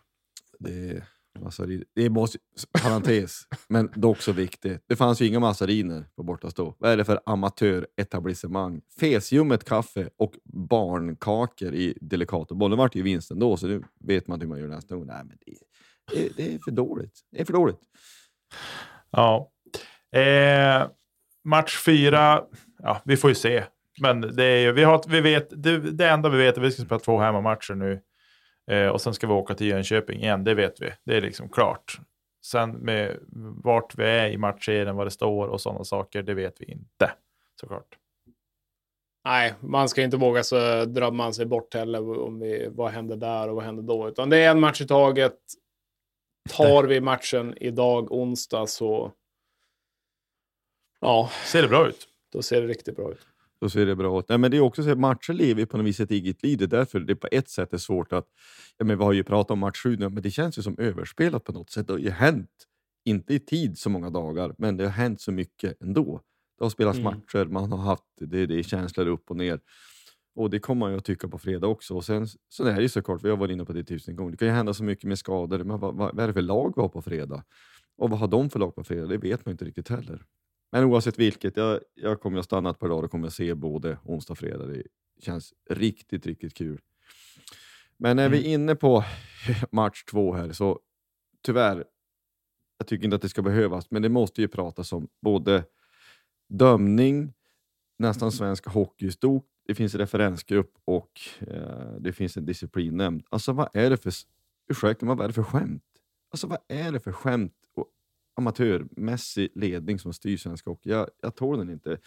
Det 0.59 1.03
Alltså, 1.39 1.65
det 1.95 2.05
är 2.05 2.09
måste, 2.09 2.37
parentes, 2.83 3.41
men 3.69 3.89
dock 3.95 4.21
så 4.21 4.31
viktigt. 4.31 4.83
Det 4.87 4.95
fanns 4.95 5.21
ju 5.21 5.27
inga 5.27 5.39
massariner 5.39 6.05
på 6.15 6.23
bortastå. 6.23 6.75
Vad 6.79 6.91
är 6.91 6.97
det 6.97 7.05
för 7.05 7.19
amatöretablissemang? 7.25 8.81
Fesljummet 8.99 9.63
kaffe 9.63 10.09
och 10.17 10.33
barnkakor 10.69 11.73
i 11.73 11.97
Delicatobollen 12.01 12.77
vart 12.77 12.95
ju 12.95 13.01
vinsten 13.01 13.39
då, 13.39 13.57
så 13.57 13.67
nu 13.67 13.83
vet 13.99 14.27
man 14.27 14.41
hur 14.41 14.47
man 14.47 14.59
gör 14.59 14.67
nästa 14.67 14.95
gång. 14.95 15.05
Nej, 15.05 15.23
men 15.23 15.37
det, 15.45 15.55
det, 16.13 16.29
det, 16.37 16.53
är 16.55 16.59
för 16.59 16.71
dåligt. 16.71 17.19
Det 17.31 17.41
är 17.41 17.45
för 17.45 17.53
dåligt. 17.53 17.79
Ja. 19.11 19.51
Eh, 20.15 20.87
match 21.43 21.77
fyra, 21.85 22.43
ja, 22.83 23.01
vi 23.05 23.17
får 23.17 23.29
ju 23.29 23.35
se. 23.35 23.63
Men 24.01 24.21
det, 24.21 24.43
är, 24.43 24.71
vi 24.71 24.83
har, 24.83 25.03
vi 25.07 25.21
vet, 25.21 25.63
det, 25.63 25.77
det 25.79 26.09
enda 26.09 26.29
vi 26.29 26.37
vet 26.37 26.57
är 26.57 26.61
att 26.61 26.67
vi 26.67 26.71
ska 26.71 26.83
spela 26.83 26.99
två 26.99 27.19
hemmamatcher 27.19 27.73
nu. 27.73 28.01
Eh, 28.71 28.87
och 28.87 29.01
sen 29.01 29.13
ska 29.13 29.27
vi 29.27 29.33
åka 29.33 29.55
till 29.55 29.67
Jönköping 29.67 30.21
igen, 30.21 30.43
det 30.43 30.53
vet 30.53 30.81
vi. 30.81 30.89
Det 31.03 31.17
är 31.17 31.21
liksom 31.21 31.49
klart. 31.49 31.99
Sen 32.45 32.71
med 32.71 33.19
vart 33.63 33.95
vi 33.95 34.03
är 34.03 34.29
i 34.29 34.37
matchserien, 34.37 34.95
vad 34.95 35.07
det 35.07 35.11
står 35.11 35.47
och 35.47 35.61
sådana 35.61 35.83
saker, 35.83 36.23
det 36.23 36.33
vet 36.33 36.61
vi 36.61 36.65
inte 36.65 37.13
såklart. 37.61 37.97
Nej, 39.25 39.53
man 39.59 39.89
ska 39.89 40.01
inte 40.01 40.17
våga 40.17 40.43
så 40.43 40.85
drömma 40.85 41.33
sig 41.33 41.45
bort 41.45 41.73
heller 41.73 42.19
om 42.19 42.39
vi, 42.39 42.67
vad 42.71 42.91
händer 42.91 43.15
där 43.15 43.49
och 43.49 43.55
vad 43.55 43.63
händer 43.63 43.83
då. 43.83 44.07
Utan 44.07 44.29
det 44.29 44.37
är 44.37 44.51
en 44.51 44.59
match 44.59 44.81
i 44.81 44.87
taget. 44.87 45.37
Tar 46.49 46.83
vi 46.83 47.01
matchen 47.01 47.57
idag, 47.57 48.11
onsdag, 48.11 48.67
så... 48.67 49.11
Ja. 50.99 51.29
Ser 51.45 51.61
det 51.61 51.67
bra 51.67 51.87
ut? 51.87 52.07
Då 52.31 52.41
ser 52.41 52.61
det 52.61 52.67
riktigt 52.67 52.95
bra 52.95 53.11
ut. 53.11 53.27
Då 53.61 53.69
ser 53.69 53.85
det 53.85 53.95
bra 53.95 54.19
ut. 54.19 54.29
Nej, 54.29 54.37
men 54.37 54.51
det 54.51 54.57
är 54.57 54.61
också 54.61 54.83
så 54.83 54.91
att 54.91 54.99
matcher 54.99 55.33
lever 55.33 55.65
på 55.65 55.77
något 55.77 55.85
vis 55.85 55.99
ett 55.99 56.11
eget 56.11 56.43
liv. 56.43 56.57
Det 56.57 56.63
är 56.63 56.67
därför 56.67 56.99
det 56.99 57.15
på 57.15 57.27
ett 57.31 57.49
sätt 57.49 57.73
är 57.73 57.77
svårt 57.77 58.13
att... 58.13 58.27
Ja, 58.77 58.85
men 58.85 58.97
vi 58.97 59.03
har 59.03 59.13
ju 59.13 59.23
pratat 59.23 59.51
om 59.51 59.59
match 59.59 59.83
7 59.83 59.97
men 59.97 60.21
det 60.21 60.31
känns 60.31 60.57
ju 60.57 60.61
som 60.61 60.75
överspelat 60.77 61.43
på 61.43 61.51
något 61.51 61.69
sätt. 61.69 61.87
Det 61.87 61.93
har 61.93 61.99
ju 61.99 62.09
hänt, 62.09 62.49
inte 63.05 63.33
i 63.33 63.39
tid 63.39 63.77
så 63.77 63.89
många 63.89 64.09
dagar, 64.09 64.55
men 64.57 64.77
det 64.77 64.83
har 64.83 64.91
hänt 64.91 65.21
så 65.21 65.31
mycket 65.31 65.81
ändå. 65.81 66.21
Det 66.57 66.65
har 66.65 66.69
spelats 66.69 66.99
mm. 66.99 67.13
matcher, 67.13 67.45
man 67.45 67.71
har 67.71 67.77
haft 67.77 68.03
det, 68.19 68.45
det 68.45 68.59
är 68.59 68.63
känslor 68.63 69.07
upp 69.07 69.31
och 69.31 69.37
ner. 69.37 69.59
Och 70.35 70.49
det 70.49 70.59
kommer 70.59 70.79
man 70.79 70.91
ju 70.91 70.97
att 70.97 71.05
tycka 71.05 71.27
på 71.27 71.37
fredag 71.37 71.67
också. 71.67 71.95
Och 71.95 72.05
sen 72.05 72.27
så 72.49 72.63
är 72.65 72.75
det 72.75 72.81
ju 72.81 72.89
såklart, 72.89 73.23
vi 73.23 73.29
har 73.29 73.37
varit 73.37 73.51
inne 73.51 73.65
på 73.65 73.73
det 73.73 73.83
tusen 73.83 74.15
gånger, 74.15 74.31
det 74.31 74.37
kan 74.37 74.47
ju 74.47 74.53
hända 74.53 74.73
så 74.73 74.83
mycket 74.83 75.05
med 75.05 75.19
skador. 75.19 75.63
Men 75.63 75.79
vad, 75.79 75.95
vad, 75.95 76.15
vad 76.15 76.23
är 76.23 76.27
det 76.27 76.33
för 76.33 76.41
lag 76.41 76.73
vi 76.75 76.81
har 76.81 76.89
på 76.89 77.01
fredag? 77.01 77.43
Och 77.97 78.09
vad 78.09 78.19
har 78.19 78.27
de 78.27 78.49
för 78.49 78.59
lag 78.59 78.75
på 78.75 78.83
fredag? 78.83 79.07
Det 79.07 79.17
vet 79.17 79.45
man 79.45 79.51
inte 79.51 79.65
riktigt 79.65 79.89
heller. 79.89 80.25
Men 80.71 80.83
oavsett 80.83 81.19
vilket, 81.19 81.57
jag, 81.57 81.79
jag 81.95 82.21
kommer 82.21 82.39
att 82.39 82.45
stanna 82.45 82.69
ett 82.69 82.79
par 82.79 82.89
dagar 82.89 83.03
och 83.03 83.11
kommer 83.11 83.27
att 83.27 83.33
se 83.33 83.53
både 83.53 83.97
onsdag 84.05 84.31
och 84.31 84.37
fredag. 84.37 84.65
Det 84.65 84.83
känns 85.19 85.53
riktigt, 85.69 86.25
riktigt 86.25 86.53
kul. 86.53 86.81
Men 87.97 88.15
när 88.17 88.29
vi 88.29 88.37
Mm. 88.37 88.49
är 88.49 88.53
inne 88.53 88.75
på 88.75 89.03
match 89.71 90.03
två 90.03 90.33
här 90.33 90.51
så 90.51 90.79
tyvärr, 91.41 91.85
jag 92.77 92.87
tycker 92.87 93.05
inte 93.05 93.15
att 93.15 93.21
det 93.21 93.29
ska 93.29 93.41
behövas, 93.41 93.91
men 93.91 94.01
det 94.01 94.09
måste 94.09 94.41
ju 94.41 94.47
pratas 94.47 94.93
om 94.93 95.07
både 95.21 95.63
dömning, 96.49 97.33
nästan 97.97 98.31
svensk 98.31 98.65
hockey 98.65 99.05
i 99.07 99.11
stort, 99.11 99.45
det 99.67 99.75
finns 99.75 99.93
en 99.93 99.99
referensgrupp 99.99 100.73
och 100.85 101.11
eh, 101.39 101.93
det 101.99 102.13
finns 102.13 102.37
en 102.37 102.45
disciplinnämnd. 102.45 103.23
Alltså 103.29 103.51
vad 103.53 103.69
är 103.73 103.89
det 103.89 103.97
för, 103.97 104.13
ursäkta, 104.71 105.05
vad 105.05 105.21
är 105.21 105.27
det 105.27 105.33
för 105.33 105.43
skämt? 105.43 105.83
Alltså 106.29 106.47
vad 106.47 106.59
är 106.67 106.91
det 106.91 106.99
för 106.99 107.11
skämt 107.11 107.53
amatörmässig 108.35 109.49
ledning 109.55 109.99
som 109.99 110.13
styr 110.13 110.37
svensk 110.37 110.65
hockey? 110.65 110.89
Jag, 110.89 111.09
jag 111.21 111.35
tål 111.35 111.57
den 111.57 111.69
inte. 111.69 111.97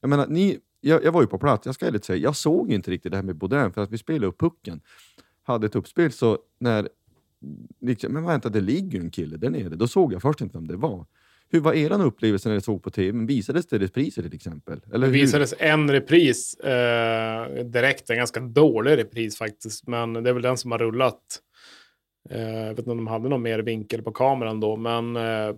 Jag 0.00 0.08
menar, 0.10 0.26
ni, 0.26 0.58
jag, 0.80 1.04
jag 1.04 1.12
var 1.12 1.20
ju 1.20 1.26
på 1.26 1.38
plats, 1.38 1.66
jag 1.66 1.74
ska 1.74 1.86
ärligt 1.86 2.04
säga, 2.04 2.18
jag 2.18 2.36
såg 2.36 2.72
inte 2.72 2.90
riktigt 2.90 3.12
det 3.12 3.16
här 3.16 3.24
med 3.24 3.36
Baudin 3.36 3.72
för 3.72 3.82
att 3.82 3.90
vi 3.90 3.98
spelade 3.98 4.26
upp 4.26 4.40
pucken. 4.40 4.80
Hade 5.42 5.66
ett 5.66 5.76
uppspel 5.76 6.12
så 6.12 6.38
när, 6.60 6.88
liksom, 7.80 8.12
men 8.12 8.24
vänta 8.26 8.48
det 8.48 8.60
ligger 8.60 8.98
ju 8.98 9.04
en 9.04 9.10
kille 9.10 9.36
där 9.36 9.50
nere. 9.50 9.68
Då 9.68 9.88
såg 9.88 10.12
jag 10.12 10.22
först 10.22 10.40
inte 10.40 10.56
vem 10.56 10.68
det 10.68 10.76
var. 10.76 11.06
Hur 11.50 11.60
var 11.60 11.72
er 11.72 12.04
upplevelse 12.04 12.48
när 12.48 12.56
ni 12.56 12.60
såg 12.62 12.82
på 12.82 12.90
tv? 12.90 13.26
Visades 13.26 13.66
det 13.66 13.78
repriser 13.78 14.22
till 14.22 14.34
exempel? 14.34 14.80
Eller 14.92 15.06
Det 15.06 15.12
hur? 15.12 15.20
visades 15.20 15.54
en 15.58 15.90
repris 15.90 16.54
eh, 16.54 17.64
direkt, 17.64 18.10
en 18.10 18.16
ganska 18.16 18.40
dålig 18.40 18.96
repris 18.96 19.38
faktiskt, 19.38 19.86
men 19.86 20.12
det 20.12 20.30
är 20.30 20.34
väl 20.34 20.42
den 20.42 20.56
som 20.56 20.72
har 20.72 20.78
rullat. 20.78 21.22
Eh, 22.30 22.40
jag 22.40 22.68
vet 22.68 22.78
inte 22.78 22.90
om 22.90 22.96
de 22.96 23.06
hade 23.06 23.28
någon 23.28 23.42
mer 23.42 23.58
vinkel 23.58 24.02
på 24.02 24.12
kameran 24.12 24.60
då, 24.60 24.76
men 24.76 25.16
eh, 25.16 25.54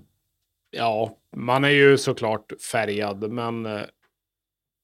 ja, 0.70 1.16
man 1.36 1.64
är 1.64 1.68
ju 1.68 1.98
såklart 1.98 2.52
färgad, 2.72 3.32
men 3.32 3.66
eh, 3.66 3.82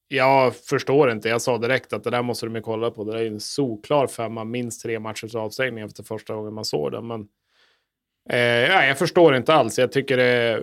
jag 0.07 0.55
förstår 0.55 1.11
inte. 1.11 1.29
Jag 1.29 1.41
sa 1.41 1.57
direkt 1.57 1.93
att 1.93 2.03
det 2.03 2.09
där 2.09 2.21
måste 2.21 2.45
de 2.45 2.55
ju 2.55 2.61
kolla 2.61 2.91
på. 2.91 3.03
Det 3.03 3.11
där 3.11 3.19
är 3.19 3.23
ju 3.23 3.27
en 3.27 3.39
solklar 3.39 4.07
femma, 4.07 4.43
minst 4.43 4.83
tre 4.83 4.99
matchers 4.99 5.35
avstängning 5.35 5.83
efter 5.83 6.03
första 6.03 6.35
gången 6.35 6.53
man 6.53 6.65
såg 6.65 6.91
den. 6.91 7.07
Men 7.07 7.27
eh, 8.29 8.39
ja, 8.39 8.85
jag 8.85 8.97
förstår 8.97 9.35
inte 9.35 9.53
alls. 9.53 9.79
Jag 9.79 9.91
tycker 9.91 10.17
det 10.17 10.61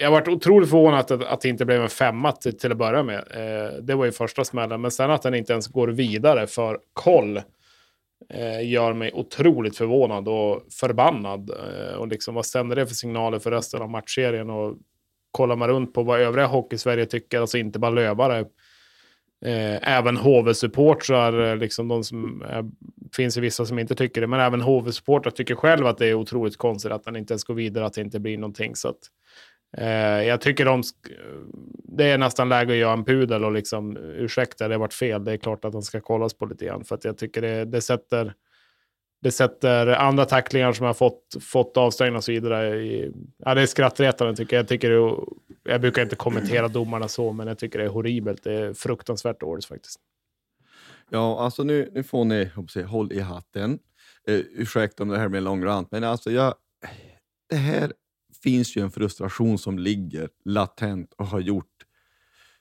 jag 0.00 0.10
varit 0.10 0.28
otroligt 0.28 0.70
förvånad 0.70 1.00
att, 1.00 1.24
att 1.24 1.40
det 1.40 1.48
inte 1.48 1.64
blev 1.64 1.82
en 1.82 1.88
femma 1.88 2.32
till, 2.32 2.58
till 2.58 2.72
att 2.72 2.78
börja 2.78 3.02
med. 3.02 3.18
Eh, 3.18 3.72
det 3.82 3.94
var 3.94 4.04
ju 4.04 4.12
första 4.12 4.44
smällen, 4.44 4.80
men 4.80 4.90
sen 4.90 5.10
att 5.10 5.22
den 5.22 5.34
inte 5.34 5.52
ens 5.52 5.68
går 5.68 5.88
vidare 5.88 6.46
för 6.46 6.78
koll 6.92 7.36
eh, 7.36 7.42
Eh, 8.34 8.70
gör 8.70 8.92
mig 8.92 9.12
otroligt 9.12 9.76
förvånad 9.76 10.28
och 10.28 10.62
förbannad. 10.80 11.50
Eh, 11.50 11.94
och 11.94 12.08
liksom, 12.08 12.34
vad 12.34 12.46
sänder 12.46 12.76
det 12.76 12.86
för 12.86 12.94
signaler 12.94 13.38
för 13.38 13.50
resten 13.50 13.82
av 13.82 13.90
matchserien? 13.90 14.50
Och 14.50 14.76
kollar 15.30 15.56
man 15.56 15.68
runt 15.68 15.94
på 15.94 16.02
vad 16.02 16.20
övriga 16.20 16.46
hockey-Sverige 16.46 17.06
tycker, 17.06 17.40
alltså 17.40 17.58
inte 17.58 17.78
bara 17.78 17.90
lövare, 17.90 18.38
eh, 19.44 19.88
även 19.98 20.16
HV-supportrar, 20.16 21.50
eh, 21.50 21.56
liksom 21.56 21.88
de 21.88 22.04
som 22.04 22.42
eh, 22.42 22.64
finns 23.16 23.36
ju 23.36 23.40
vissa 23.40 23.66
som 23.66 23.78
inte 23.78 23.94
tycker 23.94 24.20
det, 24.20 24.26
men 24.26 24.40
även 24.40 24.60
HV-supportrar 24.60 25.30
tycker 25.30 25.54
själv 25.54 25.86
att 25.86 25.98
det 25.98 26.06
är 26.06 26.14
otroligt 26.14 26.56
konstigt 26.56 26.92
att 26.92 27.04
den 27.04 27.16
inte 27.16 27.32
ens 27.32 27.44
går 27.44 27.54
vidare, 27.54 27.86
att 27.86 27.92
det 27.92 28.00
inte 28.00 28.20
blir 28.20 28.38
någonting. 28.38 28.76
Så 28.76 28.88
att, 28.88 28.98
Eh, 28.98 29.17
Eh, 29.76 30.22
jag 30.22 30.40
tycker 30.40 30.64
de 30.64 30.82
det 31.98 32.04
är 32.04 32.18
nästan 32.18 32.48
läge 32.48 32.72
att 32.72 32.78
göra 32.78 32.92
en 32.92 33.04
pudel 33.04 33.44
och 33.44 33.52
liksom 33.52 33.96
ursäkta, 33.96 34.68
det 34.68 34.74
har 34.74 34.80
varit 34.80 34.94
fel. 34.94 35.24
Det 35.24 35.32
är 35.32 35.36
klart 35.36 35.64
att 35.64 35.72
han 35.72 35.82
ska 35.82 36.00
kollas 36.00 36.34
på 36.34 36.46
lite 36.46 36.64
grann 36.64 36.84
för 36.84 36.94
att 36.94 37.04
jag 37.04 37.18
tycker 37.18 37.42
det, 37.42 37.64
det 37.64 37.80
sätter 37.80 38.34
det 39.20 39.30
sätter 39.30 39.86
andra 39.86 40.24
tacklingar 40.24 40.72
som 40.72 40.86
har 40.86 40.94
fått, 40.94 41.36
fått 41.40 41.76
avstängda 41.76 42.16
och 42.16 42.24
så 42.24 42.32
vidare. 42.32 42.76
I, 42.76 43.12
ja, 43.38 43.54
det 43.54 43.62
är 43.62 43.66
skrattretande 43.66 44.36
tycker 44.36 44.56
jag. 44.56 44.62
Jag, 44.62 44.68
tycker 44.68 44.90
det, 44.90 45.16
jag 45.72 45.80
brukar 45.80 46.02
inte 46.02 46.16
kommentera 46.16 46.68
domarna 46.68 47.08
så, 47.08 47.32
men 47.32 47.46
jag 47.46 47.58
tycker 47.58 47.78
det 47.78 47.84
är 47.84 47.88
horribelt. 47.88 48.44
Det 48.44 48.52
är 48.52 48.74
fruktansvärt 48.74 49.40
dåligt 49.40 49.64
faktiskt. 49.64 50.00
Ja, 51.10 51.40
alltså 51.40 51.62
nu, 51.62 51.90
nu 51.92 52.02
får 52.02 52.24
ni 52.24 52.50
säga, 52.70 52.86
håll 52.86 53.12
i 53.12 53.20
hatten. 53.20 53.78
Eh, 54.28 54.34
ursäkta 54.34 55.02
om 55.02 55.08
det 55.08 55.18
här 55.18 55.28
blir 55.28 55.38
en 55.38 55.44
lång 55.44 55.64
rant, 55.64 55.90
men 55.90 56.04
alltså 56.04 56.30
jag, 56.30 56.54
det 57.48 57.56
här 57.56 57.92
finns 58.42 58.76
ju 58.76 58.82
en 58.82 58.90
frustration 58.90 59.58
som 59.58 59.78
ligger 59.78 60.28
latent 60.44 61.12
och 61.12 61.26
har 61.26 61.40
gjort, 61.40 61.86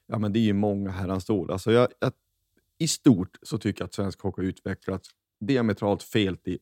ja 0.07 0.19
men 0.19 0.33
det 0.33 0.39
är 0.39 0.43
ju 0.43 0.53
många 0.53 0.91
herrans 0.91 1.29
år. 1.29 1.51
Alltså 1.51 1.71
jag, 1.71 1.87
jag, 1.99 2.11
I 2.77 2.87
stort 2.87 3.37
så 3.41 3.57
tycker 3.57 3.81
jag 3.81 3.85
att 3.85 3.93
svensk 3.93 4.21
hockey 4.21 4.41
har 4.41 4.49
utvecklats 4.49 5.09
diametralt 5.39 6.03
fel 6.03 6.37
i 6.45 6.59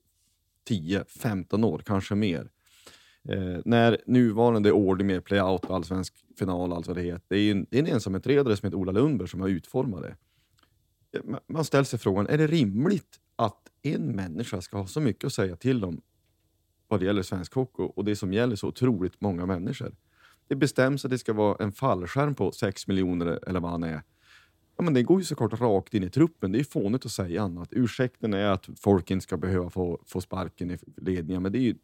10-15 0.69 1.65
år, 1.65 1.81
kanske 1.85 2.15
mer. 2.15 2.49
Eh, 3.29 3.61
när 3.65 4.01
nuvarande 4.05 4.71
ordning 4.71 5.07
med 5.07 5.25
playout, 5.25 5.69
allsvensk 5.69 6.13
final, 6.39 6.73
allt 6.73 6.87
vad 6.87 6.97
det 6.97 7.03
heter, 7.03 7.25
det 7.27 7.37
är, 7.37 7.51
en, 7.51 7.65
det 7.69 7.77
är 7.77 7.83
en 7.83 7.93
ensamutredare 7.93 8.57
som 8.57 8.67
heter 8.67 8.77
Ola 8.77 8.91
Lundberg 8.91 9.27
som 9.27 9.41
har 9.41 9.47
utformat 9.47 10.01
det. 10.01 10.15
Eh, 11.17 11.39
man 11.47 11.65
ställer 11.65 11.83
sig 11.83 11.99
frågan, 11.99 12.27
är 12.27 12.37
det 12.37 12.47
rimligt 12.47 13.19
att 13.35 13.69
en 13.81 14.15
människa 14.15 14.61
ska 14.61 14.77
ha 14.77 14.87
så 14.87 15.01
mycket 15.01 15.23
att 15.23 15.33
säga 15.33 15.55
till 15.55 15.83
om 15.83 16.01
vad 16.87 16.99
det 16.99 17.05
gäller 17.05 17.21
svensk 17.21 17.53
hockey 17.53 17.83
och 17.95 18.05
det 18.05 18.15
som 18.15 18.33
gäller 18.33 18.55
så 18.55 18.67
otroligt 18.67 19.21
många 19.21 19.45
människor? 19.45 19.95
Det 20.47 20.55
bestäms 20.55 21.05
att 21.05 21.11
det 21.11 21.17
ska 21.17 21.33
vara 21.33 21.63
en 21.63 21.71
fallskärm 21.71 22.35
på 22.35 22.51
6 22.51 22.87
miljoner 22.87 23.39
eller 23.47 23.59
vad 23.59 23.71
han 23.71 23.83
är. 23.83 24.01
Ja, 24.77 24.83
men 24.83 24.93
det 24.93 25.03
går 25.03 25.19
ju 25.19 25.23
såklart 25.23 25.59
rakt 25.59 25.93
in 25.93 26.03
i 26.03 26.09
truppen. 26.09 26.51
Det 26.51 26.59
är 26.59 26.63
fånigt 26.63 27.05
att 27.05 27.11
säga 27.11 27.41
annat. 27.41 27.67
Ursäkten 27.71 28.33
är 28.33 28.45
att 28.45 28.69
folk 28.77 29.11
inte 29.11 29.23
ska 29.23 29.37
behöva 29.37 29.69
få, 29.69 29.99
få 30.05 30.21
sparken 30.21 30.71
i 30.71 30.77
ledningen, 30.97 31.43
men 31.43 31.51
det 31.51 31.57
är 31.57 31.61
ju 31.61 31.75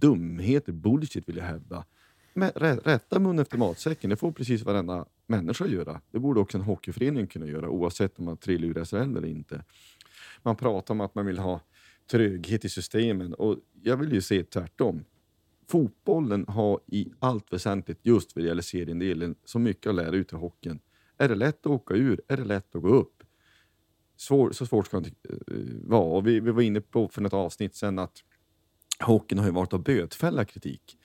dumheter, 0.00 0.72
bullshit 0.72 1.28
vill 1.28 1.36
jag 1.36 1.44
hävda. 1.44 1.84
Men 2.34 2.50
rätta 2.50 3.18
mun 3.18 3.38
efter 3.38 3.58
matsäcken, 3.58 4.10
det 4.10 4.16
får 4.16 4.32
precis 4.32 4.62
varenda 4.62 5.06
människa 5.26 5.66
göra. 5.66 6.00
Det 6.10 6.18
borde 6.18 6.40
också 6.40 6.58
en 6.58 6.64
hockeyförening 6.64 7.26
kunna 7.26 7.46
göra, 7.46 7.68
oavsett 7.68 8.18
om 8.18 8.24
man 8.24 8.36
trillar 8.36 8.68
ur 8.68 8.84
SHL 8.84 8.96
eller 8.96 9.28
inte. 9.28 9.64
Man 10.42 10.56
pratar 10.56 10.94
om 10.94 11.00
att 11.00 11.14
man 11.14 11.26
vill 11.26 11.38
ha 11.38 11.60
tröghet 12.12 12.64
i 12.64 12.68
systemen 12.68 13.34
och 13.34 13.58
jag 13.82 13.96
vill 13.96 14.12
ju 14.12 14.20
se 14.20 14.44
tvärtom. 14.44 15.04
Fotbollen 15.68 16.44
har 16.48 16.80
i 16.86 17.12
allt 17.18 17.52
väsentligt, 17.52 17.98
just 18.02 18.36
vad 18.36 18.44
det 18.44 18.48
gäller 18.48 18.62
seriendelen, 18.62 19.34
så 19.44 19.58
mycket 19.58 19.86
att 19.86 19.94
lära 19.94 20.16
ut 20.16 20.32
i 20.32 20.36
hockeyn. 20.36 20.80
Är 21.18 21.28
det 21.28 21.34
lätt 21.34 21.66
att 21.66 21.66
åka 21.66 21.94
ur? 21.94 22.20
Är 22.28 22.36
det 22.36 22.44
lätt 22.44 22.76
att 22.76 22.82
gå 22.82 22.88
upp? 22.88 23.22
Svår, 24.16 24.52
så 24.52 24.66
svårt 24.66 24.86
ska 24.86 25.00
det 25.00 25.08
inte 25.08 25.54
eh, 25.54 25.88
vara. 25.88 26.16
Och 26.16 26.26
vi, 26.26 26.40
vi 26.40 26.50
var 26.50 26.62
inne 26.62 26.80
på 26.80 27.08
för 27.08 27.22
något 27.22 27.32
avsnitt 27.32 27.74
sen 27.74 27.98
att 27.98 28.24
hockeyn 29.00 29.38
har 29.38 29.46
ju 29.46 29.52
varit 29.52 29.72
att 29.72 29.84
bötfälla 29.84 30.44
kritik. 30.44 30.98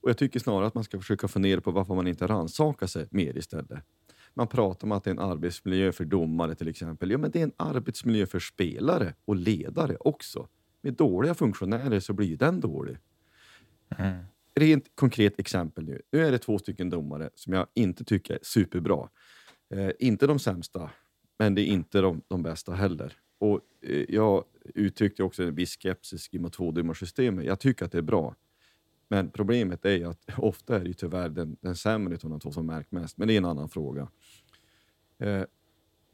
Och 0.00 0.10
jag 0.10 0.18
tycker 0.18 0.40
snarare 0.40 0.66
att 0.66 0.74
man 0.74 0.84
ska 0.84 0.98
försöka 0.98 1.28
fundera 1.28 1.60
på 1.60 1.70
varför 1.70 1.94
man 1.94 2.06
inte 2.06 2.26
rannsakar 2.26 2.86
sig 2.86 3.06
mer 3.10 3.36
istället. 3.38 3.84
Man 4.34 4.46
pratar 4.46 4.86
om 4.86 4.92
att 4.92 5.04
det 5.04 5.10
är 5.10 5.12
en 5.12 5.18
arbetsmiljö 5.18 5.92
för 5.92 6.04
domare 6.04 6.54
till 6.54 6.68
exempel. 6.68 7.10
Ja, 7.10 7.18
men 7.18 7.30
det 7.30 7.38
är 7.38 7.42
en 7.44 7.52
arbetsmiljö 7.56 8.26
för 8.26 8.38
spelare 8.38 9.14
och 9.24 9.36
ledare 9.36 9.96
också. 9.96 10.48
Med 10.82 10.94
dåliga 10.94 11.34
funktionärer 11.34 12.00
så 12.00 12.12
blir 12.12 12.36
den 12.36 12.60
dålig. 12.60 12.96
Rent 14.54 14.84
konkret 14.94 15.38
exempel 15.40 15.84
nu. 15.84 16.02
Nu 16.10 16.26
är 16.26 16.32
det 16.32 16.38
två 16.38 16.58
stycken 16.58 16.90
domare 16.90 17.30
som 17.34 17.52
jag 17.52 17.66
inte 17.74 18.04
tycker 18.04 18.34
är 18.34 18.38
superbra. 18.42 19.08
Eh, 19.74 19.90
inte 19.98 20.26
de 20.26 20.38
sämsta, 20.38 20.90
men 21.38 21.54
det 21.54 21.62
är 21.62 21.66
inte 21.66 22.00
de, 22.00 22.22
de 22.28 22.42
bästa 22.42 22.72
heller. 22.72 23.12
Och 23.38 23.60
eh, 23.82 24.04
Jag 24.08 24.44
uttryckte 24.74 25.22
också 25.22 25.42
en 25.42 25.54
viss 25.54 25.78
skepsis 25.78 26.32
mot 26.32 26.52
tvådomarsystemet. 26.52 27.44
Jag 27.44 27.60
tycker 27.60 27.84
att 27.84 27.92
det 27.92 27.98
är 27.98 28.02
bra. 28.02 28.34
Men 29.12 29.30
problemet 29.30 29.84
är 29.84 29.96
ju 29.96 30.04
att 30.04 30.18
ofta 30.38 30.76
är 30.76 30.84
det 30.84 30.94
tyvärr 30.94 31.28
den, 31.28 31.56
den 31.60 31.76
sämre 31.76 32.14
av 32.14 32.30
de 32.30 32.40
två 32.40 32.52
som 32.52 32.66
märks 32.66 32.92
mest. 32.92 33.18
Men 33.18 33.28
det 33.28 33.34
är 33.34 33.38
en 33.38 33.44
annan 33.44 33.68
fråga. 33.68 34.08
Eh, 35.18 35.42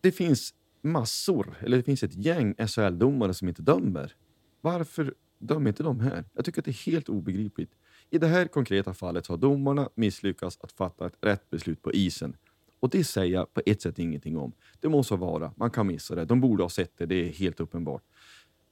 det 0.01 0.13
finns 0.13 0.55
massor, 0.83 1.55
eller 1.61 1.77
det 1.77 1.83
finns 1.83 2.03
ett 2.03 2.15
gäng 2.15 2.55
SHL-domare 2.55 3.35
som 3.35 3.49
inte 3.49 3.63
dömer. 3.63 4.15
Varför 4.61 5.15
dömer 5.39 5.69
inte 5.69 5.83
de 5.83 6.01
här? 6.01 6.25
Jag 6.33 6.45
tycker 6.45 6.61
att 6.61 6.65
det 6.65 6.71
är 6.71 6.93
helt 6.93 7.09
obegripligt. 7.09 7.71
I 8.11 8.19
det 8.19 8.27
här 8.27 8.47
konkreta 8.47 8.95
fallet 8.95 9.27
har 9.27 9.37
domarna 9.37 9.89
misslyckats 9.95 10.59
att 10.61 10.73
fatta 10.73 11.07
ett 11.07 11.17
rätt 11.21 11.51
beslut 11.51 11.83
på 11.83 11.93
isen. 11.93 12.37
Och 12.81 12.91
det 12.91 13.05
säger 13.05 13.35
jag 13.35 13.55
på 13.55 13.63
ett 13.67 13.83
sätt 13.83 13.99
ingenting 13.99 14.39
om. 14.39 14.53
Det 14.81 14.89
må 14.89 15.03
så 15.03 15.17
vara, 15.17 15.53
man 15.57 15.71
kan 15.71 15.87
missa 15.87 16.15
det. 16.15 16.25
De 16.25 16.41
borde 16.41 16.63
ha 16.63 16.71
sett 16.71 16.93
det, 16.97 17.07
det 17.07 17.29
är 17.29 17.33
helt 17.33 17.61
uppenbart. 17.61 18.03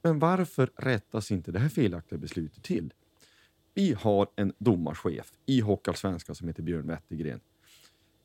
Men 0.01 0.19
varför 0.19 0.71
rättas 0.75 1.31
inte 1.31 1.51
det 1.51 1.59
här 1.59 1.69
felaktiga 1.69 2.19
beslutet 2.19 2.63
till? 2.63 2.93
Vi 3.77 3.93
har 3.93 4.27
en 4.35 4.53
domarchef 4.57 5.33
i 5.45 5.61
Hockeyallsvenskan 5.61 6.35
som 6.35 6.47
heter 6.47 6.63
Björn 6.63 6.87
Wettergren. 6.87 7.39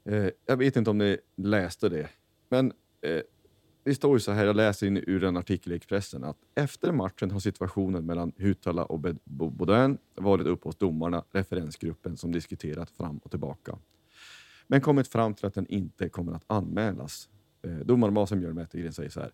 Eh, 0.04 0.28
jag 0.46 0.56
vet 0.56 0.76
inte 0.76 0.90
om 0.90 0.98
ni 0.98 1.18
läste 1.36 1.88
det, 1.88 2.08
men 2.48 2.72
eh, 3.00 3.22
det 3.84 3.94
står 3.94 4.16
ju 4.16 4.20
så 4.20 4.32
här, 4.32 4.46
jag 4.46 4.56
läser 4.56 4.86
in 4.86 4.96
ur 4.96 5.24
en 5.24 5.36
artikel 5.36 5.72
i 5.72 5.76
Expressen, 5.76 6.24
att 6.24 6.36
efter 6.54 6.92
matchen 6.92 7.30
har 7.30 7.40
situationen 7.40 8.06
mellan 8.06 8.32
Hutala 8.36 8.84
och 8.84 9.00
Baudin 9.24 9.98
varit 10.14 10.46
uppe 10.46 10.68
hos 10.68 10.76
domarna, 10.76 11.24
referensgruppen, 11.30 12.16
som 12.16 12.32
diskuterat 12.32 12.90
fram 12.90 13.18
och 13.18 13.30
tillbaka. 13.30 13.78
Men 14.66 14.80
kommit 14.80 15.08
fram 15.08 15.34
till 15.34 15.46
att 15.46 15.54
den 15.54 15.66
inte 15.66 16.08
kommer 16.08 16.32
att 16.32 16.44
anmälas. 16.46 17.28
Eh, 17.62 17.76
domarbasen 17.76 18.40
Björn 18.40 18.56
Wettergren 18.56 18.92
säger 18.92 19.10
så 19.10 19.20
här. 19.20 19.32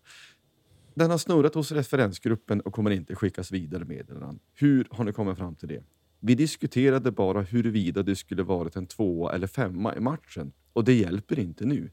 Den 0.93 1.11
har 1.11 1.17
snurrat 1.17 1.55
hos 1.55 1.71
referensgruppen 1.71 2.61
och 2.61 2.73
kommer 2.73 2.91
inte 2.91 3.15
skickas 3.15 3.51
vidare 3.51 3.85
meddelanden. 3.85 4.39
Hur 4.53 4.87
har 4.91 5.03
ni 5.03 5.13
kommit 5.13 5.37
fram 5.37 5.55
till 5.55 5.67
det? 5.67 5.83
Vi 6.19 6.35
diskuterade 6.35 7.11
bara 7.11 7.41
huruvida 7.41 8.03
det 8.03 8.15
skulle 8.15 8.43
varit 8.43 8.75
en 8.75 8.85
tvåa 8.85 9.33
eller 9.33 9.47
femma 9.47 9.95
i 9.95 9.99
matchen 9.99 10.51
och 10.73 10.83
det 10.83 10.93
hjälper 10.93 11.39
inte 11.39 11.65
nu. 11.65 11.91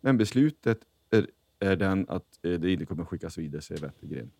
Men 0.00 0.16
beslutet 0.16 0.78
är, 1.10 1.26
är 1.58 1.76
den 1.76 2.06
att 2.08 2.38
eh, 2.42 2.52
det 2.52 2.72
inte 2.72 2.86
kommer 2.86 3.04
skickas 3.04 3.38
vidare, 3.38 3.62
säger 3.62 3.80
Wettergren. 3.80 4.30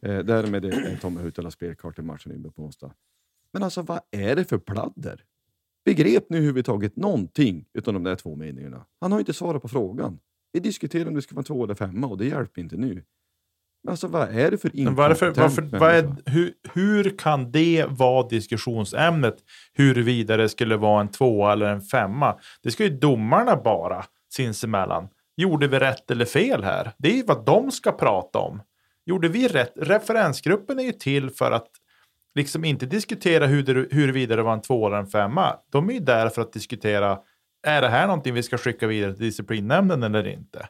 Eh, 0.00 0.18
därmed 0.18 0.64
är 0.64 0.98
Tommy 1.00 1.20
Huitala 1.20 1.50
spelkart 1.50 1.98
i 1.98 2.02
matchen 2.02 2.32
Umeå 2.32 2.50
på 2.50 2.62
onsdag. 2.62 2.94
Men 3.52 3.62
alltså, 3.62 3.82
vad 3.82 4.00
är 4.10 4.36
det 4.36 4.44
för 4.44 4.58
pladder? 4.58 5.24
Begrep 5.84 6.30
ni 6.30 6.36
överhuvudtaget 6.36 6.96
någonting 6.96 7.68
utan 7.72 7.94
de 7.94 8.04
där 8.04 8.16
två 8.16 8.36
meningarna? 8.36 8.84
Han 9.00 9.12
har 9.12 9.18
inte 9.18 9.32
svarat 9.32 9.62
på 9.62 9.68
frågan. 9.68 10.18
Vi 10.52 10.60
diskuterar 10.60 11.08
om 11.08 11.14
det 11.14 11.22
ska 11.22 11.34
vara 11.34 11.44
två 11.44 11.64
eller 11.64 11.74
femma 11.74 12.06
och 12.06 12.18
det 12.18 12.26
hjälper 12.26 12.60
inte 12.60 12.76
nu. 12.76 13.02
Alltså, 13.88 14.06
vad 14.06 14.28
är 14.28 14.50
det 14.50 14.58
för 14.58 14.70
varför, 14.90 15.26
inkompetent 15.26 15.36
varför, 15.36 15.78
vad 15.78 15.94
är, 15.94 16.14
hur, 16.26 16.52
hur 16.72 17.18
kan 17.18 17.50
det 17.52 17.86
vara 17.88 18.28
diskussionsämnet 18.28 19.36
huruvida 19.74 20.36
det 20.36 20.48
skulle 20.48 20.76
vara 20.76 21.00
en 21.00 21.08
tvåa 21.08 21.52
eller 21.52 21.66
en 21.66 21.82
femma? 21.82 22.38
Det 22.62 22.70
ska 22.70 22.84
ju 22.84 22.90
domarna 22.90 23.56
bara 23.56 24.04
sinsemellan. 24.32 25.08
Gjorde 25.36 25.68
vi 25.68 25.78
rätt 25.78 26.10
eller 26.10 26.24
fel 26.24 26.64
här? 26.64 26.92
Det 26.98 27.08
är 27.08 27.16
ju 27.16 27.22
vad 27.22 27.44
de 27.44 27.70
ska 27.70 27.92
prata 27.92 28.38
om. 28.38 28.62
Gjorde 29.06 29.28
vi 29.28 29.48
rätt? 29.48 29.72
Referensgruppen 29.76 30.78
är 30.78 30.82
ju 30.82 30.92
till 30.92 31.30
för 31.30 31.52
att 31.52 31.68
liksom 32.34 32.64
inte 32.64 32.86
diskutera 32.86 33.46
hur 33.46 33.62
det, 33.62 33.86
huruvida 33.90 34.36
det 34.36 34.42
var 34.42 34.52
en 34.52 34.62
tvåa 34.62 34.86
eller 34.86 34.98
en 34.98 35.06
femma. 35.06 35.56
De 35.70 35.88
är 35.88 35.92
ju 35.92 36.00
där 36.00 36.28
för 36.28 36.42
att 36.42 36.52
diskutera, 36.52 37.18
är 37.66 37.82
det 37.82 37.88
här 37.88 38.06
någonting 38.06 38.34
vi 38.34 38.42
ska 38.42 38.58
skicka 38.58 38.86
vidare 38.86 39.12
till 39.12 39.24
disciplinnämnden 39.24 40.02
eller 40.02 40.28
inte? 40.28 40.68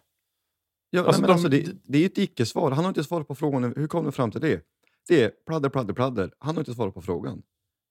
Ja, 0.90 1.06
Alltså, 1.06 1.12
nej, 1.12 1.20
men 1.20 1.28
de- 1.28 1.32
alltså, 1.32 1.48
det, 1.48 1.78
det 1.84 1.98
är 2.02 2.06
ett 2.06 2.18
icke-svar. 2.18 2.70
Han 2.70 2.84
har 2.84 2.88
inte 2.88 3.04
svarat 3.04 3.28
på 3.28 3.34
frågan. 3.34 3.72
Hur 3.76 3.86
kom 3.86 4.04
du 4.04 4.12
fram 4.12 4.30
till 4.30 4.40
det? 4.40 4.60
Det 5.08 5.22
är 5.24 5.32
pladder, 5.46 5.68
pladder, 5.68 5.94
pladder. 5.94 6.32
Han 6.38 6.54
har 6.56 6.60
inte 6.60 6.74
svarat 6.74 6.94
på 6.94 7.02
frågan. 7.02 7.42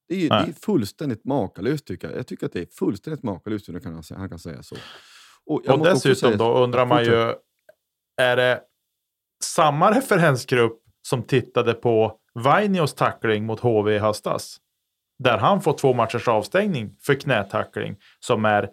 Det 0.09 0.15
är, 0.25 0.29
det 0.29 0.35
är 0.35 0.53
fullständigt 0.53 1.25
makalöst 1.25 1.85
tycker 1.87 2.07
jag. 2.09 2.17
Jag 2.17 2.27
tycker 2.27 2.45
att 2.45 2.53
det 2.53 2.61
är 2.61 2.65
fullständigt 2.79 3.23
makalöst 3.23 3.69
hur 3.69 3.73
han 3.73 3.81
kan, 4.03 4.17
han 4.17 4.29
kan 4.29 4.39
säga 4.39 4.63
så. 4.63 4.75
Och, 5.45 5.65
Och 5.69 5.83
dessutom 5.83 6.15
säga- 6.15 6.37
då 6.37 6.57
undrar 6.63 6.85
man 6.85 7.03
ju, 7.05 7.33
är 8.21 8.35
det 8.35 8.61
samma 9.43 9.91
referensgrupp 9.97 10.81
som 11.01 11.23
tittade 11.23 11.73
på 11.73 12.19
Vainios 12.33 12.93
tackling 12.93 13.45
mot 13.45 13.59
HV 13.59 13.95
i 13.95 13.99
höstas? 13.99 14.57
Där 15.23 15.37
han 15.37 15.61
får 15.61 15.73
två 15.73 15.93
matchers 15.93 16.27
avstängning 16.27 16.95
för 17.01 17.13
knätackling 17.13 17.95
som 18.19 18.45
är 18.45 18.69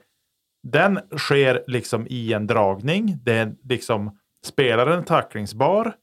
den 0.64 1.00
sker 1.16 1.64
liksom 1.66 2.06
i 2.10 2.32
en 2.32 2.46
dragning. 2.46 3.18
Det 3.22 3.32
är 3.32 3.54
liksom 3.62 4.18
spelaren 4.46 5.04
tacklingsbar 5.04 5.94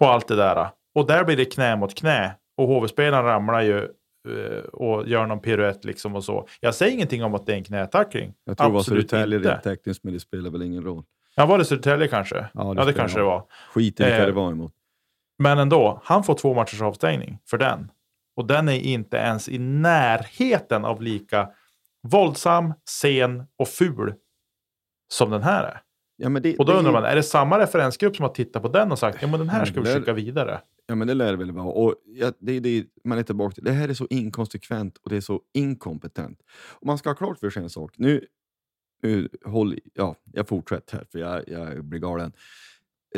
och 0.00 0.06
allt 0.06 0.28
det 0.28 0.36
där. 0.36 0.68
Och 0.94 1.06
där 1.06 1.24
blir 1.24 1.36
det 1.36 1.44
knä 1.44 1.76
mot 1.76 1.94
knä 1.94 2.34
och 2.56 2.68
HV-spelaren 2.68 3.24
ramlar 3.24 3.62
ju 3.62 3.78
eh, 3.78 4.64
och 4.72 5.08
gör 5.08 5.26
någon 5.26 5.40
piruett 5.40 5.84
liksom 5.84 6.16
och 6.16 6.24
så. 6.24 6.48
Jag 6.60 6.74
säger 6.74 6.92
ingenting 6.92 7.24
om 7.24 7.34
att 7.34 7.46
det 7.46 7.52
är 7.52 7.56
en 7.56 7.64
knätackling. 7.64 8.34
Jag 8.44 8.58
tror 8.58 8.66
det 8.66 8.72
var 8.72 8.80
Absolut 8.80 9.10
Södertälje 9.10 9.38
rent 9.38 9.62
tekniskt, 9.62 10.04
men 10.04 10.12
det 10.12 10.20
spelar 10.20 10.50
väl 10.50 10.62
ingen 10.62 10.84
roll. 10.84 11.04
Ja, 11.34 11.46
var 11.46 11.58
det 11.58 11.64
Södertälje 11.64 12.08
kanske? 12.08 12.46
Ja, 12.54 12.64
det, 12.64 12.82
spelar 12.82 12.92
kanske 12.92 13.18
det 13.18 13.24
var. 13.24 13.44
Skit 13.74 14.00
i 14.00 14.04
vilka 14.04 14.18
Eh, 14.18 14.26
det 14.26 14.32
var 14.32 14.50
emot. 14.50 14.72
Men 15.38 15.58
ändå, 15.58 16.00
han 16.04 16.24
får 16.24 16.34
två 16.34 16.54
matchers 16.54 16.82
avstängning 16.82 17.38
för 17.46 17.58
den. 17.58 17.90
Och 18.36 18.46
den 18.46 18.68
är 18.68 18.78
inte 18.78 19.16
ens 19.16 19.48
i 19.48 19.58
närheten 19.58 20.84
av 20.84 21.02
lika 21.02 21.48
våldsam, 22.02 22.72
sen 22.90 23.42
och 23.58 23.68
ful 23.68 24.14
som 25.12 25.30
den 25.30 25.42
här 25.42 25.64
är. 25.64 25.80
Ja, 26.16 26.28
det, 26.28 26.56
Och 26.56 26.66
då 26.66 26.72
det, 26.72 26.78
undrar 26.78 26.92
man, 26.92 27.04
är 27.04 27.16
det 27.16 27.22
samma 27.22 27.58
referensgrupp 27.58 28.16
som 28.16 28.22
har 28.22 28.30
tittat 28.34 28.62
på 28.62 28.68
den 28.68 28.92
och 28.92 28.98
sagt 28.98 29.18
ja 29.22 29.28
men 29.28 29.40
den 29.40 29.48
här 29.48 29.64
ska 29.64 29.80
vi 29.80 29.94
skicka 29.94 30.12
vidare? 30.12 30.60
Ja, 30.86 30.94
men 30.94 31.08
det 31.08 31.14
lär 31.14 31.30
det 31.30 31.36
väl 31.36 31.52
vara. 31.52 31.66
Och 31.66 31.94
ja, 32.04 32.32
det, 32.38 32.60
det, 32.60 32.86
man 33.04 33.18
är 33.18 33.22
tillbaka 33.22 33.54
till. 33.54 33.64
Det 33.64 33.72
här 33.72 33.88
är 33.88 33.94
så 33.94 34.06
inkonsekvent 34.10 34.96
och 34.96 35.10
det 35.10 35.16
är 35.16 35.20
så 35.20 35.40
inkompetent. 35.54 36.42
Och 36.70 36.86
man 36.86 36.98
ska 36.98 37.10
ha 37.10 37.14
klart 37.14 37.38
för 37.38 37.50
sig 37.50 37.62
en 37.62 37.70
sak. 37.70 37.94
Nu, 37.98 38.26
nu 39.02 39.28
håll, 39.44 39.78
ja, 39.94 40.16
jag 40.32 40.48
fortsätter 40.48 40.96
här 40.96 41.04
för 41.12 41.18
jag, 41.18 41.48
jag 41.48 41.84
blir 41.84 42.00
galen. 42.00 42.32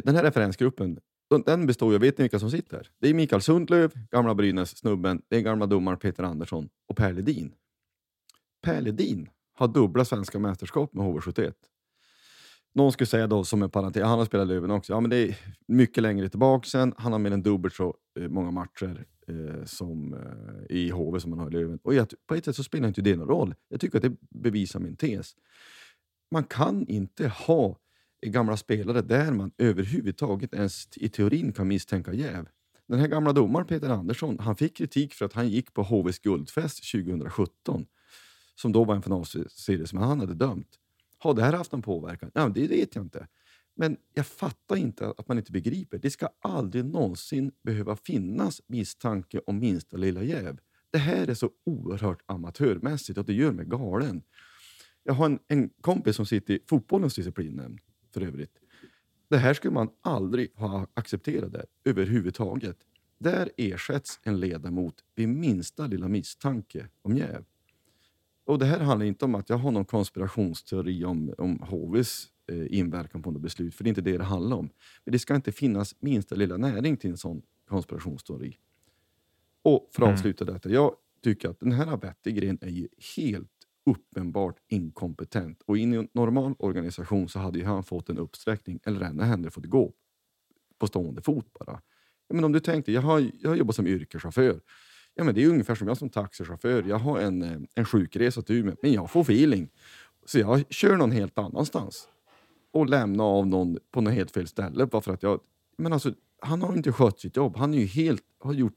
Den 0.05 0.17
här 0.17 0.23
referensgruppen, 0.23 0.99
den- 1.31 1.43
den 1.43 1.67
består 1.67 1.93
ju, 1.93 1.99
vet 1.99 2.19
ni 2.19 2.23
vilka 2.23 2.39
som 2.39 2.51
sitter? 2.51 2.89
Det 3.01 3.09
är 3.09 3.15
Mikael 3.15 3.43
Sundlöv, 3.43 3.93
gamla 4.11 4.35
Brynäs-snubben, 4.35 5.23
det 5.29 5.37
är 5.37 5.41
gamla 5.41 5.67
domaren 5.67 5.99
Peter 5.99 6.23
Andersson 6.23 6.69
och 6.89 6.97
Per 6.97 7.13
Ledin. 7.13 7.53
Per 8.63 8.81
Ledin 8.81 9.29
har 9.55 9.69
dubbla 9.69 10.05
svenska 10.05 10.39
mästerskap 10.39 10.95
med 10.95 11.07
HV71. 11.07 11.53
Någon 12.75 12.93
skulle 12.93 13.07
säga 13.07 13.27
då 13.27 13.45
som 13.45 13.63
en 13.63 13.71
parentes, 13.71 14.03
han 14.03 14.19
har 14.19 14.27
spelat 14.27 14.45
i 14.45 14.49
Löven 14.49 14.71
också, 14.71 14.93
ja 14.93 15.01
men 15.01 15.11
det 15.11 15.17
är 15.17 15.37
mycket 15.69 16.03
längre 16.03 16.29
tillbaka 16.29 16.69
sen. 16.69 16.95
Han 16.97 17.13
har 17.13 17.19
mer 17.19 17.31
än 17.31 17.43
dubbelt 17.43 17.75
så 17.75 17.97
eh, 18.21 18.29
många 18.29 18.51
matcher 18.51 19.05
eh, 19.27 19.65
som 19.65 20.15
eh, 20.15 20.77
i 20.77 20.91
HV 20.91 21.21
som 21.21 21.33
han 21.33 21.39
har 21.39 21.49
i 21.49 21.53
Löven. 21.53 21.79
Och 21.83 21.95
jag, 21.95 22.13
på 22.27 22.35
ett 22.35 22.45
sätt 22.45 22.57
så 22.57 22.65
spelar 22.65 22.89
inte 22.89 23.03
det 23.03 23.17
någon 23.17 23.29
roll. 23.29 23.55
Jag 23.69 23.81
tycker 23.81 23.99
att 23.99 24.03
det 24.03 24.17
bevisar 24.31 24.81
min 24.81 24.97
tes. 24.97 25.35
Man 26.31 26.45
kan 26.45 26.87
inte 26.87 27.29
ha 27.29 27.77
gamla 28.27 28.57
spelare 28.57 29.03
där 29.03 29.33
man 29.33 29.53
överhuvudtaget 29.59 30.55
ens 30.55 30.89
i 30.97 31.09
teorin 31.09 31.53
kan 31.53 31.69
misstänka 31.69 32.13
jäv. 32.13 32.49
Den 32.89 32.99
här 32.99 33.09
gamla 33.09 33.33
domaren 33.33 33.67
Peter 33.67 33.89
Andersson, 33.89 34.39
han 34.39 34.57
fick 34.57 34.77
kritik 34.77 35.15
för 35.15 35.25
att 35.25 35.33
han 35.33 35.49
gick 35.49 35.75
på 35.75 35.83
HVs 35.83 36.19
guldfest 36.19 36.93
2017, 36.93 37.87
som 38.61 38.73
då 38.73 38.85
var 38.85 38.95
en 38.95 39.03
finalserie 39.03 39.87
som 39.87 39.99
han 39.99 40.21
hade 40.21 40.35
dömt. 40.35 40.79
Har 41.19 41.35
det 41.35 41.43
här 41.43 41.53
haft 41.53 41.73
någon 41.73 41.83
påverkan? 41.83 42.31
Ja, 42.35 42.49
det 42.49 42.67
vet 42.67 42.95
jag 42.95 43.05
inte. 43.05 43.29
Men 43.75 43.97
jag 44.15 44.27
fattar 44.27 44.77
inte 44.77 45.15
att 45.19 45.29
man 45.29 45.39
inte 45.39 45.53
begriper. 45.53 45.99
Det 45.99 46.11
ska 46.11 46.29
aldrig 46.41 46.85
någonsin 46.85 47.53
behöva 47.63 47.97
finnas 47.97 48.63
misstanke 48.67 49.41
om 49.47 49.59
minsta 49.59 49.97
lilla 49.97 50.23
jäv. 50.23 50.59
Det 50.91 50.99
här 50.99 51.31
är 51.31 51.35
så 51.35 51.51
oerhört 51.67 52.23
amatörmässigt 52.27 53.19
och 53.19 53.25
det 53.25 53.33
gör 53.33 53.53
mig 53.53 53.65
galen. 53.65 54.23
Jag 55.03 55.15
har 55.15 55.27
en, 55.27 55.39
en 55.49 55.71
kompis 55.81 56.17
som 56.17 56.27
sitter 56.27 56.55
i 56.55 56.61
fotbollens 56.69 57.15
disciplinnämnd 57.15 57.81
för 58.15 58.21
övrigt. 58.21 58.61
Det 59.29 59.39
här 59.39 59.55
skulle 59.55 59.75
man 59.75 59.91
aldrig 60.01 60.55
ha 60.55 60.87
accepterat 60.95 61.53
där 61.53 61.67
överhuvudtaget. 61.85 62.77
Där 63.19 63.51
ersätts 63.57 64.21
en 64.23 64.41
ledamot 64.41 64.95
vid 65.15 65.29
minsta 65.29 65.87
lilla 65.87 66.09
misstanke 66.09 66.89
om 67.03 67.17
jäv. 67.17 67.45
Och 68.45 68.59
det 68.59 68.67
här 68.67 68.81
handlar 68.81 69.07
inte 69.07 69.25
om 69.25 69.35
att 69.35 69.49
jag 69.49 69.57
har 69.57 69.71
någon 69.71 69.85
konspirationsteori 69.85 71.05
om, 71.05 71.35
om 71.39 71.59
HVs 71.63 72.27
eh, 72.53 72.79
inverkan 72.79 73.23
på 73.23 73.31
något 73.31 73.43
beslut, 73.43 73.75
för 73.75 73.85
det 73.85 73.89
är 73.89 73.91
inte 73.91 74.01
det 74.01 74.19
det 74.19 74.25
handlar 74.25 74.57
om. 74.57 74.71
Men 75.05 75.13
det 75.13 75.19
ska 75.19 75.35
inte 75.35 75.53
finnas 75.53 75.95
minsta 76.01 76.35
lilla 76.35 76.57
näring 76.57 76.97
till 76.97 77.11
en 77.11 77.17
sån 77.17 77.43
konspirationsteori. 77.69 78.57
Och 79.63 79.89
för 79.93 80.03
att 80.03 80.07
Mm. 80.07 80.15
avsluta 80.15 80.45
detta, 80.45 80.69
jag 80.71 80.95
tycker 81.23 81.49
att 81.49 81.61
den 81.61 81.73
här 81.73 81.97
Wettergren 81.97 82.59
är 82.61 82.71
ju 82.71 82.89
helt 83.17 83.51
uppenbart 83.87 84.57
inkompetent. 84.69 85.63
Och 85.67 85.79
i 85.79 85.83
en 85.83 86.09
normal 86.13 86.55
organisation 86.59 87.29
så 87.29 87.39
hade 87.39 87.59
ju 87.59 87.65
han 87.65 87.85
fått 87.85 88.09
en 88.09 88.19
uppsträckning, 88.19 88.81
eller 88.85 89.01
ännu 89.01 89.23
hellre 89.23 89.51
fått 89.51 89.67
gå 89.67 89.93
på 90.79 90.87
stående 90.87 91.23
fot 91.23 91.53
bara. 91.53 91.83
Men 92.29 92.45
om 92.45 92.53
du 92.53 92.61
tänkte, 92.61 92.93
jag 92.93 93.03
har, 93.03 93.31
jag 93.41 93.51
har 93.51 93.57
jobbat 93.57 93.77
som 93.77 93.87
yrkeschaufför. 93.87 94.61
Ja, 95.15 95.25
men 95.25 95.35
det 95.35 95.43
är 95.45 95.49
ungefär 95.49 95.75
som 95.75 95.89
jag 95.89 95.97
som 95.97 96.11
taxichaufför. 96.11 96.83
Jag 96.83 96.99
har 96.99 97.21
en, 97.21 97.43
eh, 97.43 97.59
en 97.75 97.85
sjukresa 97.85 98.43
till 98.43 98.57
Umeå, 98.57 98.75
men 98.83 98.93
jag 98.93 99.11
får 99.11 99.21
feeling. 99.21 99.69
Så 100.27 100.39
jag 100.39 100.65
kör 100.73 100.97
någon 100.97 101.11
helt 101.13 101.39
annanstans. 101.39 102.09
Och 102.73 102.89
lämnar 102.89 103.25
av 103.25 103.47
någon 103.47 103.79
på 103.91 104.01
något 104.01 104.15
helt 104.15 104.31
fel 104.31 104.49
ställe. 104.49 104.87
Bara 104.87 105.03
för 105.03 105.13
att 105.13 105.23
jag, 105.23 105.41
men 105.79 105.93
alltså, 105.93 106.15
han 106.41 106.63
har 106.63 106.77
inte 106.77 106.93
skött 106.93 107.21
sitt 107.21 107.37
jobb. 107.37 107.57
Han 107.57 107.75
är 107.75 107.79
ju 107.79 107.87
helt, 107.87 108.23
har 108.39 108.53
gjort, 108.53 108.77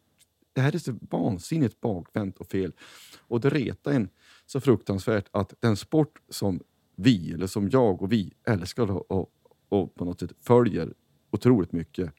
det 0.53 0.61
här 0.61 0.75
är 0.75 0.79
så 0.79 0.97
vansinnigt 1.09 1.81
bakvänt 1.81 2.38
och 2.38 2.47
fel. 2.47 2.73
Och 3.19 3.39
det 3.39 3.49
retar 3.49 3.91
en 3.91 4.09
så 4.45 4.61
fruktansvärt 4.61 5.25
att 5.31 5.53
den 5.59 5.77
sport 5.77 6.21
som 6.29 6.59
vi, 6.95 7.34
eller 7.34 7.47
som 7.47 7.69
jag 7.69 8.01
och 8.01 8.11
vi 8.11 8.34
älskar 8.47 8.91
och, 8.91 9.11
och, 9.11 9.31
och 9.69 9.95
på 9.95 10.05
något 10.05 10.19
sätt 10.19 10.34
följer 10.41 10.93
otroligt 11.31 11.71
mycket, 11.71 12.13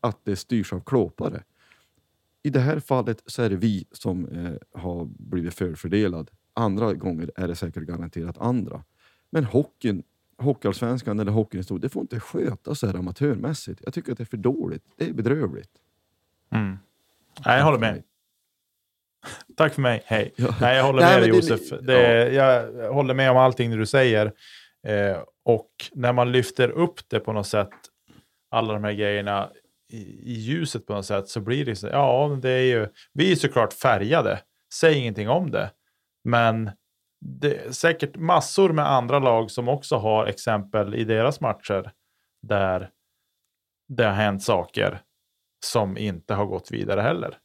att 0.00 0.24
det 0.24 0.36
styrs 0.36 0.72
av 0.72 0.80
klåpare. 0.80 1.42
I 2.42 2.50
det 2.50 2.60
här 2.60 2.80
fallet 2.80 3.22
så 3.26 3.42
är 3.42 3.50
det 3.50 3.56
vi 3.56 3.84
som 3.92 4.28
eh, 4.28 4.80
har 4.82 5.04
blivit 5.04 5.54
förfördelad. 5.54 6.30
Andra 6.54 6.94
gånger 6.94 7.30
är 7.36 7.48
det 7.48 7.54
säkert 7.56 7.82
garanterat 7.82 8.38
andra. 8.38 8.84
Men 9.30 9.44
hockeyn, 9.44 10.02
Hockeyallsvenskan 10.38 11.20
eller 11.20 11.32
hockeyn 11.32 11.60
i 11.60 11.64
stort, 11.64 11.82
det 11.82 11.88
får 11.88 12.02
inte 12.02 12.20
skötas 12.20 12.78
så 12.78 12.86
här 12.86 12.94
amatörmässigt. 12.94 13.80
Jag 13.84 13.94
tycker 13.94 14.12
att 14.12 14.18
det 14.18 14.24
är 14.24 14.26
för 14.26 14.36
dåligt. 14.36 14.82
Det 14.96 15.08
är 15.08 15.12
bedrövligt. 15.12 15.70
Mm. 16.52 16.78
Nej, 17.46 17.58
jag 17.58 17.64
håller 17.64 17.78
med. 17.78 18.02
Tack 19.56 19.74
för 19.74 19.82
mig, 19.82 20.02
hej. 20.06 20.32
Ja. 20.36 20.54
Nej, 20.60 20.76
jag 20.76 20.84
håller 20.84 21.00
med 21.00 21.20
dig 21.22 21.30
det- 21.30 21.36
Josef. 21.36 21.60
Det, 21.82 22.32
Jag 22.32 22.92
håller 22.92 23.14
med 23.14 23.30
om 23.30 23.36
allting 23.36 23.70
du 23.70 23.86
säger. 23.86 24.26
Eh, 24.86 25.18
och 25.42 25.70
när 25.92 26.12
man 26.12 26.32
lyfter 26.32 26.68
upp 26.70 27.08
det 27.08 27.20
på 27.20 27.32
något 27.32 27.46
sätt, 27.46 27.70
alla 28.50 28.72
de 28.72 28.84
här 28.84 28.92
grejerna 28.92 29.50
i, 29.92 30.32
ljuset 30.32 30.86
på 30.86 30.94
något 30.94 31.06
sätt, 31.06 31.28
så 31.28 31.40
blir 31.40 31.64
det 31.64 31.76
så, 31.76 31.86
ja, 31.86 32.38
det 32.42 32.50
är 32.50 32.62
ju, 32.62 32.88
vi 33.12 33.32
är 33.32 33.36
såklart 33.36 33.72
färgade. 33.72 34.42
Säg 34.74 34.98
ingenting 34.98 35.28
om 35.28 35.50
det. 35.50 35.70
Men 36.24 36.70
det 37.20 37.56
är 37.56 37.72
säkert 37.72 38.16
massor 38.16 38.72
med 38.72 38.90
andra 38.90 39.18
lag 39.18 39.50
som 39.50 39.68
också 39.68 39.96
har 39.96 40.26
exempel 40.26 40.94
i 40.94 41.04
deras 41.04 41.40
matcher 41.40 41.92
där 42.42 42.90
det 43.88 44.04
har 44.04 44.12
hänt 44.12 44.42
saker 44.42 45.02
som 45.64 45.98
inte 45.98 46.34
har 46.34 46.46
gått 46.46 46.70
vidare 46.70 47.00
heller. 47.00 47.38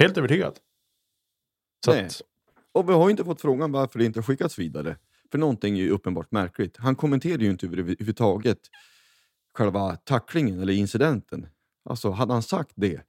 Helt 0.00 0.18
övertygad. 0.18 0.58
Så 1.84 1.90
Nej. 1.92 2.04
att, 2.04 2.22
Och 2.72 2.88
vi 2.88 2.92
har 2.92 3.04
ju 3.04 3.10
inte 3.10 3.24
fått 3.24 3.40
frågan 3.40 3.72
varför 3.72 3.98
det 3.98 4.04
inte 4.04 4.18
har 4.18 4.24
skickats 4.24 4.58
vidare. 4.58 4.96
För 5.30 5.38
någonting 5.38 5.78
är 5.78 5.82
ju 5.82 5.90
uppenbart 5.90 6.32
märkligt. 6.32 6.76
Han 6.76 6.96
kommenterade 6.96 7.44
ju 7.44 7.50
inte 7.50 7.66
överhuvudtaget 7.66 8.58
själva 9.56 9.96
tacklingen 9.96 10.62
eller 10.62 10.72
incidenten. 10.72 11.46
Alltså, 11.90 12.10
hade 12.10 12.32
han 12.32 12.42
sagt 12.42 12.72
det 12.74 13.00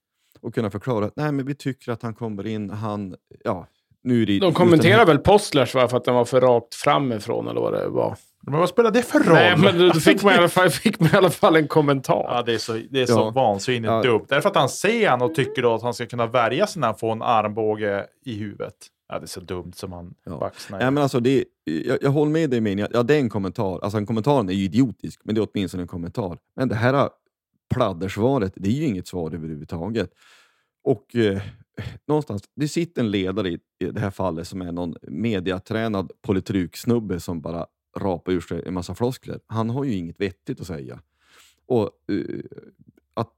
och 0.41 0.55
kunnat 0.55 0.71
förklara 0.71 1.05
att 1.05 1.15
nej, 1.15 1.31
men 1.31 1.45
vi 1.45 1.55
tycker 1.55 1.91
att 1.91 2.03
han 2.03 2.13
kommer 2.13 2.47
in, 2.47 2.69
han, 2.69 3.15
ja, 3.43 3.67
nu 4.03 4.21
är 4.21 4.25
det... 4.25 4.39
De 4.39 4.53
kommenterar 4.53 5.05
väl 5.05 5.17
Postlers 5.17 5.75
va, 5.75 5.87
för 5.87 5.97
att 5.97 6.05
den 6.05 6.15
var 6.15 6.25
för 6.25 6.41
rakt 6.41 6.75
framifrån 6.75 7.47
eller 7.47 7.61
vad 7.61 7.73
det 7.73 7.87
var. 7.87 8.17
Men 8.41 8.59
vad 8.59 8.69
spelar 8.69 8.91
det 8.91 9.03
för 9.03 9.19
roll? 9.19 9.33
Nej, 9.33 9.57
men 9.57 9.77
då 9.79 9.93
fick 9.93 10.23
man 10.23 10.33
i 10.33 10.37
alla 10.37 10.49
fall, 10.49 10.69
fick 10.69 10.99
man 10.99 11.09
i 11.13 11.17
alla 11.17 11.29
fall 11.29 11.55
en 11.55 11.67
kommentar. 11.67 12.25
Ja, 12.29 12.43
det 12.45 12.53
är 12.53 12.57
så, 12.57 12.73
det 12.89 13.01
är 13.01 13.05
så 13.05 13.13
Ja. 13.13 13.29
vansinnigt 13.29 13.91
Ja. 13.91 14.01
dumt. 14.01 14.25
Därför 14.29 14.49
att 14.49 14.55
han 14.55 14.69
ser 14.69 15.09
han 15.09 15.21
och 15.21 15.35
tycker 15.35 15.61
då 15.61 15.73
att 15.73 15.81
han 15.81 15.93
ska 15.93 16.05
kunna 16.05 16.25
värja 16.27 16.67
sig 16.67 16.79
när 16.79 16.87
han 16.87 16.97
får 16.97 17.11
en 17.11 17.21
armbåge 17.21 18.05
i 18.25 18.37
huvudet. 18.37 18.73
Ja, 19.09 19.19
det 19.19 19.25
är 19.25 19.27
så 19.27 19.39
dumt 19.39 19.71
som 19.75 19.91
han 19.91 20.15
Ja. 20.23 20.37
baxnar. 20.37 20.81
Ja, 20.81 20.91
men 20.91 21.03
alltså 21.03 21.19
det, 21.19 21.45
jag, 21.63 21.97
jag 22.01 22.09
håller 22.11 22.31
med 22.31 22.49
dig 22.49 22.57
i 22.57 22.61
meningen, 22.61 22.87
ja 22.93 23.03
det 23.03 23.15
är 23.15 23.19
en 23.19 23.29
kommentar. 23.29 23.79
Alltså 23.79 23.97
en 23.97 24.05
kommentaren 24.05 24.49
är 24.49 24.53
ju 24.53 24.63
idiotisk, 24.63 25.21
men 25.23 25.35
det 25.35 25.41
är 25.41 25.47
åtminstone 25.53 25.83
en 25.83 25.87
kommentar. 25.87 26.37
Men 26.55 26.67
det 26.69 26.75
här 26.75 27.09
pladdersvaret, 27.73 28.53
det 28.55 28.69
är 28.69 28.73
ju 28.73 28.85
inget 28.85 29.07
svar 29.07 29.33
överhuvudtaget. 29.33 30.11
Och 30.83 31.15
eh, 31.15 31.41
någonstans, 32.07 32.43
det 32.55 32.67
sitter 32.67 33.01
en 33.01 33.11
ledare 33.11 33.49
i, 33.49 33.59
i 33.79 33.85
det 33.85 33.99
här 33.99 34.11
fallet 34.11 34.47
som 34.47 34.61
är 34.61 34.71
någon 34.71 34.95
mediatränad 35.01 36.11
politruk-snubbe 36.21 37.19
som 37.19 37.41
bara 37.41 37.65
rapar 37.97 38.31
ur 38.31 38.41
sig 38.41 38.63
en 38.65 38.73
massa 38.73 38.95
floskler. 38.95 39.39
Han 39.47 39.69
har 39.69 39.83
ju 39.83 39.93
inget 39.95 40.21
vettigt 40.21 40.61
att 40.61 40.67
säga. 40.67 40.99
Och 41.65 41.89
eh, 42.11 42.39
att 43.13 43.33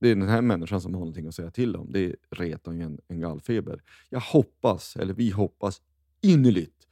det 0.00 0.08
är 0.08 0.14
den 0.14 0.28
här 0.28 0.42
människan 0.42 0.80
som 0.80 0.94
har 0.94 0.98
någonting 1.00 1.26
att 1.26 1.34
säga 1.34 1.50
till 1.50 1.76
om, 1.76 1.92
det 1.92 2.16
retar 2.30 2.72
ju 2.72 2.82
en, 2.82 2.98
en 3.08 3.20
gallfeber. 3.20 3.82
Jag 4.08 4.20
hoppas, 4.20 4.96
eller 4.96 5.14
vi 5.14 5.30
hoppas 5.30 5.82
innerligt 6.20 6.86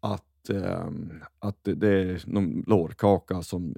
att, 0.00 0.48
ehm, 0.50 1.12
att 1.38 1.58
det- 1.64 1.88
är 1.88 2.22
någon 2.26 2.64
lårkaka 2.66 3.42
som 3.42 3.74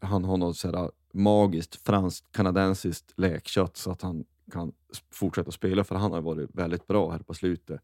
han 0.00 0.24
har 0.24 0.36
något 0.36 0.56
sådär 0.56 0.90
magiskt 1.12 1.86
franskt-kanadensiskt 1.86 3.12
läkkött 3.16 3.76
så 3.76 3.90
att 3.90 4.02
han 4.02 4.24
kan 4.52 4.72
fortsätta 5.14 5.50
spela, 5.50 5.84
för 5.84 5.94
han 5.94 6.12
har 6.12 6.20
varit 6.20 6.50
väldigt 6.52 6.86
bra 6.86 7.10
här 7.10 7.18
på 7.18 7.34
slutet. 7.34 7.80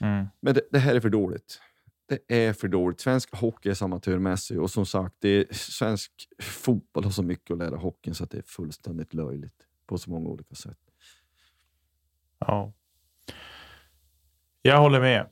Mm. 0.00 0.26
Men 0.40 0.54
det, 0.54 0.60
det 0.70 0.78
här 0.78 0.94
är 0.94 1.00
för 1.00 1.10
dåligt. 1.10 1.60
Det 2.08 2.46
är 2.46 2.52
för 2.52 2.68
dåligt. 2.68 3.00
Svensk 3.00 3.36
hockey 3.36 3.70
är 3.70 3.74
så 3.74 3.84
amatörmässig 3.84 4.60
och 4.60 4.70
som 4.70 4.86
sagt, 4.86 5.14
det 5.18 5.28
är, 5.28 5.54
svensk 5.54 6.12
fotboll 6.42 7.04
har 7.04 7.10
så 7.10 7.22
mycket 7.22 7.50
att 7.50 7.58
lära 7.58 7.76
hockeyn 7.76 8.14
så 8.14 8.24
att 8.24 8.30
det 8.30 8.38
är 8.38 8.42
fullständigt 8.42 9.14
löjligt 9.14 9.66
på 9.86 9.98
så 9.98 10.10
många 10.10 10.28
olika 10.28 10.54
sätt. 10.54 10.78
Ja. 12.38 12.72
Jag 14.62 14.80
håller 14.80 15.00
med. 15.00 15.26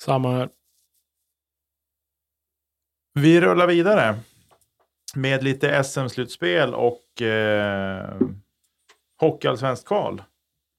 Samma 0.00 0.32
här. 0.32 0.48
Vi 3.12 3.40
rullar 3.40 3.66
vidare 3.66 4.18
med 5.14 5.44
lite 5.44 5.84
SM-slutspel 5.84 6.74
och 6.74 7.22
eh, 7.22 8.20
Hockeyallsvenskt 9.20 9.86
kval. 9.86 10.22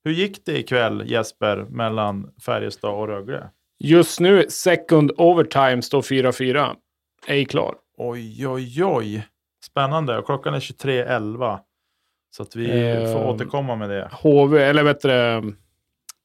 Hur 0.03 0.11
gick 0.11 0.45
det 0.45 0.59
ikväll, 0.59 1.03
Jesper, 1.11 1.57
mellan 1.69 2.33
Färjestad 2.45 2.93
och 2.93 3.07
Rögle? 3.07 3.49
Just 3.79 4.19
nu, 4.19 4.45
second 4.49 5.11
overtime 5.17 5.81
står 5.81 6.01
4-4. 6.01 6.75
Ej 7.27 7.45
klar. 7.45 7.75
Oj, 7.97 8.47
oj, 8.47 8.83
oj. 8.83 9.27
Spännande. 9.65 10.17
Och 10.17 10.25
klockan 10.25 10.53
är 10.53 10.59
23.11. 10.59 11.59
Så 12.35 12.43
att 12.43 12.55
vi 12.55 12.89
Eh, 12.89 13.13
får 13.13 13.25
återkomma 13.25 13.75
med 13.75 13.89
det. 13.89 14.09
HV, 14.11 14.63
eller 14.63 14.83
det, 15.01 15.53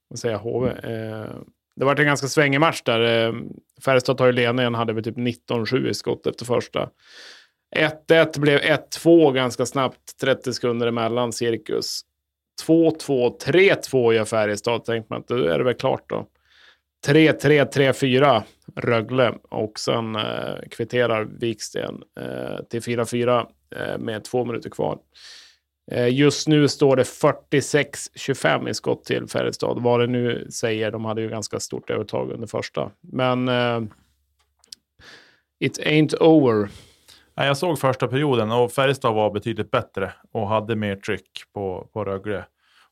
vad 0.09 0.19
säger 0.19 0.35
jag, 0.35 0.41
HV? 0.41 0.69
Eh, 0.69 1.27
det 1.77 1.85
var 1.85 2.01
en 2.01 2.07
ganska 2.07 2.27
svängig 2.27 2.61
match 2.61 2.83
där. 2.83 3.27
Eh, 3.29 3.35
Färjestad 3.85 4.19
tar 4.19 4.27
ju 4.27 4.33
ledningen, 4.33 4.75
hade 4.75 4.93
vi 4.93 5.03
typ 5.03 5.17
19-7 5.17 5.89
i 5.89 5.95
skott 5.95 6.27
efter 6.27 6.45
första. 6.45 6.89
1-1 7.77 8.39
blev 8.39 8.61
1-2 8.61 9.33
ganska 9.33 9.67
snabbt, 9.67 10.19
30 10.21 10.53
sekunder 10.53 10.87
emellan 10.87 11.33
cirkus. 11.33 12.01
2-2, 12.67 13.39
3-2 13.41 14.13
gör 14.13 14.25
Färjestad, 14.25 14.85
tänkte 14.85 15.13
man 15.13 15.21
att 15.21 15.29
då 15.29 15.35
är 15.35 15.59
det 15.59 15.65
väl 15.65 15.75
klart 15.75 16.05
då. 16.09 16.27
3-3, 17.07 17.71
3-4 17.73 18.43
Rögle 18.77 19.35
och 19.51 19.79
sen 19.79 20.17
eh, 20.17 20.55
kvitterar 20.71 21.25
Viksten 21.25 22.03
eh, 22.21 22.65
till 22.71 22.81
4-4 22.81 23.47
eh, 23.77 23.99
med 23.99 24.25
två 24.25 24.45
minuter 24.45 24.71
kvar. 24.71 24.99
Eh, 25.91 26.09
Just 26.09 26.49
nu 26.49 26.69
står 26.69 26.97
det 26.97 27.03
46-25 27.03 28.69
i 28.69 28.75
skott 28.75 29.05
till 29.05 29.27
Färjestad. 29.27 29.83
Vad 29.83 30.01
det 30.01 30.07
nu 30.07 30.47
säger, 30.51 30.91
de 30.91 31.05
hade 31.05 31.21
ju 31.23 31.29
ganska 31.29 31.61
stort 31.61 31.91
övertag 31.91 32.31
under 32.31 32.47
första. 32.47 32.91
Men 33.01 33.49
eh, 33.49 33.81
it 35.61 35.79
ain't 35.79 36.17
over. 36.21 36.69
Jag 37.35 37.57
såg 37.57 37.79
första 37.79 38.09
perioden 38.09 38.51
och 38.51 38.73
Färjestad 38.73 39.15
var 39.15 39.31
betydligt 39.31 39.71
bättre 39.71 40.13
och 40.33 40.49
hade 40.49 40.77
mer 40.77 40.97
tryck 40.97 41.43
på, 41.55 41.89
på 41.93 42.05
Rögle. 42.05 42.45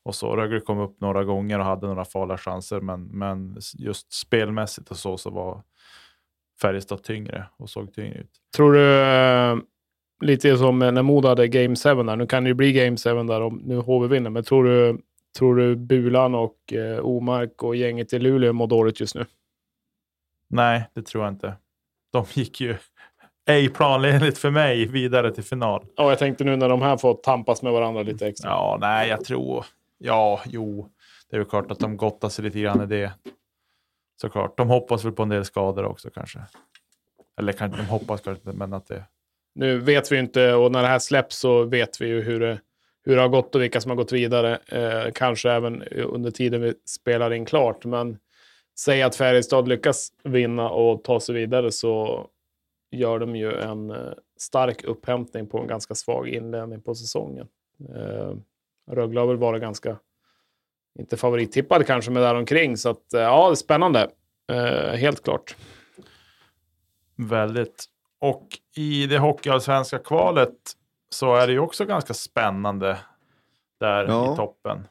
Och 0.03 0.15
så 0.15 0.35
Rögle 0.35 0.59
kom 0.59 0.79
upp 0.79 1.01
några 1.01 1.23
gånger 1.23 1.59
och 1.59 1.65
hade 1.65 1.87
några 1.87 2.05
farliga 2.05 2.37
chanser, 2.37 2.81
men, 2.81 3.03
men 3.03 3.57
just 3.77 4.13
spelmässigt 4.13 4.91
och 4.91 4.97
så, 4.97 5.17
så 5.17 5.29
var 5.29 5.63
Färjestad 6.61 7.03
tyngre 7.03 7.45
och 7.57 7.69
såg 7.69 7.93
tyngre 7.93 8.19
ut. 8.19 8.31
Tror 8.55 8.73
du, 8.73 9.01
eh, 9.01 9.57
lite 10.21 10.57
som 10.57 10.79
när 10.79 11.01
Modo 11.01 11.27
hade 11.27 11.47
Game 11.47 11.75
7 11.75 12.03
där, 12.03 12.15
nu 12.15 12.27
kan 12.27 12.43
det 12.43 12.47
ju 12.47 12.53
bli 12.53 12.73
Game 12.73 12.97
7 12.97 13.23
där 13.23 13.41
om 13.41 13.61
nu 13.65 13.77
HV 13.77 14.07
vinner, 14.07 14.29
men 14.29 14.43
tror 14.43 14.63
du, 14.63 15.01
tror 15.37 15.55
du 15.55 15.75
Bulan 15.75 16.35
och 16.35 16.73
eh, 16.73 17.05
Omark 17.05 17.63
och 17.63 17.75
gänget 17.75 18.13
i 18.13 18.19
Luleå 18.19 18.53
mår 18.53 18.67
dåligt 18.67 18.99
just 18.99 19.15
nu? 19.15 19.25
Nej, 20.49 20.89
det 20.93 21.01
tror 21.01 21.23
jag 21.23 21.33
inte. 21.33 21.53
De 22.13 22.25
gick 22.33 22.61
ju 22.61 22.75
ej 23.49 23.69
planenligt 23.69 24.37
för 24.37 24.51
mig 24.51 24.85
vidare 24.85 25.31
till 25.31 25.43
final. 25.43 25.85
Ja, 25.95 26.09
jag 26.09 26.19
tänkte 26.19 26.43
nu 26.43 26.55
när 26.55 26.69
de 26.69 26.81
här 26.81 26.97
får 26.97 27.13
tampas 27.13 27.61
med 27.61 27.73
varandra 27.73 28.03
lite 28.03 28.27
extra. 28.27 28.49
Ja, 28.49 28.77
nej, 28.81 29.09
jag 29.09 29.25
tror... 29.25 29.65
Ja, 30.03 30.41
jo. 30.45 30.89
Det 31.29 31.35
är 31.35 31.39
väl 31.39 31.49
klart 31.49 31.71
att 31.71 31.79
de 31.79 31.97
gottar 31.97 32.29
sig 32.29 32.45
lite 32.45 32.59
grann 32.59 32.81
i 32.81 32.85
det. 32.85 33.13
Såklart. 34.21 34.57
De 34.57 34.69
hoppas 34.69 35.05
väl 35.05 35.11
på 35.11 35.23
en 35.23 35.29
del 35.29 35.45
skador 35.45 35.85
också 35.85 36.09
kanske. 36.09 36.39
Eller 37.39 37.53
kanske 37.53 37.81
de 37.81 37.87
hoppas 37.87 38.21
kanske 38.21 38.41
inte, 38.49 38.57
men 38.59 38.73
att 38.73 38.87
det... 38.87 39.03
Nu 39.55 39.79
vet 39.79 40.11
vi 40.11 40.15
ju 40.15 40.21
inte, 40.21 40.53
och 40.53 40.71
när 40.71 40.81
det 40.81 40.87
här 40.87 40.99
släpps 40.99 41.37
så 41.37 41.63
vet 41.63 42.01
vi 42.01 42.07
ju 42.07 42.21
hur 42.21 42.39
det, 42.39 42.61
hur 43.03 43.15
det 43.15 43.21
har 43.21 43.29
gått 43.29 43.55
och 43.55 43.61
vilka 43.61 43.81
som 43.81 43.91
har 43.91 43.95
gått 43.95 44.11
vidare. 44.11 44.59
Eh, 44.67 45.11
kanske 45.11 45.51
även 45.51 45.83
under 45.83 46.31
tiden 46.31 46.61
vi 46.61 46.73
spelar 46.85 47.33
in 47.33 47.45
klart. 47.45 47.85
Men 47.85 48.17
säg 48.79 49.01
att 49.01 49.15
Färjestad 49.15 49.67
lyckas 49.67 50.13
vinna 50.23 50.69
och 50.69 51.03
ta 51.03 51.19
sig 51.19 51.35
vidare 51.35 51.71
så 51.71 52.27
gör 52.91 53.19
de 53.19 53.35
ju 53.35 53.53
en 53.53 53.89
eh, 53.89 54.13
stark 54.39 54.83
upphämtning 54.83 55.47
på 55.47 55.59
en 55.59 55.67
ganska 55.67 55.95
svag 55.95 56.27
inledning 56.27 56.81
på 56.81 56.95
säsongen. 56.95 57.47
Eh, 57.95 58.33
Rögle 58.91 59.19
har 59.19 59.27
väl 59.27 59.37
varit 59.37 59.61
ganska, 59.61 59.97
inte 60.99 61.17
favorittippad 61.17 61.85
kanske, 61.87 62.11
men 62.11 62.21
däromkring. 62.23 62.77
Så 62.77 62.89
att, 62.89 63.13
eh, 63.13 63.21
ja, 63.21 63.47
det 63.47 63.53
är 63.53 63.55
spännande. 63.55 64.09
Eh, 64.51 64.93
helt 64.97 65.23
klart. 65.23 65.55
Väldigt. 67.17 67.85
Och 68.19 68.47
i 68.75 69.07
det 69.07 69.17
hockeyallsvenska 69.17 69.99
kvalet 69.99 70.55
så 71.09 71.35
är 71.35 71.47
det 71.47 71.53
ju 71.53 71.59
också 71.59 71.85
ganska 71.85 72.13
spännande 72.13 72.97
där 73.79 74.05
Ja. 74.07 74.33
i 74.33 74.35
toppen. 74.35 74.87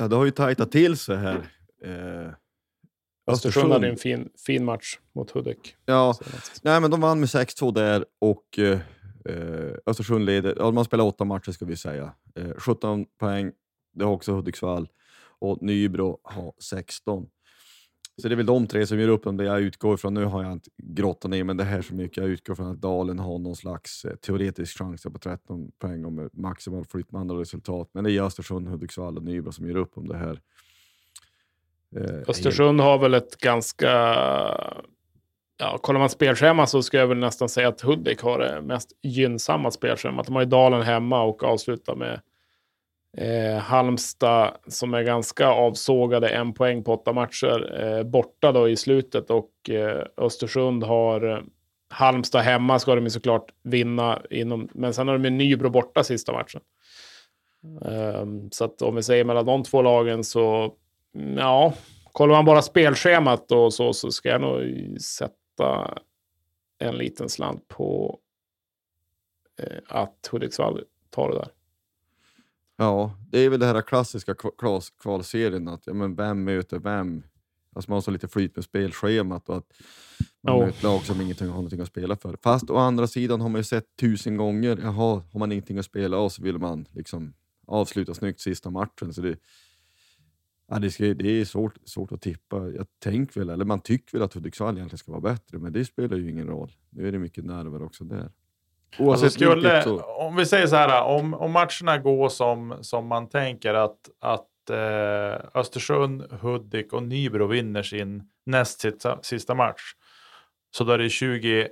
Ja, 0.00 0.08
det 0.08 0.16
har 0.16 0.24
ju 0.24 0.30
tajtat 0.30 0.72
till 0.72 0.96
sig 0.96 1.16
här. 1.16 1.36
Eh, 1.84 2.32
Östersund 3.32 3.72
hade 3.72 3.88
en 3.88 3.96
fin, 3.96 4.30
fin 4.46 4.64
match 4.64 4.98
mot 5.14 5.30
Hudik. 5.30 5.76
Ja, 5.84 6.14
senast. 6.14 6.64
nej, 6.64 6.80
men 6.80 6.90
de 6.90 7.00
vann 7.00 7.20
med 7.20 7.28
6-2 7.28 7.72
där 7.72 8.04
och 8.18 8.58
eh, 8.58 8.78
eh, 9.30 9.76
Östersund 9.86 10.24
leder. 10.24 10.54
Ja, 10.58 10.70
man 10.70 10.84
spelar 10.84 11.04
åtta 11.04 11.24
matcher 11.24 11.52
ska 11.52 11.64
vi 11.64 11.76
säga. 11.76 12.12
Eh, 12.34 12.52
17 12.56 13.06
poäng, 13.18 13.52
det 13.92 14.04
har 14.04 14.12
också 14.12 14.32
Hudiksvall. 14.32 14.88
Och 15.38 15.62
Nybro 15.62 16.18
har 16.22 16.52
16. 16.58 17.26
Så 18.20 18.28
det 18.28 18.34
är 18.34 18.36
väl 18.36 18.46
de 18.46 18.66
tre 18.66 18.86
som 18.86 19.00
gör 19.00 19.08
upp 19.08 19.26
om 19.26 19.36
det 19.36 19.44
jag 19.44 19.60
utgår 19.60 19.94
ifrån. 19.94 20.14
Nu 20.14 20.24
har 20.24 20.42
jag 20.42 20.52
inte 20.52 20.70
grottat 20.76 21.30
ner 21.30 21.44
men 21.44 21.56
det 21.56 21.64
här 21.64 21.82
så 21.82 21.94
mycket. 21.94 22.16
Jag 22.16 22.26
utgår 22.26 22.54
från 22.54 22.66
att 22.66 22.80
Dalen 22.80 23.18
har 23.18 23.38
någon 23.38 23.56
slags 23.56 24.04
eh, 24.04 24.14
teoretisk 24.14 24.78
chans 24.78 25.02
på 25.02 25.18
13 25.18 25.70
poäng 25.78 26.04
och 26.04 26.10
eh, 26.10 26.14
med 26.14 26.30
maximal 26.32 26.84
flytt 26.84 27.12
med 27.12 27.20
andra 27.20 27.40
resultat. 27.40 27.90
Men 27.92 28.04
det 28.04 28.12
är 28.12 28.22
Östersund, 28.22 28.68
Hudiksvall 28.68 29.16
och 29.16 29.22
Nybro 29.22 29.52
som 29.52 29.68
gör 29.68 29.76
upp 29.76 29.98
om 29.98 30.08
det 30.08 30.16
här. 30.16 30.40
Eh, 31.96 32.20
Östersund 32.28 32.80
har 32.80 32.98
väl 32.98 33.14
ett 33.14 33.36
ganska... 33.36 33.90
Ja, 35.60 35.78
kollar 35.78 36.00
man 36.00 36.08
spelschema 36.08 36.66
så 36.66 36.82
ska 36.82 36.98
jag 36.98 37.06
väl 37.06 37.18
nästan 37.18 37.48
säga 37.48 37.68
att 37.68 37.80
Hudik 37.80 38.22
har 38.22 38.38
det 38.38 38.60
mest 38.62 38.92
gynnsamma 39.02 39.70
spelschemat. 39.70 40.26
De 40.26 40.34
har 40.34 40.42
ju 40.42 40.48
Dalen 40.48 40.82
hemma 40.82 41.22
och 41.22 41.44
avslutar 41.44 41.94
med 41.94 42.20
eh, 43.16 43.58
Halmstad 43.58 44.56
som 44.66 44.94
är 44.94 45.02
ganska 45.02 45.48
avsågade, 45.48 46.28
en 46.28 46.54
poäng 46.54 46.84
på 46.84 46.94
åtta 46.94 47.12
matcher, 47.12 47.82
eh, 47.82 48.02
borta 48.02 48.52
då 48.52 48.68
i 48.68 48.76
slutet. 48.76 49.30
Och 49.30 49.70
eh, 49.70 50.04
Östersund 50.16 50.84
har 50.84 51.32
eh, 51.32 51.38
Halmstad 51.90 52.42
hemma 52.42 52.78
ska 52.78 52.94
de 52.94 53.04
ju 53.04 53.10
såklart 53.10 53.52
vinna, 53.62 54.22
inom, 54.30 54.68
men 54.72 54.94
sen 54.94 55.08
har 55.08 55.18
de 55.18 55.24
ju 55.24 55.30
Nybro 55.30 55.70
borta 55.70 56.04
sista 56.04 56.32
matchen. 56.32 56.60
Um, 57.80 58.50
så 58.50 58.64
att 58.64 58.82
om 58.82 58.94
vi 58.94 59.02
säger 59.02 59.24
mellan 59.24 59.46
de 59.46 59.62
två 59.62 59.82
lagen 59.82 60.24
så 60.24 60.74
Ja, 61.36 61.72
kollar 62.12 62.34
man 62.34 62.44
bara 62.44 62.62
spelschemat 62.62 63.52
och 63.52 63.74
så, 63.74 63.92
så 63.92 64.12
ska 64.12 64.28
jag 64.28 64.40
nog 64.40 64.60
sätta 65.00 65.39
en 66.78 66.94
liten 66.98 67.28
slant 67.28 67.68
på 67.68 68.18
eh, 69.62 69.78
att 69.88 70.28
Hudiksvall 70.32 70.84
ta 71.10 71.28
det 71.28 71.38
där. 71.38 71.48
Ja, 72.76 73.16
det 73.30 73.38
är 73.38 73.50
väl 73.50 73.60
det 73.60 73.66
här 73.66 73.82
klassiska 73.82 74.32
kva- 74.32 74.56
klas- 74.58 74.92
kvalserien, 74.98 75.68
att 75.68 75.86
ja, 75.86 75.92
men 75.92 76.14
vem 76.14 76.44
möter 76.44 76.78
vem? 76.78 77.22
Alltså 77.72 77.90
man 77.90 77.96
har 77.96 78.00
så 78.00 78.10
lite 78.10 78.28
flyt 78.28 78.56
med 78.56 78.64
spelschemat 78.64 79.48
och 79.48 79.56
att 79.56 79.72
man 80.40 80.58
Ja. 80.58 80.66
möter 80.66 80.82
lag 80.82 81.00
som 81.02 81.20
ingenting 81.20 81.46
har 81.48 81.54
någonting 81.54 81.80
att 81.80 81.88
spela 81.88 82.16
för. 82.16 82.36
Fast 82.42 82.70
å 82.70 82.76
andra 82.76 83.06
sidan 83.06 83.40
har 83.40 83.48
man 83.48 83.58
ju 83.58 83.64
sett 83.64 83.96
tusen 83.96 84.36
gånger, 84.36 84.78
jaha, 84.82 85.22
har 85.32 85.38
man 85.38 85.52
ingenting 85.52 85.78
att 85.78 85.84
spela 85.84 86.16
av 86.16 86.28
så 86.28 86.42
vill 86.42 86.58
man 86.58 86.86
liksom 86.92 87.34
avsluta 87.66 88.14
snyggt 88.14 88.40
sista 88.40 88.70
matchen. 88.70 89.14
Så 89.14 89.20
det, 89.20 89.36
ja, 90.70 90.78
det, 90.78 90.90
ska, 90.90 91.04
det 91.04 91.40
är 91.40 91.44
svårt, 91.44 91.74
svårt 91.84 92.12
att 92.12 92.20
tippa. 92.20 92.56
Jag 92.56 92.86
tänker 93.02 93.40
väl, 93.40 93.50
eller 93.50 93.64
man 93.64 93.80
tycker 93.80 94.12
väl 94.12 94.22
att 94.22 94.34
Hudiksvall 94.34 94.76
egentligen 94.76 94.98
ska 94.98 95.12
vara 95.12 95.20
bättre, 95.20 95.58
men 95.58 95.72
det 95.72 95.84
spelar 95.84 96.16
ju 96.16 96.30
ingen 96.30 96.46
roll. 96.46 96.72
Nu 96.90 97.08
är 97.08 97.12
det 97.12 97.18
mycket 97.18 97.44
nerver 97.44 97.82
också 97.82 98.04
där. 98.04 98.30
Oavsett 98.98 99.24
Alltså 99.24 99.30
skulle, 99.30 99.82
så... 99.82 100.00
om 100.02 100.36
vi 100.36 100.46
säger 100.46 100.66
så 100.66 100.76
här, 100.76 101.04
om, 101.04 101.34
om 101.34 101.52
matcherna 101.52 101.98
går 101.98 102.28
som, 102.28 102.74
som 102.80 103.06
man 103.06 103.28
tänker 103.28 103.74
att, 103.74 103.98
att 104.18 104.70
eh, 104.70 105.60
Östersund, 105.60 106.32
Hudik 106.32 106.92
och 106.92 107.02
Nybro 107.02 107.46
vinner 107.46 107.82
sin 107.82 108.22
näst 108.46 108.80
sista, 108.80 109.22
sista 109.22 109.54
match. 109.54 109.82
Så 110.70 110.84
då 110.84 110.92
är 110.92 110.98
det 110.98 111.10
20, 111.10 111.68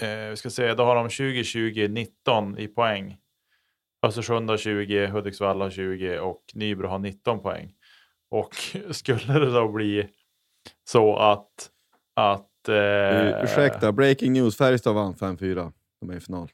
eh, 0.00 0.30
vi 0.30 0.36
ska 0.36 0.50
säga, 0.50 0.74
då 0.74 0.84
har 0.84 0.94
de 0.96 1.08
20, 1.08 1.44
20, 1.44 1.88
19 1.88 2.58
i 2.58 2.68
poäng. 2.68 3.16
Östersund 4.02 4.50
har 4.50 4.56
20, 4.56 5.06
Hudiksvall 5.06 5.60
har 5.60 5.70
20 5.70 6.18
och 6.18 6.42
Nybro 6.54 6.88
har 6.88 6.98
19 6.98 7.40
poäng. 7.40 7.72
Och 8.34 8.54
skulle 8.90 9.38
det 9.38 9.52
då 9.52 9.68
bli 9.68 10.08
så 10.84 11.16
att, 11.16 11.70
att 12.14 12.68
eh, 12.68 13.42
Ursäkta, 13.44 13.92
breaking 13.92 14.32
news. 14.32 14.56
Färjestad 14.56 14.94
vann 14.94 15.14
5-4. 15.14 15.72
De 16.00 16.10
är 16.10 16.16
i 16.16 16.20
final. 16.20 16.48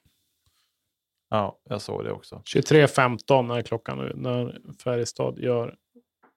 Ja, 1.30 1.58
jag 1.68 1.80
såg 1.80 2.04
det 2.04 2.12
också. 2.12 2.42
23.15 2.54 3.56
är 3.56 3.62
klockan 3.62 3.98
nu 3.98 4.12
när 4.16 4.58
Färjestad 4.84 5.38
gör 5.38 5.74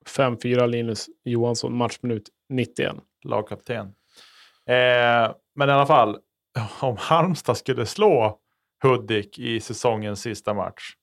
5-4 0.06 0.68
Linus 0.68 1.10
Johansson, 1.24 1.78
matchminut 1.78 2.30
91. 2.50 2.96
lagkapten. 3.24 3.86
Eh, 4.66 5.36
men 5.56 5.70
i 5.70 5.72
alla 5.72 5.86
fall, 5.86 6.18
om 6.82 6.98
Halmstad 7.00 7.58
skulle 7.58 7.86
slå 7.86 8.39
Hudik 8.84 9.39
i 9.39 9.60
säsongens 9.60 10.22
sista 10.22 10.54
match 10.54 10.96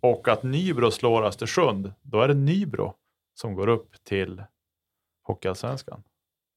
och 0.00 0.28
att 0.28 0.42
Nybro 0.42 0.90
slår 0.90 1.22
Östersund, 1.22 1.92
då 2.02 2.20
är 2.20 2.28
det 2.28 2.34
Nybro 2.34 2.94
som 3.40 3.54
går 3.54 3.68
upp 3.68 4.04
till 4.04 4.42
Hockeyallsvenskan. 5.22 6.02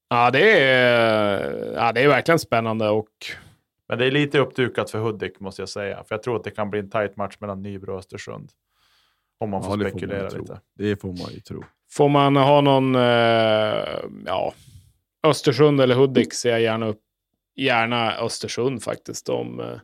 Ja, 0.10 0.32
det 0.32 0.60
är, 0.60 1.74
ja, 1.74 1.92
det 1.92 2.02
är 2.02 2.08
verkligen 2.08 2.40
spännande 2.40 2.90
och 2.90 3.10
Men 3.88 3.98
det 3.98 4.06
är 4.06 4.12
lite 4.12 4.40
uppdukat 4.40 4.90
för 4.92 5.00
Hudik 5.00 5.40
måste 5.40 5.62
jag 5.62 5.70
säga, 5.70 6.04
för 6.04 6.16
jag 6.16 6.24
tror 6.24 6.36
att 6.36 6.44
det 6.44 6.52
kan 6.52 6.70
bli 6.70 6.80
en 6.80 6.90
tight 6.90 7.18
match 7.18 7.36
mellan 7.40 7.62
Nybro 7.62 7.92
och 7.94 8.00
Östersund. 8.00 8.52
Om 9.40 9.50
man 9.50 9.64
får 9.64 9.84
Ja, 9.84 9.90
spekulera 9.90 10.24
man 10.24 10.32
ju 10.32 10.38
lite. 10.40 10.54
Tro. 10.54 10.62
Det 10.76 11.02
får 11.02 11.08
man 11.08 11.34
ju 11.34 11.40
tro. 11.40 11.64
får 11.92 12.10
man 12.10 12.36
ha 12.36 12.62
någon, 12.62 12.96
eh, 12.96 14.00
ja, 14.26 14.54
Östersund 15.24 15.82
eller 15.82 15.96
Hudik 15.96 16.34
ser 16.34 16.50
jag 16.50 16.62
gärna 16.62 16.88
upp. 16.88 17.02
Gärna 17.56 18.14
Östersund 18.18 18.84
faktiskt. 18.84 19.30
Om, 19.30 19.60
eh, 19.60 19.80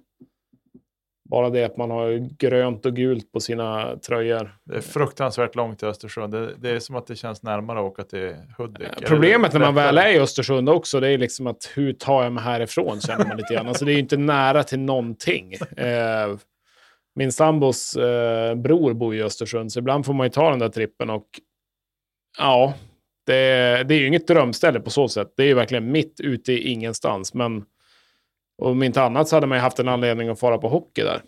bara 1.30 1.50
det 1.50 1.64
att 1.64 1.78
man 1.78 1.92
har 1.92 2.30
grönt 2.38 2.86
och 2.86 2.96
gult 2.96 3.32
på 3.32 3.40
sina 3.40 3.98
tröjor. 3.98 4.58
Det 4.64 4.76
är 4.76 4.82
fruktansvärt 4.82 5.56
långt 5.56 5.80
till 5.80 5.88
Östersund. 5.88 6.34
Det, 6.34 6.54
det 6.58 6.70
är 6.70 6.80
som 6.80 6.96
att 6.96 7.08
det 7.08 7.16
känns 7.16 7.44
närmare 7.44 7.80
att 7.80 7.86
åka 7.86 8.04
till 8.04 8.36
Hudik. 8.58 8.88
Eller 8.98 9.08
Problemet 9.08 9.54
när 9.54 9.60
man 9.60 9.76
väl 9.76 9.98
är 9.98 10.10
i 10.10 10.20
Östersund 10.20 10.70
också, 10.70 11.00
det 11.00 11.10
är 11.10 11.18
liksom 11.18 11.48
att 11.48 11.72
hur 11.76 11.94
tar 11.94 12.24
jag 12.24 12.34
mig 12.34 12.44
härifrån, 12.44 13.02
känner 13.02 13.26
man 13.26 13.38
lite 13.38 13.54
grann. 13.54 13.68
Alltså 13.68 13.86
det 13.86 13.92
är 13.92 13.94
ju 13.94 14.00
inte 14.00 14.18
nära 14.18 14.64
till 14.64 14.80
någonting. 14.80 15.54
Eh, 15.78 16.38
min 17.16 17.32
sambos 17.32 17.96
eh, 17.96 18.56
bror 18.56 18.94
bor 18.94 19.16
i 19.16 19.24
Östersund, 19.24 19.72
så 19.72 19.80
ibland 19.80 20.06
får 20.06 20.14
man 20.14 20.26
ju 20.26 20.32
ta 20.32 20.50
den 20.50 20.60
där 20.60 20.70
trippen 20.70 21.10
och 21.10 21.28
ja, 22.38 22.74
det, 23.26 23.34
det 23.84 23.96
är 23.96 24.00
ju 24.00 24.08
inget 24.08 24.28
drömställe 24.28 24.80
på 24.80 24.90
så 24.90 25.08
sätt. 25.08 25.34
Det 25.38 25.44
är 25.44 25.48
ju 25.48 25.54
verkligen 25.54 25.92
mitt 25.92 26.20
ute 26.20 26.54
i 26.54 26.72
ingenstans, 26.72 27.34
men 27.34 27.66
om 28.58 28.84
inte 28.84 29.02
annat 29.02 29.28
så 29.28 29.36
hade 29.36 29.48
man 29.48 29.58
ju 29.58 29.62
haft 29.62 29.80
en 29.80 29.88
anledning 29.88 30.30
att 30.30 30.40
fara 30.40 30.58
på 30.58 30.70
hockey 30.70 31.02
där. 31.04 31.22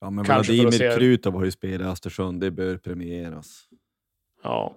Ja, 0.00 0.10
men 0.10 0.24
Kanske 0.24 0.52
Vladimir 0.52 0.72
se- 0.78 0.96
Krutov 0.98 1.34
har 1.34 1.44
ju 1.44 1.50
spelat 1.50 1.80
i 1.86 1.90
Östersund. 1.90 2.40
Det 2.40 2.50
bör 2.50 2.76
premieras. 2.76 3.68
Ja. 4.42 4.76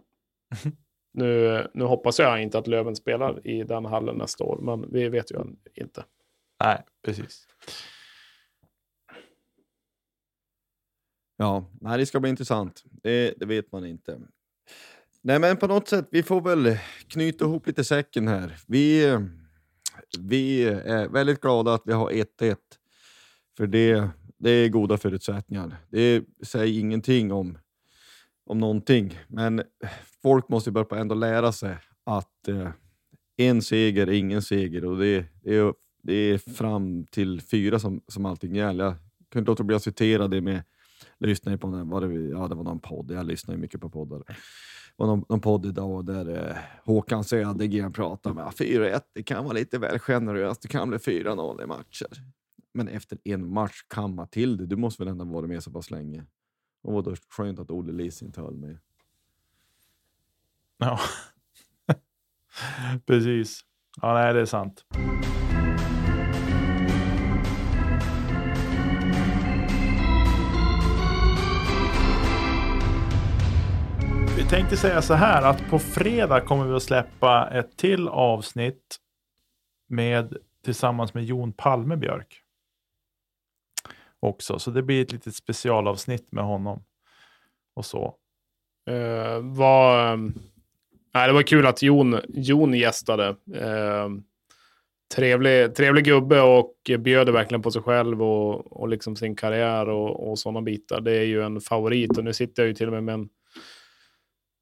Nu, 1.13 1.67
nu 1.73 1.83
hoppas 1.83 2.19
jag 2.19 2.41
inte 2.41 2.57
att 2.57 2.67
Löven 2.67 2.95
spelar 2.95 3.47
i 3.47 3.63
den 3.63 3.85
hallen 3.85 4.15
nästa 4.15 4.43
år, 4.43 4.59
men 4.61 4.91
vi 4.93 5.09
vet 5.09 5.31
ju 5.31 5.37
inte. 5.75 6.03
Nej, 6.63 6.83
precis. 7.05 7.47
Ja, 11.37 11.65
nej, 11.81 11.97
det 11.97 12.05
ska 12.05 12.19
bli 12.19 12.29
intressant. 12.29 12.83
Det, 12.91 13.33
det 13.37 13.45
vet 13.45 13.71
man 13.71 13.85
inte. 13.85 14.19
Nej, 15.21 15.39
men 15.39 15.57
på 15.57 15.67
något 15.67 15.87
sätt, 15.87 16.07
vi 16.11 16.23
får 16.23 16.41
väl 16.41 16.77
knyta 17.07 17.45
ihop 17.45 17.67
lite 17.67 17.83
säcken 17.83 18.27
här. 18.27 18.57
Vi, 18.67 19.05
vi 20.19 20.63
är 20.63 21.07
väldigt 21.07 21.41
glada 21.41 21.73
att 21.73 21.81
vi 21.85 21.93
har 21.93 22.11
1-1. 22.11 22.55
För 23.57 23.67
det, 23.67 24.09
det 24.37 24.49
är 24.49 24.69
goda 24.69 24.97
förutsättningar. 24.97 25.75
Det 25.89 26.23
säger 26.43 26.79
ingenting 26.79 27.31
om, 27.31 27.57
om 28.45 28.57
någonting. 28.57 29.19
Men 29.27 29.63
folk 30.23 30.49
måste 30.49 30.69
ju 30.69 30.73
börja 30.73 30.85
på 30.85 30.95
ändå 30.95 31.15
lära 31.15 31.51
sig 31.51 31.77
att 32.03 32.47
eh, 32.47 32.69
en 33.37 33.61
seger 33.61 34.07
är 34.07 34.11
ingen 34.11 34.41
seger. 34.41 34.85
Och 34.85 34.97
det, 34.97 35.25
det, 35.43 35.55
är, 35.55 35.73
det 36.03 36.13
är 36.13 36.37
fram 36.37 37.05
till 37.05 37.41
fyra 37.41 37.79
som, 37.79 38.01
som 38.07 38.25
allting 38.25 38.55
gäller. 38.55 38.83
Jag 38.85 38.95
kunde 39.29 39.39
inte 39.41 39.51
låta 39.51 39.63
bli 39.63 39.75
att 39.75 39.83
citera 39.83 40.27
det 40.27 40.41
med 40.41 40.63
lyssnade 41.19 41.57
på 41.57 41.67
den, 41.67 41.89
var 41.89 42.01
det, 42.01 42.13
ja, 42.13 42.47
det 42.47 42.55
var 42.55 42.63
någon 42.63 42.79
podd, 42.79 43.11
jag 43.11 43.25
lyssnar 43.25 43.55
ju 43.55 43.61
mycket 43.61 43.81
på 43.81 43.89
poddar. 43.89 44.23
Var 44.99 45.07
någon, 45.07 45.25
någon 45.29 45.41
podd 45.41 45.65
idag 45.65 46.05
där 46.05 46.49
eh, 46.49 46.57
Håkan 46.83 47.23
Södergren 47.23 47.93
pratade 47.93 48.35
med 48.35 48.45
4-1, 48.45 49.01
det 49.13 49.23
kan 49.23 49.43
vara 49.43 49.53
lite 49.53 49.77
väl 49.77 49.99
generöst, 49.99 50.61
det 50.61 50.67
kan 50.67 50.89
bli 50.89 50.97
4-0 50.97 51.63
i 51.63 51.65
matcher. 51.65 52.07
Men 52.73 52.87
efter 52.87 53.17
en 53.23 53.53
match 53.53 53.81
kamma 53.87 54.25
till 54.25 54.57
det, 54.57 54.65
du 54.65 54.75
måste 54.75 55.03
väl 55.03 55.11
ändå 55.11 55.25
vara 55.25 55.47
med 55.47 55.63
så 55.63 55.71
pass 55.71 55.91
länge. 55.91 56.25
Och 56.81 56.93
vad 56.93 57.03
då 57.03 57.15
skönt 57.29 57.59
att 57.59 57.71
Olle 57.71 57.93
Lis 57.93 58.21
inte 58.21 58.41
höll 58.41 58.55
med. 58.57 58.77
Ja, 60.77 60.99
precis. 63.05 63.61
Ja, 64.01 64.13
nej, 64.13 64.33
det 64.33 64.41
är 64.41 64.45
sant. 64.45 64.85
Tänkte 74.49 74.77
säga 74.77 75.01
så 75.01 75.13
här 75.13 75.41
att 75.41 75.69
på 75.69 75.79
fredag 75.79 76.41
kommer 76.41 76.65
vi 76.65 76.75
att 76.75 76.83
släppa 76.83 77.49
ett 77.53 77.77
till 77.77 78.07
avsnitt 78.07 78.97
med 79.87 80.37
tillsammans 80.65 81.13
med 81.13 81.23
Jon 81.23 81.53
Palmebjörk. 81.53 82.41
Också, 84.19 84.59
så 84.59 84.71
det 84.71 84.83
blir 84.83 85.01
ett 85.01 85.11
litet 85.11 85.35
specialavsnitt 85.35 86.31
med 86.31 86.43
honom. 86.43 86.83
Och 87.73 87.85
så. 87.85 88.15
Eh, 88.89 88.95
uh, 88.95 89.55
var, 89.55 90.17
nej, 91.13 91.27
det 91.27 91.33
var 91.33 91.43
kul 91.43 91.67
att 91.67 91.81
Jon, 91.81 92.19
Jon 92.27 92.73
gästade. 92.73 93.29
Uh, 93.29 94.09
trevlig, 95.15 95.75
trevlig 95.75 96.05
gubbe 96.05 96.41
och 96.41 96.73
bjöd 96.99 97.29
verkligen 97.29 97.61
på 97.61 97.71
sig 97.71 97.81
själv 97.81 98.23
och, 98.23 98.81
och 98.81 98.89
liksom 98.89 99.15
sin 99.15 99.35
karriär 99.35 99.89
och, 99.89 100.29
och 100.29 100.39
sådana 100.39 100.61
bitar. 100.61 101.01
Det 101.01 101.17
är 101.17 101.25
ju 101.25 101.43
en 101.43 101.61
favorit 101.61 102.17
och 102.17 102.23
nu 102.23 102.33
sitter 102.33 102.63
jag 102.63 102.67
ju 102.67 102.73
till 102.73 102.87
och 102.87 102.93
med 102.93 103.03
med 103.03 103.13
en, 103.13 103.29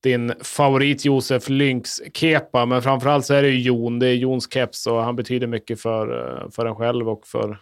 din 0.04 0.34
favorit 0.42 1.06
Josef 1.06 1.50
Lynx 1.50 2.02
kepa, 2.14 2.66
men 2.66 2.82
framförallt 2.82 3.26
så 3.26 3.34
är 3.34 3.42
det 3.42 3.50
ju 3.50 3.62
Jon. 3.62 4.00
Det 4.00 4.08
är 4.08 4.14
Jons 4.14 4.54
keps 4.54 4.88
och 4.88 5.04
han 5.04 5.16
betyder 5.16 5.48
mycket 5.48 5.82
för, 5.82 6.38
eh, 6.44 6.50
för 6.50 6.66
en 6.66 6.76
själv 6.76 7.10
och 7.10 7.28
för, 7.28 7.62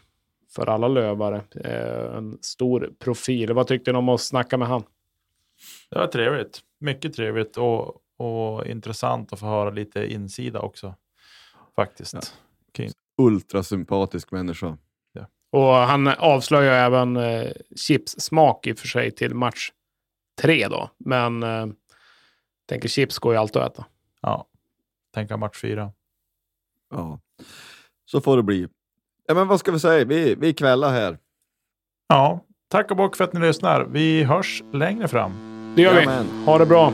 för 0.55 0.69
alla 0.69 0.87
lövare. 0.87 1.41
Uh, 1.65 2.17
en 2.17 2.37
stor 2.41 2.93
profil. 2.99 3.53
Vad 3.53 3.67
tyckte 3.67 3.91
ni 3.91 3.97
om 3.97 4.09
att 4.09 4.21
snacka 4.21 4.57
med 4.57 4.67
han? 4.67 4.83
Det 5.89 5.99
var 5.99 6.07
trevligt. 6.07 6.59
Mycket 6.79 7.13
trevligt 7.13 7.57
och, 7.57 7.95
och 8.17 8.67
intressant 8.67 9.33
att 9.33 9.39
få 9.39 9.45
höra 9.45 9.69
lite 9.69 10.13
insida 10.13 10.59
också. 10.59 10.95
Faktiskt. 11.75 12.37
Ultrasympatisk 13.17 14.31
människa. 14.31 14.77
Och 15.55 15.73
han 15.73 16.07
avslöjar 16.07 16.85
även 16.85 17.17
eh, 17.17 17.51
Chips 17.75 18.11
smak 18.11 18.67
i 18.67 18.73
och 18.73 18.77
för 18.77 18.87
sig 18.87 19.11
till 19.11 19.35
match 19.35 19.71
tre 20.41 20.67
då. 20.67 20.89
Men 20.97 21.43
eh, 21.43 21.65
tänker 22.65 22.89
chips 22.89 23.19
går 23.19 23.33
ju 23.33 23.39
alltid 23.39 23.61
att 23.61 23.71
äta. 23.73 23.85
Ja, 24.21 24.45
tänka 25.13 25.37
match 25.37 25.61
fyra. 25.61 25.91
Ja, 26.91 27.19
så 28.05 28.21
får 28.21 28.37
det 28.37 28.43
bli. 28.43 28.67
Ja, 29.27 29.33
men 29.33 29.47
vad 29.47 29.59
ska 29.59 29.71
vi 29.71 29.79
säga? 29.79 30.05
Vi, 30.05 30.35
vi 30.35 30.53
kvällar 30.53 30.91
här. 30.91 31.17
Ja, 32.07 32.39
tack 32.67 32.91
och 32.91 32.97
bock 32.97 33.15
för 33.15 33.23
att 33.23 33.33
ni 33.33 33.39
lyssnar. 33.39 33.85
Vi 33.85 34.23
hörs 34.23 34.63
längre 34.73 35.07
fram. 35.07 35.31
Det 35.75 35.81
gör 35.81 35.93
Jajamän. 35.95 36.25
vi. 36.39 36.45
Ha 36.45 36.57
det 36.57 36.65
bra. 36.65 36.93